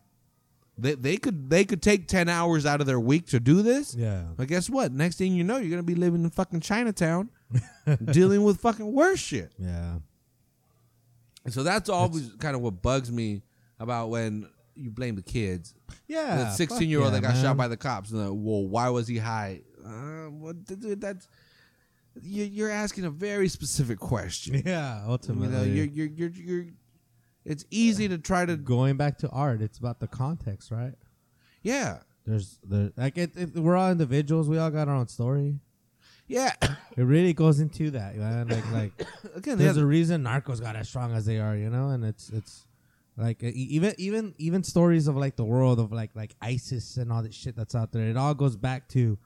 [0.81, 3.95] They, they could they could take ten hours out of their week to do this,
[3.97, 4.25] Yeah.
[4.37, 4.93] but guess what?
[4.93, 7.31] Next thing you know, you're gonna be living in fucking Chinatown,
[8.05, 9.53] dealing with fucking worse shit.
[9.59, 9.99] Yeah.
[11.45, 13.43] And so that's always kind of what bugs me
[13.81, 15.75] about when you blame the kids.
[16.07, 16.37] Yeah.
[16.37, 17.43] the fuck 16 year old yeah, that got man.
[17.43, 18.11] shot by the cops.
[18.11, 19.63] And, uh, well, why was he high?
[19.85, 21.29] Uh, what, dude, that's
[22.23, 24.63] you, you're asking a very specific question.
[24.67, 25.05] Yeah.
[25.05, 25.49] You Ultimately.
[25.57, 26.67] know, you're, you're you're you're.
[27.45, 29.63] It's easy to try to going back to art.
[29.63, 30.95] It's about the context, right?
[31.63, 34.49] yeah There's there like it, it, we're all individuals.
[34.49, 35.59] We all got our own story.
[36.27, 36.53] yeah.
[36.97, 38.49] It really goes into that, man.
[38.49, 39.07] Like like
[39.37, 42.29] Again, there's a reason narcos got as strong as they are, you know, and it's
[42.31, 42.67] it's
[43.19, 47.23] like even even even stories of like the world of like like ISIS and all
[47.23, 48.07] that shit that's out there.
[48.09, 49.19] It all goes back to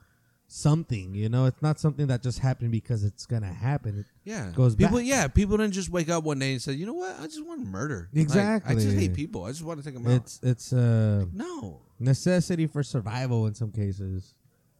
[0.48, 1.44] something, you know.
[1.44, 4.00] It's not something that just happened because it's gonna happen.
[4.00, 4.50] It yeah.
[4.54, 4.96] goes people.
[4.98, 5.06] back.
[5.06, 7.20] Yeah, people didn't just wake up one day and say, you know what?
[7.20, 8.08] I just want to murder.
[8.14, 9.44] Like, I just hate people.
[9.44, 10.12] I just want to take them out.
[10.12, 11.80] It's it's a no.
[12.00, 14.34] necessity for survival in some cases.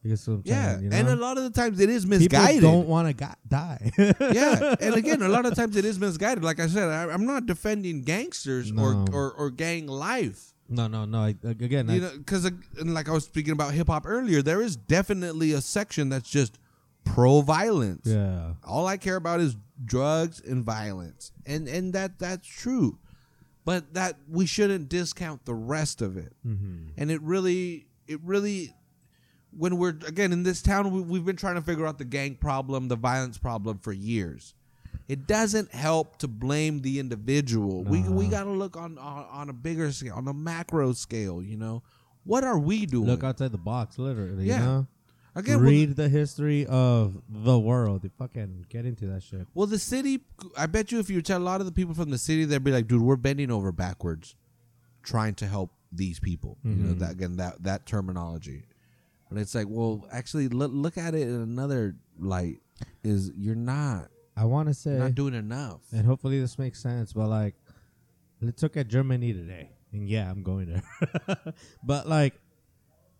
[0.05, 0.97] I guess what I'm Yeah, you know?
[0.97, 2.55] and a lot of the times it is misguided.
[2.61, 3.91] people don't want to die.
[3.97, 6.43] yeah, and again, a lot of times it is misguided.
[6.43, 9.05] Like I said, I, I'm not defending gangsters or, No.
[9.13, 10.53] or or gang life.
[10.69, 11.19] no, no, no.
[11.19, 12.49] I, again, I, You know, because
[12.83, 16.57] like I was speaking about hip hop earlier, there is definitely a section that's just
[17.05, 18.05] pro violence.
[18.07, 22.97] yeah, All I care about is drugs and violence, and and that that's true,
[23.65, 26.33] but that we shouldn't discount the rest of it.
[26.45, 26.89] mm-hmm.
[26.97, 28.73] And it really, it really,
[29.57, 32.35] when we're again in this town, we, we've been trying to figure out the gang
[32.35, 34.53] problem, the violence problem for years.
[35.09, 37.83] It doesn't help to blame the individual.
[37.83, 41.43] We we got to look on, on on a bigger scale, on a macro scale.
[41.43, 41.83] You know,
[42.23, 43.07] what are we doing?
[43.07, 44.45] look outside the box, literally.
[44.45, 44.59] Yeah.
[44.59, 44.87] You know?
[45.35, 45.57] again.
[45.57, 48.03] Well, read the history of the world.
[48.05, 49.45] You fucking get into that shit.
[49.53, 50.21] well, the city.
[50.57, 52.63] I bet you, if you tell a lot of the people from the city, they'd
[52.63, 54.35] be like, "Dude, we're bending over backwards,
[55.03, 56.99] trying to help these people." You know, Mhm.
[56.99, 58.63] that again, that that terminology.
[59.33, 62.59] But it's like, well, actually, look, look at it in another light.
[63.03, 65.81] Is you're not I want to say, not doing enough.
[65.91, 67.55] and hopefully this makes sense, but like,
[68.41, 69.71] let's look at Germany today.
[69.91, 71.53] And yeah, I'm going there.
[71.83, 72.39] but like,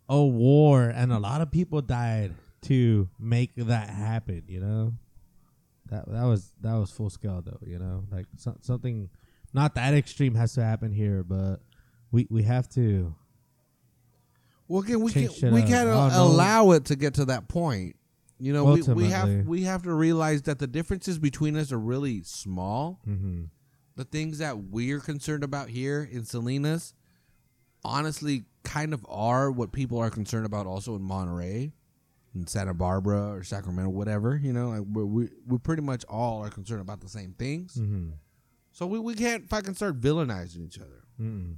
[0.08, 2.34] a war, and a lot of people died
[2.64, 4.44] to make that happen.
[4.48, 4.94] You know,
[5.90, 7.60] that that was that was full scale though.
[7.66, 9.10] You know, like so, something
[9.52, 11.58] not that extreme has to happen here, but
[12.12, 13.16] we we have to.
[14.74, 15.68] Well, again, we Change can shit we up.
[15.68, 17.96] can't allow it to get to that point.
[18.40, 19.44] You know, we, we have Ultimately.
[19.44, 23.00] we have to realize that the differences between us are really small.
[23.08, 23.44] Mm-hmm.
[23.98, 26.96] The things that we're concerned about here in Salinas,
[27.86, 31.72] honestly, kind of are what people are concerned about also in Monterey,
[32.34, 34.36] in Santa Barbara or Sacramento, whatever.
[34.42, 37.76] You know, like we're, we we pretty much all are concerned about the same things.
[37.76, 38.14] Mm-hmm.
[38.72, 41.04] So we, we can't fucking start villainizing each other.
[41.22, 41.58] Mm-mm.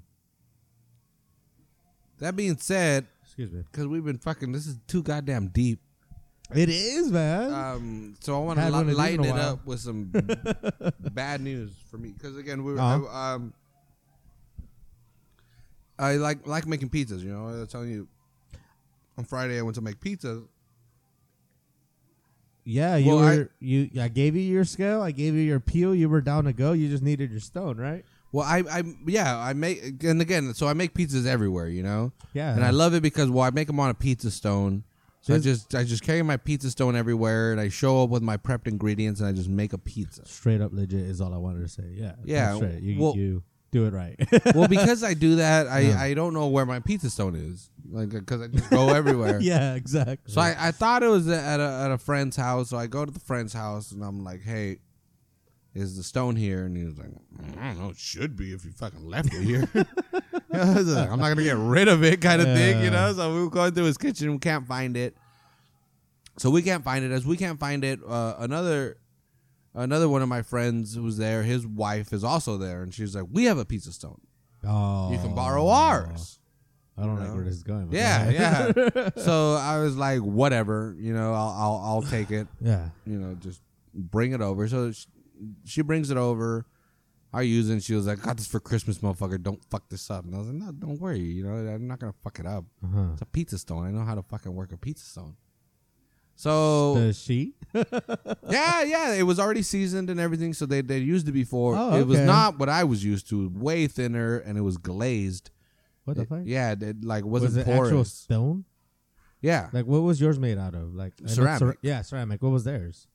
[2.19, 3.63] That being said, Excuse me.
[3.71, 5.79] because we've been fucking, this is too goddamn deep.
[6.53, 7.51] It is, man.
[7.53, 9.49] Um, so I want to Had one of these in lighten it while.
[9.53, 10.11] up with some
[10.99, 13.05] bad news for me because again, we were, Uh-huh.
[13.11, 13.53] I, um,
[15.97, 17.21] I like like making pizzas.
[17.21, 18.07] You know, I was telling you
[19.17, 20.45] on Friday I went to make pizzas.
[22.63, 23.89] yeah, you well, I- were you.
[23.99, 25.01] I gave you your scale.
[25.01, 25.95] I gave you your peel.
[25.95, 26.73] You were down to go.
[26.73, 28.03] You just needed your stone, right?
[28.35, 31.69] Well, I, I yeah, I make and again, so I make pizzas everywhere.
[31.69, 34.29] You know, Yeah, and I love it because well, I make them on a pizza
[34.29, 34.83] stone.
[35.21, 38.21] So I just I just carry my pizza stone everywhere, and I show up with
[38.21, 40.25] my prepped ingredients, and I just make a pizza.
[40.25, 41.83] straight up legit is all I wanted to say.
[41.93, 42.81] Yeah, Yeah, straight.
[42.83, 44.15] You, well- you do it right.
[44.55, 45.99] well, because I do that, I, Yeah.
[46.01, 49.39] I don't know where my pizza stone is, like because I just go everywhere.
[49.41, 50.31] yeah, exactly.
[50.33, 52.69] So I, I thought it was at a at a friend's house.
[52.69, 54.79] So I go to the friend's house and I'm like, "Hey,
[55.75, 57.09] is the stone here?" And he was like,
[57.59, 57.89] "I don't know.
[57.91, 59.69] It should be if you fucking left it here."
[60.55, 63.11] Like, I'm not gonna get rid of it, kind of thing, you know.
[63.11, 65.13] So we were going through his kitchen, we can't find it.
[66.37, 67.11] So we can't find it.
[67.11, 68.97] As we can't find it, uh, another
[69.73, 73.25] another one of my friends who's there, his wife is also there, and she's like,
[73.29, 74.21] "We have a piece of stone.
[74.65, 76.39] oh, You can borrow ours."
[76.97, 77.35] I don't you like know?
[77.35, 77.89] where this is going.
[77.91, 79.09] Yeah, yeah.
[79.17, 82.47] so I was like, whatever, you know, I'll I'll, I'll take it.
[82.61, 82.89] yeah.
[83.05, 83.61] You know, just
[83.93, 84.65] bring it over.
[84.69, 85.05] So she,
[85.65, 86.65] she brings it over.
[87.33, 87.73] I use it.
[87.73, 89.41] and She was like, "Got this for Christmas, motherfucker.
[89.41, 91.19] Don't fuck this up." And I was like, "No, don't worry.
[91.19, 92.63] You know, I'm not gonna fuck it up.
[92.83, 93.07] Uh-huh.
[93.13, 93.85] It's a pizza stone.
[93.85, 95.35] I know how to fucking work a pizza stone."
[96.37, 97.55] So The sheet.
[97.73, 100.53] yeah, yeah, it was already seasoned and everything.
[100.53, 101.75] So they they used it before.
[101.77, 103.49] Oh, It was not what I was used to.
[103.49, 105.51] Way thinner, and it was glazed.
[106.05, 106.41] What the It- fuck?
[106.45, 107.87] yeah, it, like wasn't was it porous.
[107.89, 108.65] actual stone?
[109.41, 109.69] yeah.
[109.73, 110.93] Like what was yours made out of?
[110.93, 111.59] Like I Ceramic.
[111.59, 112.41] cera- yeah, ceramic.
[112.43, 113.07] What was theirs?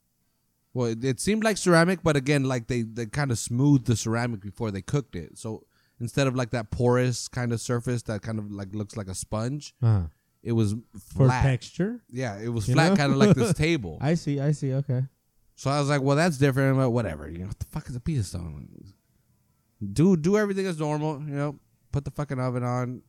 [0.72, 3.96] Well, it, it seemed like ceramic, but again, like they they kind of smoothed the
[3.96, 5.36] ceramic before they cooked it.
[5.38, 5.64] So
[6.00, 9.14] instead of like that porous kind of surface that kind of like looks like a
[9.14, 10.06] sponge, Uh-huh.
[10.42, 10.74] it was
[11.14, 11.42] For flat.
[11.42, 12.02] texture.
[12.08, 13.98] Yeah, it was You flat, kind of like this table.
[14.00, 14.38] I see.
[14.40, 14.72] I see.
[14.74, 15.02] Okay.
[15.56, 17.28] So I was like, well, that's different, but whatever.
[17.28, 18.68] You know, what the fuck is a pizza stone?
[19.92, 21.20] Do do everything as normal.
[21.20, 21.58] You know,
[21.92, 23.02] put the fucking oven on,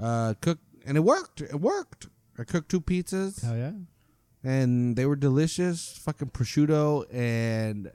[0.00, 1.40] uh, cook, and it worked.
[1.42, 2.08] It worked.
[2.38, 3.72] I cooked two pizzas, Hell yeah.
[4.44, 5.98] And they were delicious.
[6.04, 7.90] Fucking prosciutto and.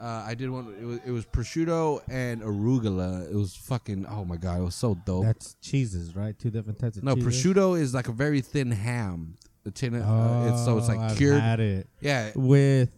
[0.00, 0.72] Uh, I did one.
[0.80, 3.28] It was, it was prosciutto and arugula.
[3.28, 4.06] It was fucking.
[4.06, 5.24] Oh my god, it was so dope.
[5.24, 6.38] That's cheeses, right?
[6.38, 7.44] Two different types of no, cheeses.
[7.44, 9.34] prosciutto is like a very thin ham.
[9.64, 11.40] The tin, uh, it's so it's like Oh, I've cured.
[11.40, 12.90] Had it Yeah, with.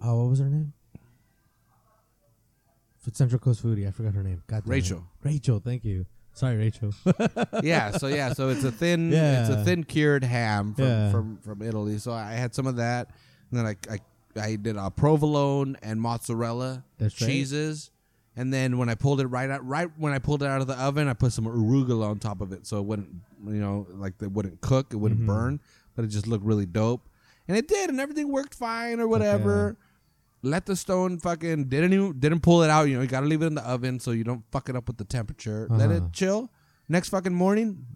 [0.00, 0.72] Oh, what was her name?
[2.98, 4.42] For Central Coast Foodie, I forgot her name.
[4.48, 4.74] God damn it.
[4.74, 5.04] Rachel.
[5.22, 6.06] Rachel, thank you.
[6.34, 6.92] Sorry, Rachel.
[7.62, 11.10] yeah, so yeah, so it's a thin, it's a thin cured ham from, Yeah.
[11.10, 11.98] from from Italy.
[11.98, 13.10] So I had some of that,
[13.50, 13.98] and then I I,
[14.52, 17.28] I did a provolone and mozzarella That's right.
[17.28, 17.90] cheeses,
[18.34, 20.66] and then when I pulled it right out, right when I pulled it out of
[20.66, 23.10] the oven, I put some arugula on top of it, so it wouldn't,
[23.46, 25.26] you know, like it wouldn't cook, it wouldn't Mhm.
[25.26, 25.60] burn,
[25.94, 27.08] but it just looked really dope,
[27.46, 29.76] and it did, and everything worked fine or whatever.
[30.42, 32.84] Let the stone fucking didn't even, didn't pull it out.
[32.88, 34.88] You know, you gotta leave it in the oven so you don't fuck it up
[34.88, 35.68] with the temperature.
[35.70, 36.06] Let Uh-huh.
[36.06, 36.50] it chill.
[36.88, 37.86] Next fucking morning,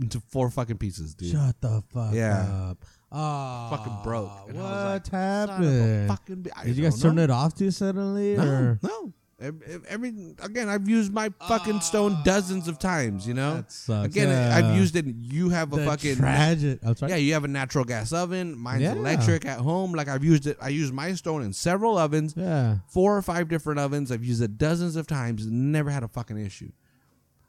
[0.00, 1.32] into four fucking pieces, dude.
[1.32, 2.42] Shut the fuck Yeah.
[2.70, 2.84] up.
[3.10, 4.30] Oh, fucking broke.
[4.48, 6.08] And I was What like, son of a happened?
[6.08, 8.36] fucking bi- I Did you don't guys turn it off too suddenly?
[8.36, 8.78] No, or?
[8.82, 9.12] no.
[9.40, 10.08] Ev- ev- Every
[10.42, 12.22] again, I've used my fucking stone ah.
[12.24, 13.24] dozens of times.
[13.26, 14.06] You know, That sucks.
[14.06, 14.56] again, Yeah.
[14.56, 15.06] I've used it.
[15.06, 16.80] You have a The fucking tragic.
[16.84, 17.14] I'm yeah.
[17.16, 18.58] You have a natural gas oven.
[18.58, 18.92] Mine's Yeah.
[18.94, 19.92] electric at home.
[19.92, 20.56] Like I've used it.
[20.60, 22.78] I use my stone in several ovens, Yeah.
[22.88, 24.10] four or five different ovens.
[24.10, 25.46] I've used it dozens of times.
[25.46, 26.72] Never had a fucking issue.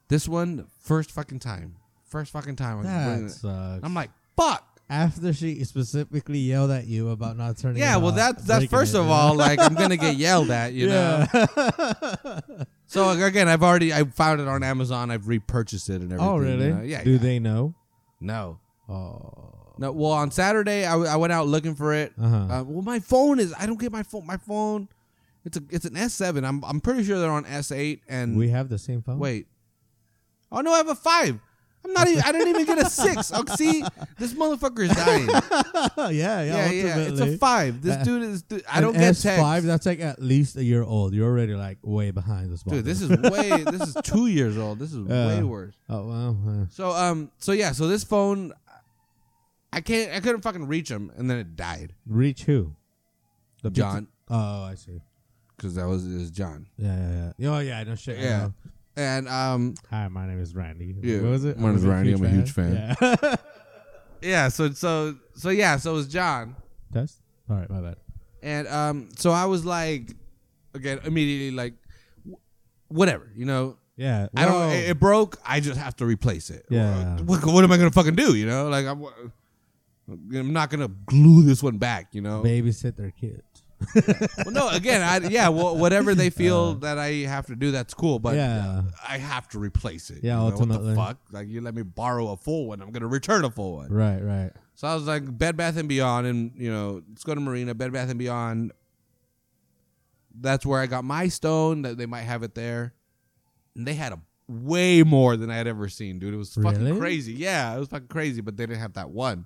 [0.09, 1.75] This one, first fucking time.
[2.05, 2.77] First fucking time.
[2.77, 3.83] I was bringing That sucks.
[3.83, 4.63] I'm like, fuck.
[4.89, 7.77] After she specifically yelled at you about not turning.
[7.77, 10.73] Yeah, it well, that's that's first it, of all, like I'm gonna get yelled at,
[10.73, 11.25] you know.
[11.33, 12.39] yeah.
[12.89, 15.11] So again, I've already I found it on Amazon.
[15.11, 16.27] I've repurchased it and everything.
[16.27, 16.65] oh, really?
[16.65, 16.81] you know?
[16.81, 17.03] Yeah.
[17.03, 17.17] Do yeah.
[17.19, 17.75] they know?
[18.19, 18.59] No.
[18.89, 19.75] Oh.
[19.77, 19.91] No.
[19.91, 22.13] Well, on Saturday, I, w- I went out looking for it.
[22.19, 22.35] Uh-huh.
[22.35, 23.53] Uh, well, my phone is.
[23.59, 24.25] I don't get my phone.
[24.25, 24.89] My phone.
[25.45, 25.61] It's a.
[25.69, 26.43] It's an S7.
[26.43, 26.63] I'm.
[26.65, 28.01] I'm pretty sure they're on S8.
[28.09, 29.19] And we have the same phone.
[29.19, 29.45] wait.
[30.51, 31.39] Oh no, I have a five.
[31.85, 32.21] I'm not even.
[32.23, 33.31] I didn't even get a six.
[33.33, 33.83] Oh, see,
[34.17, 35.27] this motherfucker is dying.
[36.15, 36.43] yeah, yeah.
[36.43, 36.97] Yeah, yeah.
[36.97, 37.81] It's a five.
[37.81, 38.43] This dude is.
[38.43, 39.65] Dude, I don't get S5, text.
[39.67, 41.13] That's like at least a year old.
[41.13, 42.63] You're already like way behind this.
[42.63, 43.63] Dude, this is way.
[43.63, 44.79] this is two years old.
[44.79, 45.75] This is way worse.
[45.89, 46.37] Oh well.
[46.47, 47.31] uh, So um.
[47.37, 47.71] So yeah.
[47.71, 48.53] So this phone.
[49.71, 50.11] I can't.
[50.13, 51.93] I couldn't fucking reach him, and then it died.
[52.07, 52.75] reach who?
[53.61, 55.01] The pizza- John, Oh, I see.
[55.55, 56.67] because that was is John.
[56.77, 57.49] Yeah, yeah, yeah.
[57.49, 57.83] Oh, yeah.
[57.83, 58.17] No shit.
[58.19, 58.49] Yeah.
[58.99, 59.05] Know.
[59.05, 59.75] And um.
[59.89, 60.95] Hi, my name is Randy.
[61.01, 61.57] Yeah, What was it?
[61.59, 62.95] my name is Randy, I'm a huge fan.
[63.01, 63.35] Yeah.
[64.21, 64.49] Yeah.
[64.49, 65.77] So so so yeah.
[65.77, 66.55] So it was John.
[66.93, 67.21] Test.
[67.49, 67.95] All right, my bad.
[68.43, 70.11] And um, so I was like,
[70.73, 71.73] again, immediately like,
[72.29, 73.77] wh- whatever, you know.
[73.95, 74.27] Yeah.
[74.35, 74.53] I don't.
[74.55, 75.37] well, It, it broke.
[75.45, 76.65] I just have to replace it.
[76.69, 77.17] Yeah.
[77.21, 78.35] What, what am I gonna fucking do?
[78.35, 79.05] You know, like I'm.
[80.35, 82.09] I'm not gonna glue this one back.
[82.11, 82.41] You know.
[82.43, 83.41] babysit their kids.
[84.45, 84.69] Well, no.
[84.69, 85.49] Again, I yeah.
[85.49, 88.19] Well, whatever they feel uh, that I have to do, that's cool.
[88.19, 88.83] But Yeah.
[89.07, 90.19] I have to replace it.
[90.23, 90.95] Yeah, you know, ultimately.
[90.95, 91.17] What the fuck?
[91.31, 92.81] Like you let me borrow a full one.
[92.81, 93.91] I'm gonna return a full one.
[93.91, 94.51] Right, right.
[94.75, 97.73] So I was like Bed Bath and Beyond, and you know, let's go to Marina.
[97.73, 98.71] Bed Bath and Beyond.
[100.39, 101.81] That's where I got my stone.
[101.81, 102.93] That they might have it there,
[103.75, 106.33] and they had a way more than I had ever seen, dude.
[106.33, 106.99] It was fucking Really?
[106.99, 107.33] crazy.
[107.33, 109.45] Yeah, it was fucking crazy, but they didn't have that one.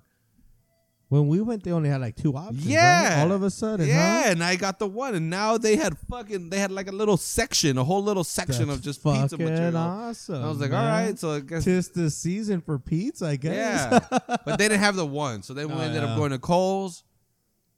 [1.14, 2.66] When we went, they only had like two options.
[2.66, 3.18] Yeah.
[3.18, 3.22] right?
[3.22, 4.30] All of a sudden, yeah, huh?
[4.30, 6.50] and I got the one, and now they had fucking.
[6.50, 9.46] They had like a little section, a whole little section That's of just pizza fucking
[9.46, 9.76] material.
[9.76, 10.42] awesome.
[10.42, 10.80] I was like, man.
[10.84, 13.54] all right, so I guess Tis the season for pizza, I guess.
[13.54, 14.00] Yeah,
[14.44, 16.08] but they didn't have the one, so then we Oh, ended yeah.
[16.10, 17.04] up going to Kohl's.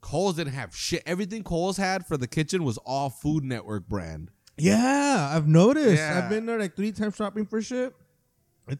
[0.01, 1.03] Kohl's didn't have shit.
[1.05, 4.31] Everything Kohl's had for the kitchen was all Food Network brand.
[4.57, 5.97] Yeah, I've noticed.
[6.01, 6.21] Yeah.
[6.23, 7.93] I've been there like three times shopping for shit.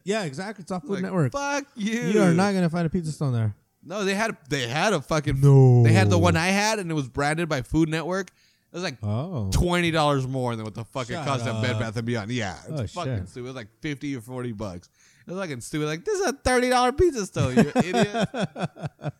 [0.04, 0.62] Yeah, exactly.
[0.62, 1.30] It's off Food Like, Network.
[1.32, 2.00] Fuck you.
[2.00, 3.54] You are not gonna find a pizza stone there.
[3.88, 5.40] No, they had they had a fucking.
[5.40, 5.82] No.
[5.82, 8.28] They had the one I had, and it was branded by Food Network.
[8.70, 9.48] It was like Oh.
[9.50, 11.80] twenty dollars more than what the fuck it Shut cost at Bed up.
[11.80, 12.30] Bath and Beyond.
[12.30, 13.28] Yeah, it's Oh, fucking shit.
[13.30, 13.40] stupid.
[13.40, 14.90] It was like fifty or forty bucks.
[15.26, 15.86] It was fucking stupid.
[15.86, 18.28] Like this is a thirty dollar pizza stove, you idiot.
[18.34, 19.10] uh,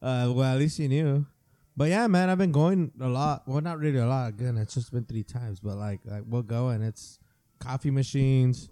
[0.00, 1.26] well, at least you knew.
[1.76, 3.42] But yeah, man, I've been going a lot.
[3.48, 4.28] Well, not really a lot.
[4.28, 5.58] Again, it's just been three times.
[5.58, 7.18] But like, like we'll go and it's
[7.58, 8.70] coffee machines,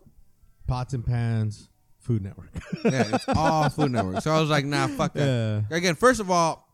[0.68, 1.68] pots and pans,
[2.02, 2.50] Food Network.
[2.84, 4.22] yeah, it's all Food Network.
[4.22, 5.64] So I was like, nah, fuck that.
[5.70, 5.76] yeah.
[5.76, 6.68] Again, first of all,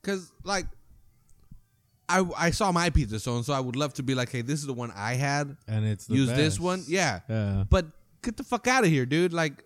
[0.00, 0.66] because like
[2.08, 4.42] I I saw my pizza so and so I would love to be like, hey,
[4.42, 5.56] this is the one I had.
[5.68, 7.20] And it's the Use this one, yeah.
[7.28, 7.64] Yeah.
[7.68, 7.86] But
[8.22, 9.32] get the fuck out of here, dude.
[9.32, 9.64] Like,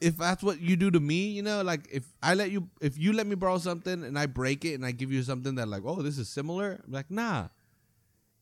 [0.00, 2.96] if that's what you do to me, you know, like if I let you, if
[2.96, 5.68] you let me borrow something and I break it and I give you something that
[5.68, 7.48] like, oh, this is similar, I'm like, nah.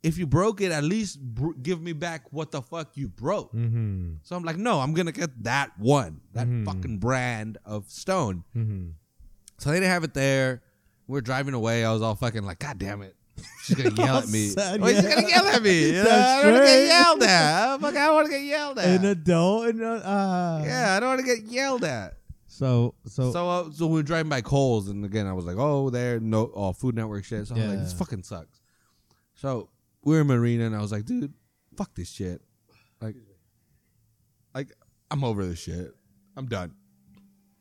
[0.06, 3.52] If you broke it, at least br- give me back what the fuck you broke.
[3.52, 4.14] Mm-hmm.
[4.22, 6.64] So I'm like, no, I'm gonna get that one, that Mhm.
[6.64, 8.44] fucking brand of stone.
[8.56, 8.88] Mm-hmm.
[9.58, 10.62] So they didn't have it there.
[11.08, 11.84] We're driving away.
[11.84, 13.14] I was all fucking like, God damn it.
[13.64, 14.48] She's gonna yell at me.
[14.48, 15.90] Sad, oh, she's gonna yell at me.
[15.96, 16.10] You know?
[16.10, 17.80] I don't want to get yelled at.
[17.80, 19.00] Fuck, I don't want to get yelled at.
[19.00, 22.14] An adult and uh, yeah, I don't want to get yelled at.
[22.46, 25.56] So so, So, uh, so we were driving by Kohl's, and again, I was like,
[25.58, 28.60] "Oh, there, no, oh, Food Network shit." So I was like, "This fucking sucks."
[29.34, 29.68] So
[30.06, 31.34] we were in Marina, and I was like, "Dude,
[31.76, 32.40] fuck this shit."
[33.02, 33.16] Like,
[34.54, 34.68] like
[35.10, 35.92] I'm over this shit.
[36.36, 36.72] I'm done.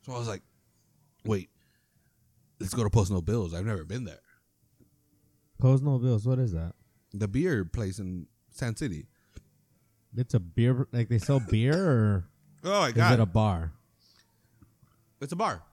[0.06, 0.44] So I was like,
[1.26, 1.50] "Wait,
[2.60, 3.56] let's go to Post No Bills.
[3.56, 4.22] I've never been there.
[5.58, 6.28] Post no bills.
[6.28, 6.76] What is that?
[7.14, 9.08] The beer place in Sand City."
[10.16, 10.88] It's a beer.
[10.92, 12.26] Like they sell beer, or
[12.64, 13.74] Oh my is it a bar?
[15.20, 15.64] it's a bar.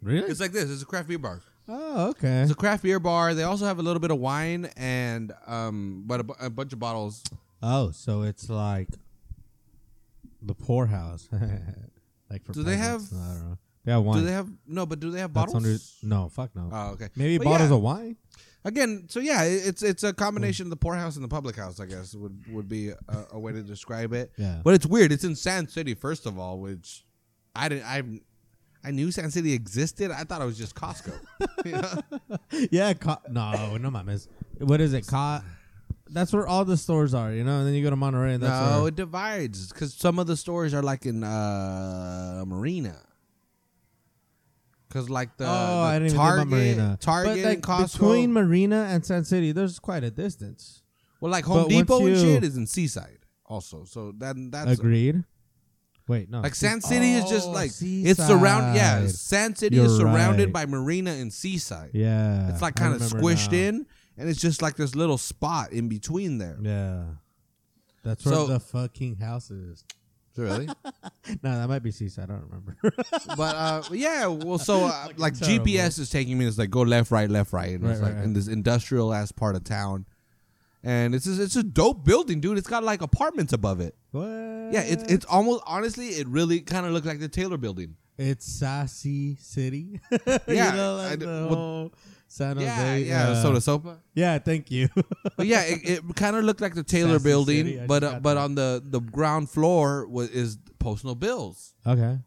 [0.00, 0.30] Really?
[0.30, 0.70] It's like this.
[0.70, 1.42] It's a craft beer bar.
[1.68, 2.42] Oh, okay.
[2.42, 3.34] It's a craft beer bar.
[3.34, 6.72] They also have a little bit of wine and um, but a, bu- a bunch
[6.72, 7.22] of bottles.
[7.62, 8.88] Oh, so it's like
[10.42, 11.28] the poorhouse.
[12.30, 13.10] like for Do they peasants.
[13.10, 13.58] have- I don't know.
[13.84, 14.18] They have wine.
[14.18, 14.84] Do they have no?
[14.86, 15.96] But do they have That's bottles?
[16.02, 16.68] under- no, fuck no.
[16.72, 17.08] Oh, okay.
[17.14, 18.16] Maybe But bottles yeah, of wine.
[18.64, 19.06] again.
[19.08, 21.78] So yeah, it- it's it's a combination of the poorhouse and the public house.
[21.78, 22.96] I guess would would be a,
[23.32, 24.32] a way to describe it.
[24.36, 24.60] Yeah.
[24.64, 25.12] But it's weird.
[25.12, 27.04] It's in Sand City, first of all, which
[27.54, 27.84] I didn't.
[27.86, 28.02] I
[28.86, 30.12] I knew Sand City existed.
[30.12, 31.12] I thought it was just Costco.
[31.64, 32.38] You know?
[32.70, 32.92] yeah.
[32.94, 34.28] Co- no, no mames.
[34.58, 35.06] What is it?
[35.08, 35.40] Co-
[36.08, 37.58] that's where all the stores are, you know.
[37.58, 38.88] And then you go to Monterey, and that's no, where.
[38.88, 43.00] it divides because some of the stores are like in uh, Marina.
[44.90, 46.96] Cause like the, oh, the I didn't Target, Marina.
[47.00, 47.92] Target, but like and Costco.
[47.92, 50.82] between Marina and Sand City, there's quite a distance.
[51.20, 53.84] well, like Home once Depot and shit is in Seaside also.
[53.84, 55.24] So that that's Agreed.
[56.08, 56.40] Wait, no.
[56.40, 58.76] like Sand City is just Oh, like it's surrounded.
[58.76, 59.14] Yeah, Seaside.
[59.16, 60.52] Sand City You're is surrounded right.
[60.52, 61.90] by Marina and Seaside.
[61.94, 63.58] Yeah, it's like I kind of remember squished now.
[63.58, 66.58] in, and it's just like this little spot in between there.
[66.62, 67.02] Yeah,
[68.04, 69.84] that's where So- the fucking house is.
[70.36, 70.68] Really?
[71.42, 72.30] No, that might be Seaside.
[72.30, 72.76] I don't remember.
[73.36, 75.64] but uh, yeah, well, so uh, like terrible.
[75.66, 76.46] GPS is taking me.
[76.46, 79.12] It's like go left, right, left, right, and it's Right, like right, in this industrial
[79.12, 80.06] ass part of town.
[80.86, 82.58] And it's just, it's a dope building, dude.
[82.58, 83.96] It's got like apartments above it.
[84.12, 84.24] what?
[84.72, 87.96] Yeah, it's it's almost honestly, it really kind of looks like the Taylor Building.
[88.18, 90.00] it's Sassy City.
[90.48, 91.92] Yeah, you know, like d- the well-
[92.28, 92.66] San Jose.
[93.02, 93.98] Yeah, yeah, SoDoSoPa.
[94.14, 94.88] Yeah, thank you.
[95.36, 98.20] But yeah, it, it kind of looked like the Taylor Sassy Building, City, but uh,
[98.20, 98.40] but that.
[98.44, 101.74] on the the ground floor was is Post No Bills.
[101.86, 102.18] okay,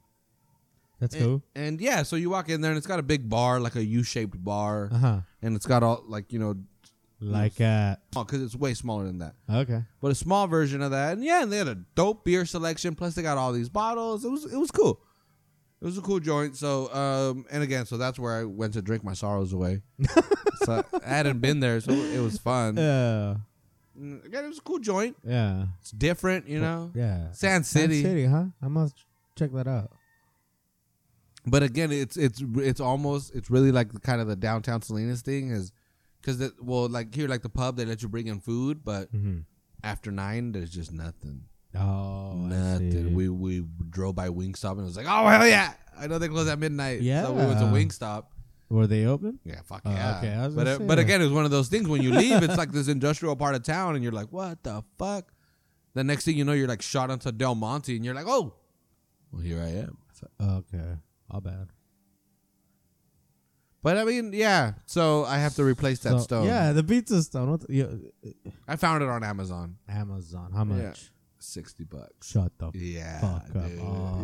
[1.00, 1.44] that's And, cool.
[1.56, 3.84] and yeah, so you walk in there and it's got a big bar, like a
[3.84, 5.20] U-shaped bar, Uh huh.
[5.42, 6.56] and it's got all like you know,
[7.22, 9.36] Like uh because it's way smaller than that.
[9.50, 9.84] okay.
[10.02, 11.14] but a small version of that.
[11.14, 12.96] And yeah, and they had a dope beer selection.
[12.96, 14.24] Plus, they got all these bottles.
[14.24, 15.02] It was it was cool.
[15.82, 16.58] It was a cool joint.
[16.58, 19.82] So, um, and again, so that's where I went to drink my sorrows away.
[20.66, 22.76] so I hadn't been there, so it was fun.
[22.76, 23.36] Yeah,
[23.96, 25.16] And again, it was a cool joint.
[25.26, 26.92] yeah, It's different, you know.
[26.94, 27.32] yeah.
[27.32, 28.02] Sand City.
[28.02, 28.46] Sand City, huh?
[28.62, 29.06] I must
[29.38, 29.92] check that out.
[31.46, 35.22] But again, it's it's it's almost it's really like the, kind of the downtown Salinas
[35.22, 35.72] thing is
[36.22, 39.40] because well, like here, like the pub, they let you bring in food, but Mm-hmm.
[39.84, 41.44] after nine, there's just nothing.
[41.76, 42.34] Oh.
[42.36, 43.14] Nothing.
[43.14, 45.74] We we drove by Wingstop and it was like, oh hell yeah!
[45.98, 47.00] I know they close at midnight.
[47.00, 47.72] so we went to Yeah.
[47.72, 48.26] Wingstop.
[48.70, 49.40] Were they open?
[49.44, 50.18] Yeah, fuck Oh, yeah.
[50.20, 51.02] okay, I was but uh, say but that.
[51.02, 53.56] again, it was one of those things when you leave, it's like this industrial part
[53.56, 55.32] of town, and you're like, what the fuck?
[55.96, 58.54] The next thing you know, you're like shot onto Del Monte, and you're like, oh,
[59.32, 59.98] well here I am.
[60.40, 60.98] Okay,
[61.32, 61.70] all bad.
[63.82, 64.74] But I mean, yeah.
[64.86, 66.46] So I have to replace that So, stone.
[66.46, 67.52] Yeah, the pizza stone.
[67.52, 68.32] What the, yeah,
[68.68, 70.52] I found it on Amazon, Amazon.
[70.54, 70.80] How much?
[70.82, 70.94] Yeah.
[71.42, 72.30] sixty bucks.
[72.32, 73.68] Shut the Yeah, fuck up.
[73.70, 73.80] dude.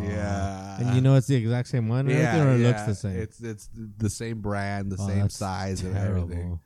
[0.10, 0.80] Yeah.
[0.80, 3.18] And you know it's the exact same one, and everything, or it looks the same.
[3.18, 6.30] It's it's the same brand, the Oh, same that's size, and everything.
[6.30, 6.61] terrible.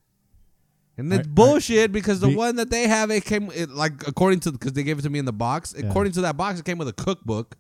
[0.98, 3.70] And it's Are- are- bullshit because the Be- one that they have, it came it,
[3.70, 5.74] like according to because they gave it to me in the box.
[5.78, 7.56] According to that box, it came with a cookbook.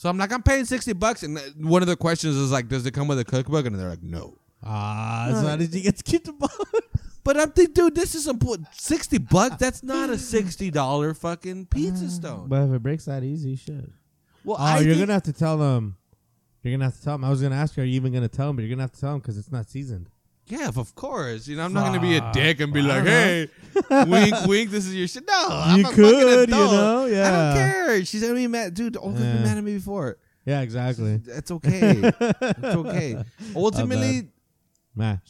[0.00, 2.86] So I'm like, I'm paying sixty bucks, and one of the questions is like, does
[2.86, 3.66] it come with a cookbook?
[3.66, 4.38] And they're like, no.
[4.62, 6.54] Ah, so how did you get to keep the box?
[7.24, 9.56] But I'm thinking, dude, this is some pu- sixty bucks.
[9.56, 12.48] That's not a sixty dollar fucking pizza stone.
[12.48, 13.90] But if it breaks that easy, shit.
[14.44, 15.96] well, Oh, I you're think- gonna have to tell them.
[16.62, 17.24] You're gonna have to tell them.
[17.24, 18.56] I was gonna ask you, are you even gonna tell them?
[18.56, 20.08] But you're gonna have to tell them because it's not seasoned.
[20.48, 21.46] Yeah, of course.
[21.46, 23.10] You know, I'm not gonna be a dick and be I like, uh-huh.
[23.10, 23.48] "Hey,
[24.06, 26.72] wink, wink, this is your shit." No, I'm You a fucking could, you adult.
[26.72, 27.30] know, I yeah.
[27.30, 28.04] don't care.
[28.04, 28.94] She's gonna be mad, dude.
[28.94, 29.42] Been Yeah.
[29.42, 30.16] mad at me before.
[30.46, 31.18] Yeah, exactly.
[31.18, 32.00] That's okay.
[32.02, 33.22] it's okay.
[33.54, 34.30] Ultimately,
[34.94, 35.20] Man,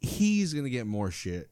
[0.00, 1.50] he's gonna get more shit.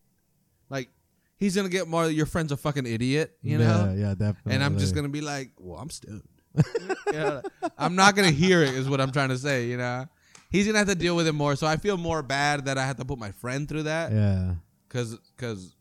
[0.71, 0.89] Like,
[1.37, 2.09] he's gonna get more.
[2.09, 3.93] Your friend's a fucking idiot, you know.
[3.95, 4.55] yeah, yeah, definitely.
[4.55, 6.23] And I'm just gonna be like, "Well, I'm stoned."
[7.13, 7.43] yeah,
[7.79, 8.75] I'm not gonna hear it.
[8.75, 9.67] Is what I'm trying to say.
[9.67, 10.07] You know,
[10.53, 11.57] he's gonna have to deal with it more.
[11.57, 14.13] So I feel more bad that I have to put my friend through that.
[14.13, 14.55] Yeah,
[14.87, 15.75] because because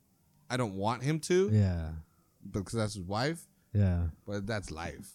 [0.50, 1.90] I don't want him to yeah,
[2.50, 4.06] because that's his wife, yeah.
[4.26, 5.10] but that's life.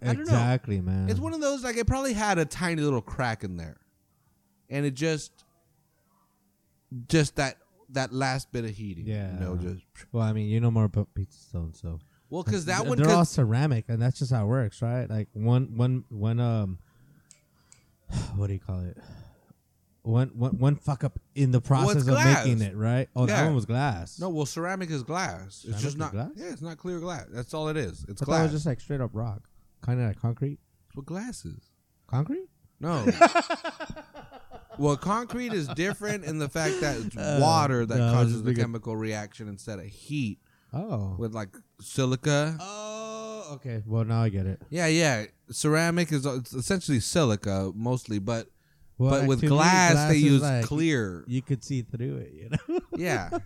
[0.00, 0.22] I don't know.
[0.22, 1.10] Exactly, man.
[1.10, 3.76] It's one of those like it probably had a tiny little crack in there,
[4.70, 5.44] and it just
[7.08, 7.58] just that
[7.90, 9.06] that last bit of heating.
[9.06, 9.32] Yeah.
[9.34, 12.00] you know, just well, I mean, you know more about pizza stones, so
[12.30, 15.10] well because that Th- one they're all ceramic, and that's just how it works, right?
[15.10, 16.40] Like one, one, one.
[16.40, 16.78] Um,
[18.36, 18.96] what do you call it?
[20.04, 22.44] One, one, one fuck up in the process of glass.
[22.44, 23.08] making it, right?
[23.14, 24.18] Oh, that one was glass.
[24.18, 25.58] no well ceramic is glass.
[25.62, 26.30] Ceramic it's just is not glass?
[26.34, 27.26] yeah, it's not clear glass.
[27.30, 28.04] That's all it is.
[28.08, 28.42] It's I thought that glass.
[28.44, 29.48] was just like straight up rock,
[29.80, 30.58] kind of like concrete.
[30.88, 31.70] That's what glass is.
[32.08, 32.48] Concrete?
[32.80, 33.06] No.
[34.78, 38.14] well, concrete is different in the fact that it's Uh, water that no, I was
[38.14, 40.38] causes just the thinking- chemical reaction instead of heat
[40.72, 41.14] Oh.
[41.18, 42.56] with like silica.
[43.52, 43.82] Okay.
[43.86, 44.60] Well, now I get it.
[44.70, 45.26] Yeah, yeah.
[45.50, 48.46] Ceramic is uh, it's essentially silica mostly, but
[48.98, 51.24] Well, but with glass, they is use like- clear.
[51.26, 52.80] You could see through it, you know.
[52.96, 53.30] Yeah.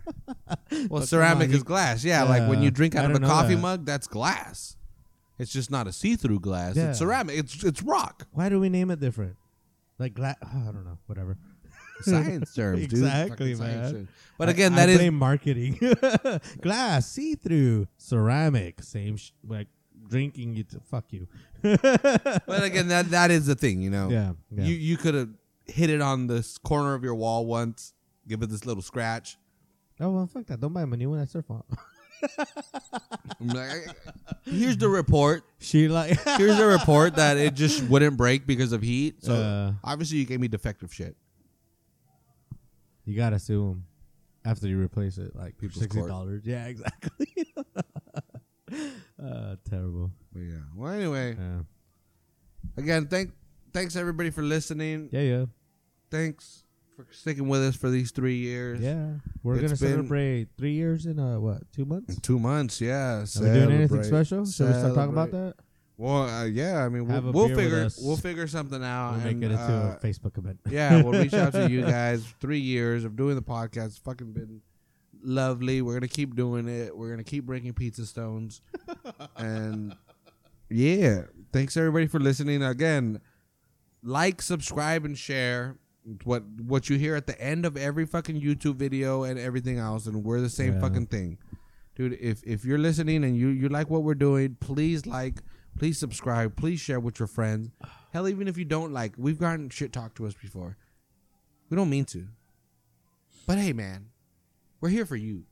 [0.91, 2.05] Well, come ceramic on, is you- glass.
[2.05, 3.61] Yeah, like when Yeah, you drink I out of a don't know coffee that.
[3.61, 4.77] mug, that's glass.
[5.39, 6.77] It's just not a see-through glass.
[6.77, 6.91] Yeah.
[6.91, 7.37] It's ceramic.
[7.39, 8.27] It's it's rock.
[8.33, 9.37] Why do we name it different?
[9.99, 10.37] Like glass?
[10.43, 10.99] I don't know.
[11.07, 11.37] Whatever.
[12.03, 12.93] Science terms, dude.
[12.93, 13.93] Exactly, Fucking science man.
[13.93, 14.09] terms.
[14.39, 15.79] But again, I, that I is blame marketing.
[16.61, 19.17] glass, see through, ceramic, same.
[19.17, 19.69] Sh- like
[20.09, 21.27] drinking you to fuck you.
[21.63, 24.09] But again, that that is the thing, you know.
[24.11, 24.65] yeah, yeah.
[24.65, 25.29] You you could have
[25.67, 27.93] hit it on this corner of your wall once,
[28.29, 29.37] give it this little scratch.
[30.01, 30.61] oh well, fuck that.
[30.61, 31.19] Don't buy him a new one.
[31.19, 31.67] That's their fault.
[33.41, 33.89] I'm like,
[34.45, 35.43] here's the report.
[35.59, 36.19] she like.
[36.39, 39.23] Here's the report that it just wouldn't break because of heat.
[39.25, 39.73] So Uh.
[39.85, 41.15] obviously you gave me defective shit.
[43.05, 43.85] You gotta sue him
[44.45, 46.43] after you replace it, like People's sixty dollars.
[46.45, 47.29] Yeah, exactly.
[49.23, 50.11] Uh, terrible.
[50.33, 50.55] But yeah.
[50.75, 51.61] Well, anyway, Yeah,
[52.77, 53.33] again, thank
[53.73, 55.09] thanks everybody for listening.
[55.13, 55.45] yeah, yeah.
[56.11, 56.65] Thanks
[56.97, 58.81] for sticking with us for these three years.
[58.81, 59.15] yeah.
[59.43, 62.19] We're It's gonna been- celebrate three years in uh what two months?
[62.21, 63.19] Two months, yeah.
[63.19, 64.05] Are we doing anything Celebrate.
[64.05, 64.47] special?
[64.47, 65.57] Should we start talking about Celebrate.
[65.57, 65.63] that?
[65.99, 66.85] Well, uh, yeah.
[66.85, 67.99] I mean, Have we'll, a we'll beer with figure us.
[68.03, 69.13] we'll figure something out.
[69.17, 70.61] We'll and, make it into uh, a Facebook event.
[70.69, 72.23] yeah, we'll reach out to you guys.
[72.41, 74.61] Three years of doing the podcast, fucking been
[75.27, 75.83] lovely.
[75.83, 76.97] We're gonna keep doing it.
[76.97, 78.61] We're gonna keep breaking pizza stones,
[79.37, 79.95] and
[80.71, 81.23] yeah,
[81.53, 82.63] thanks everybody for listening.
[82.63, 83.21] Again,
[84.03, 85.77] like, subscribe, and share.
[86.25, 90.07] What what you hear at the end of every fucking YouTube video and everything else,
[90.07, 90.81] and we're the same Yeah.
[90.81, 91.39] fucking thing,
[91.97, 92.17] dude.
[92.21, 95.43] If if you're listening and you you like what we're doing, please like,
[95.77, 97.71] please subscribe, please share with your friends.
[98.13, 100.77] Hell, even if you don't like, we've gotten shit talked to us before.
[101.69, 102.29] We don't mean to.
[103.45, 104.07] But hey, man,
[104.81, 105.45] we're here for you.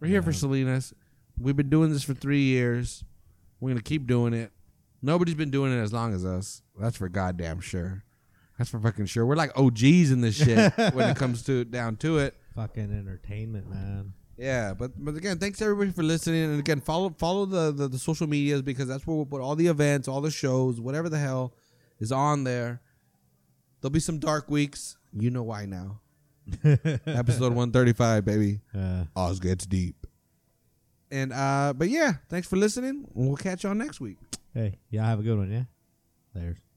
[0.00, 0.36] We're here for Yeah.
[0.38, 0.94] Salinas.
[1.38, 3.04] We've been doing this for three years.
[3.60, 4.52] We're gonna keep doing it.
[5.02, 6.62] Nobody's been doing it as long as us.
[6.78, 8.04] That's for goddamn sure.
[8.58, 9.24] That's for fucking sure.
[9.24, 12.34] We're like OGs in this shit when it comes to down to it.
[12.54, 14.12] Fucking entertainment, man.
[14.36, 16.44] Yeah, but but again, thanks everybody for listening.
[16.44, 19.56] And again, follow follow the, the the social medias because that's where we'll put all
[19.56, 21.54] the events, all the shows, whatever the hell
[21.98, 22.80] is on there.
[23.80, 24.96] There'll be some dark weeks.
[25.12, 26.00] You know why now.
[27.06, 28.60] Episode one thirty five, baby.
[28.76, 30.06] Uh, Oz gets deep.
[31.10, 33.06] And uh, but yeah, thanks for listening.
[33.12, 34.18] We'll catch y'all next week.
[34.54, 35.64] hey, y'all have a good one, yeah?
[36.34, 36.56] There's.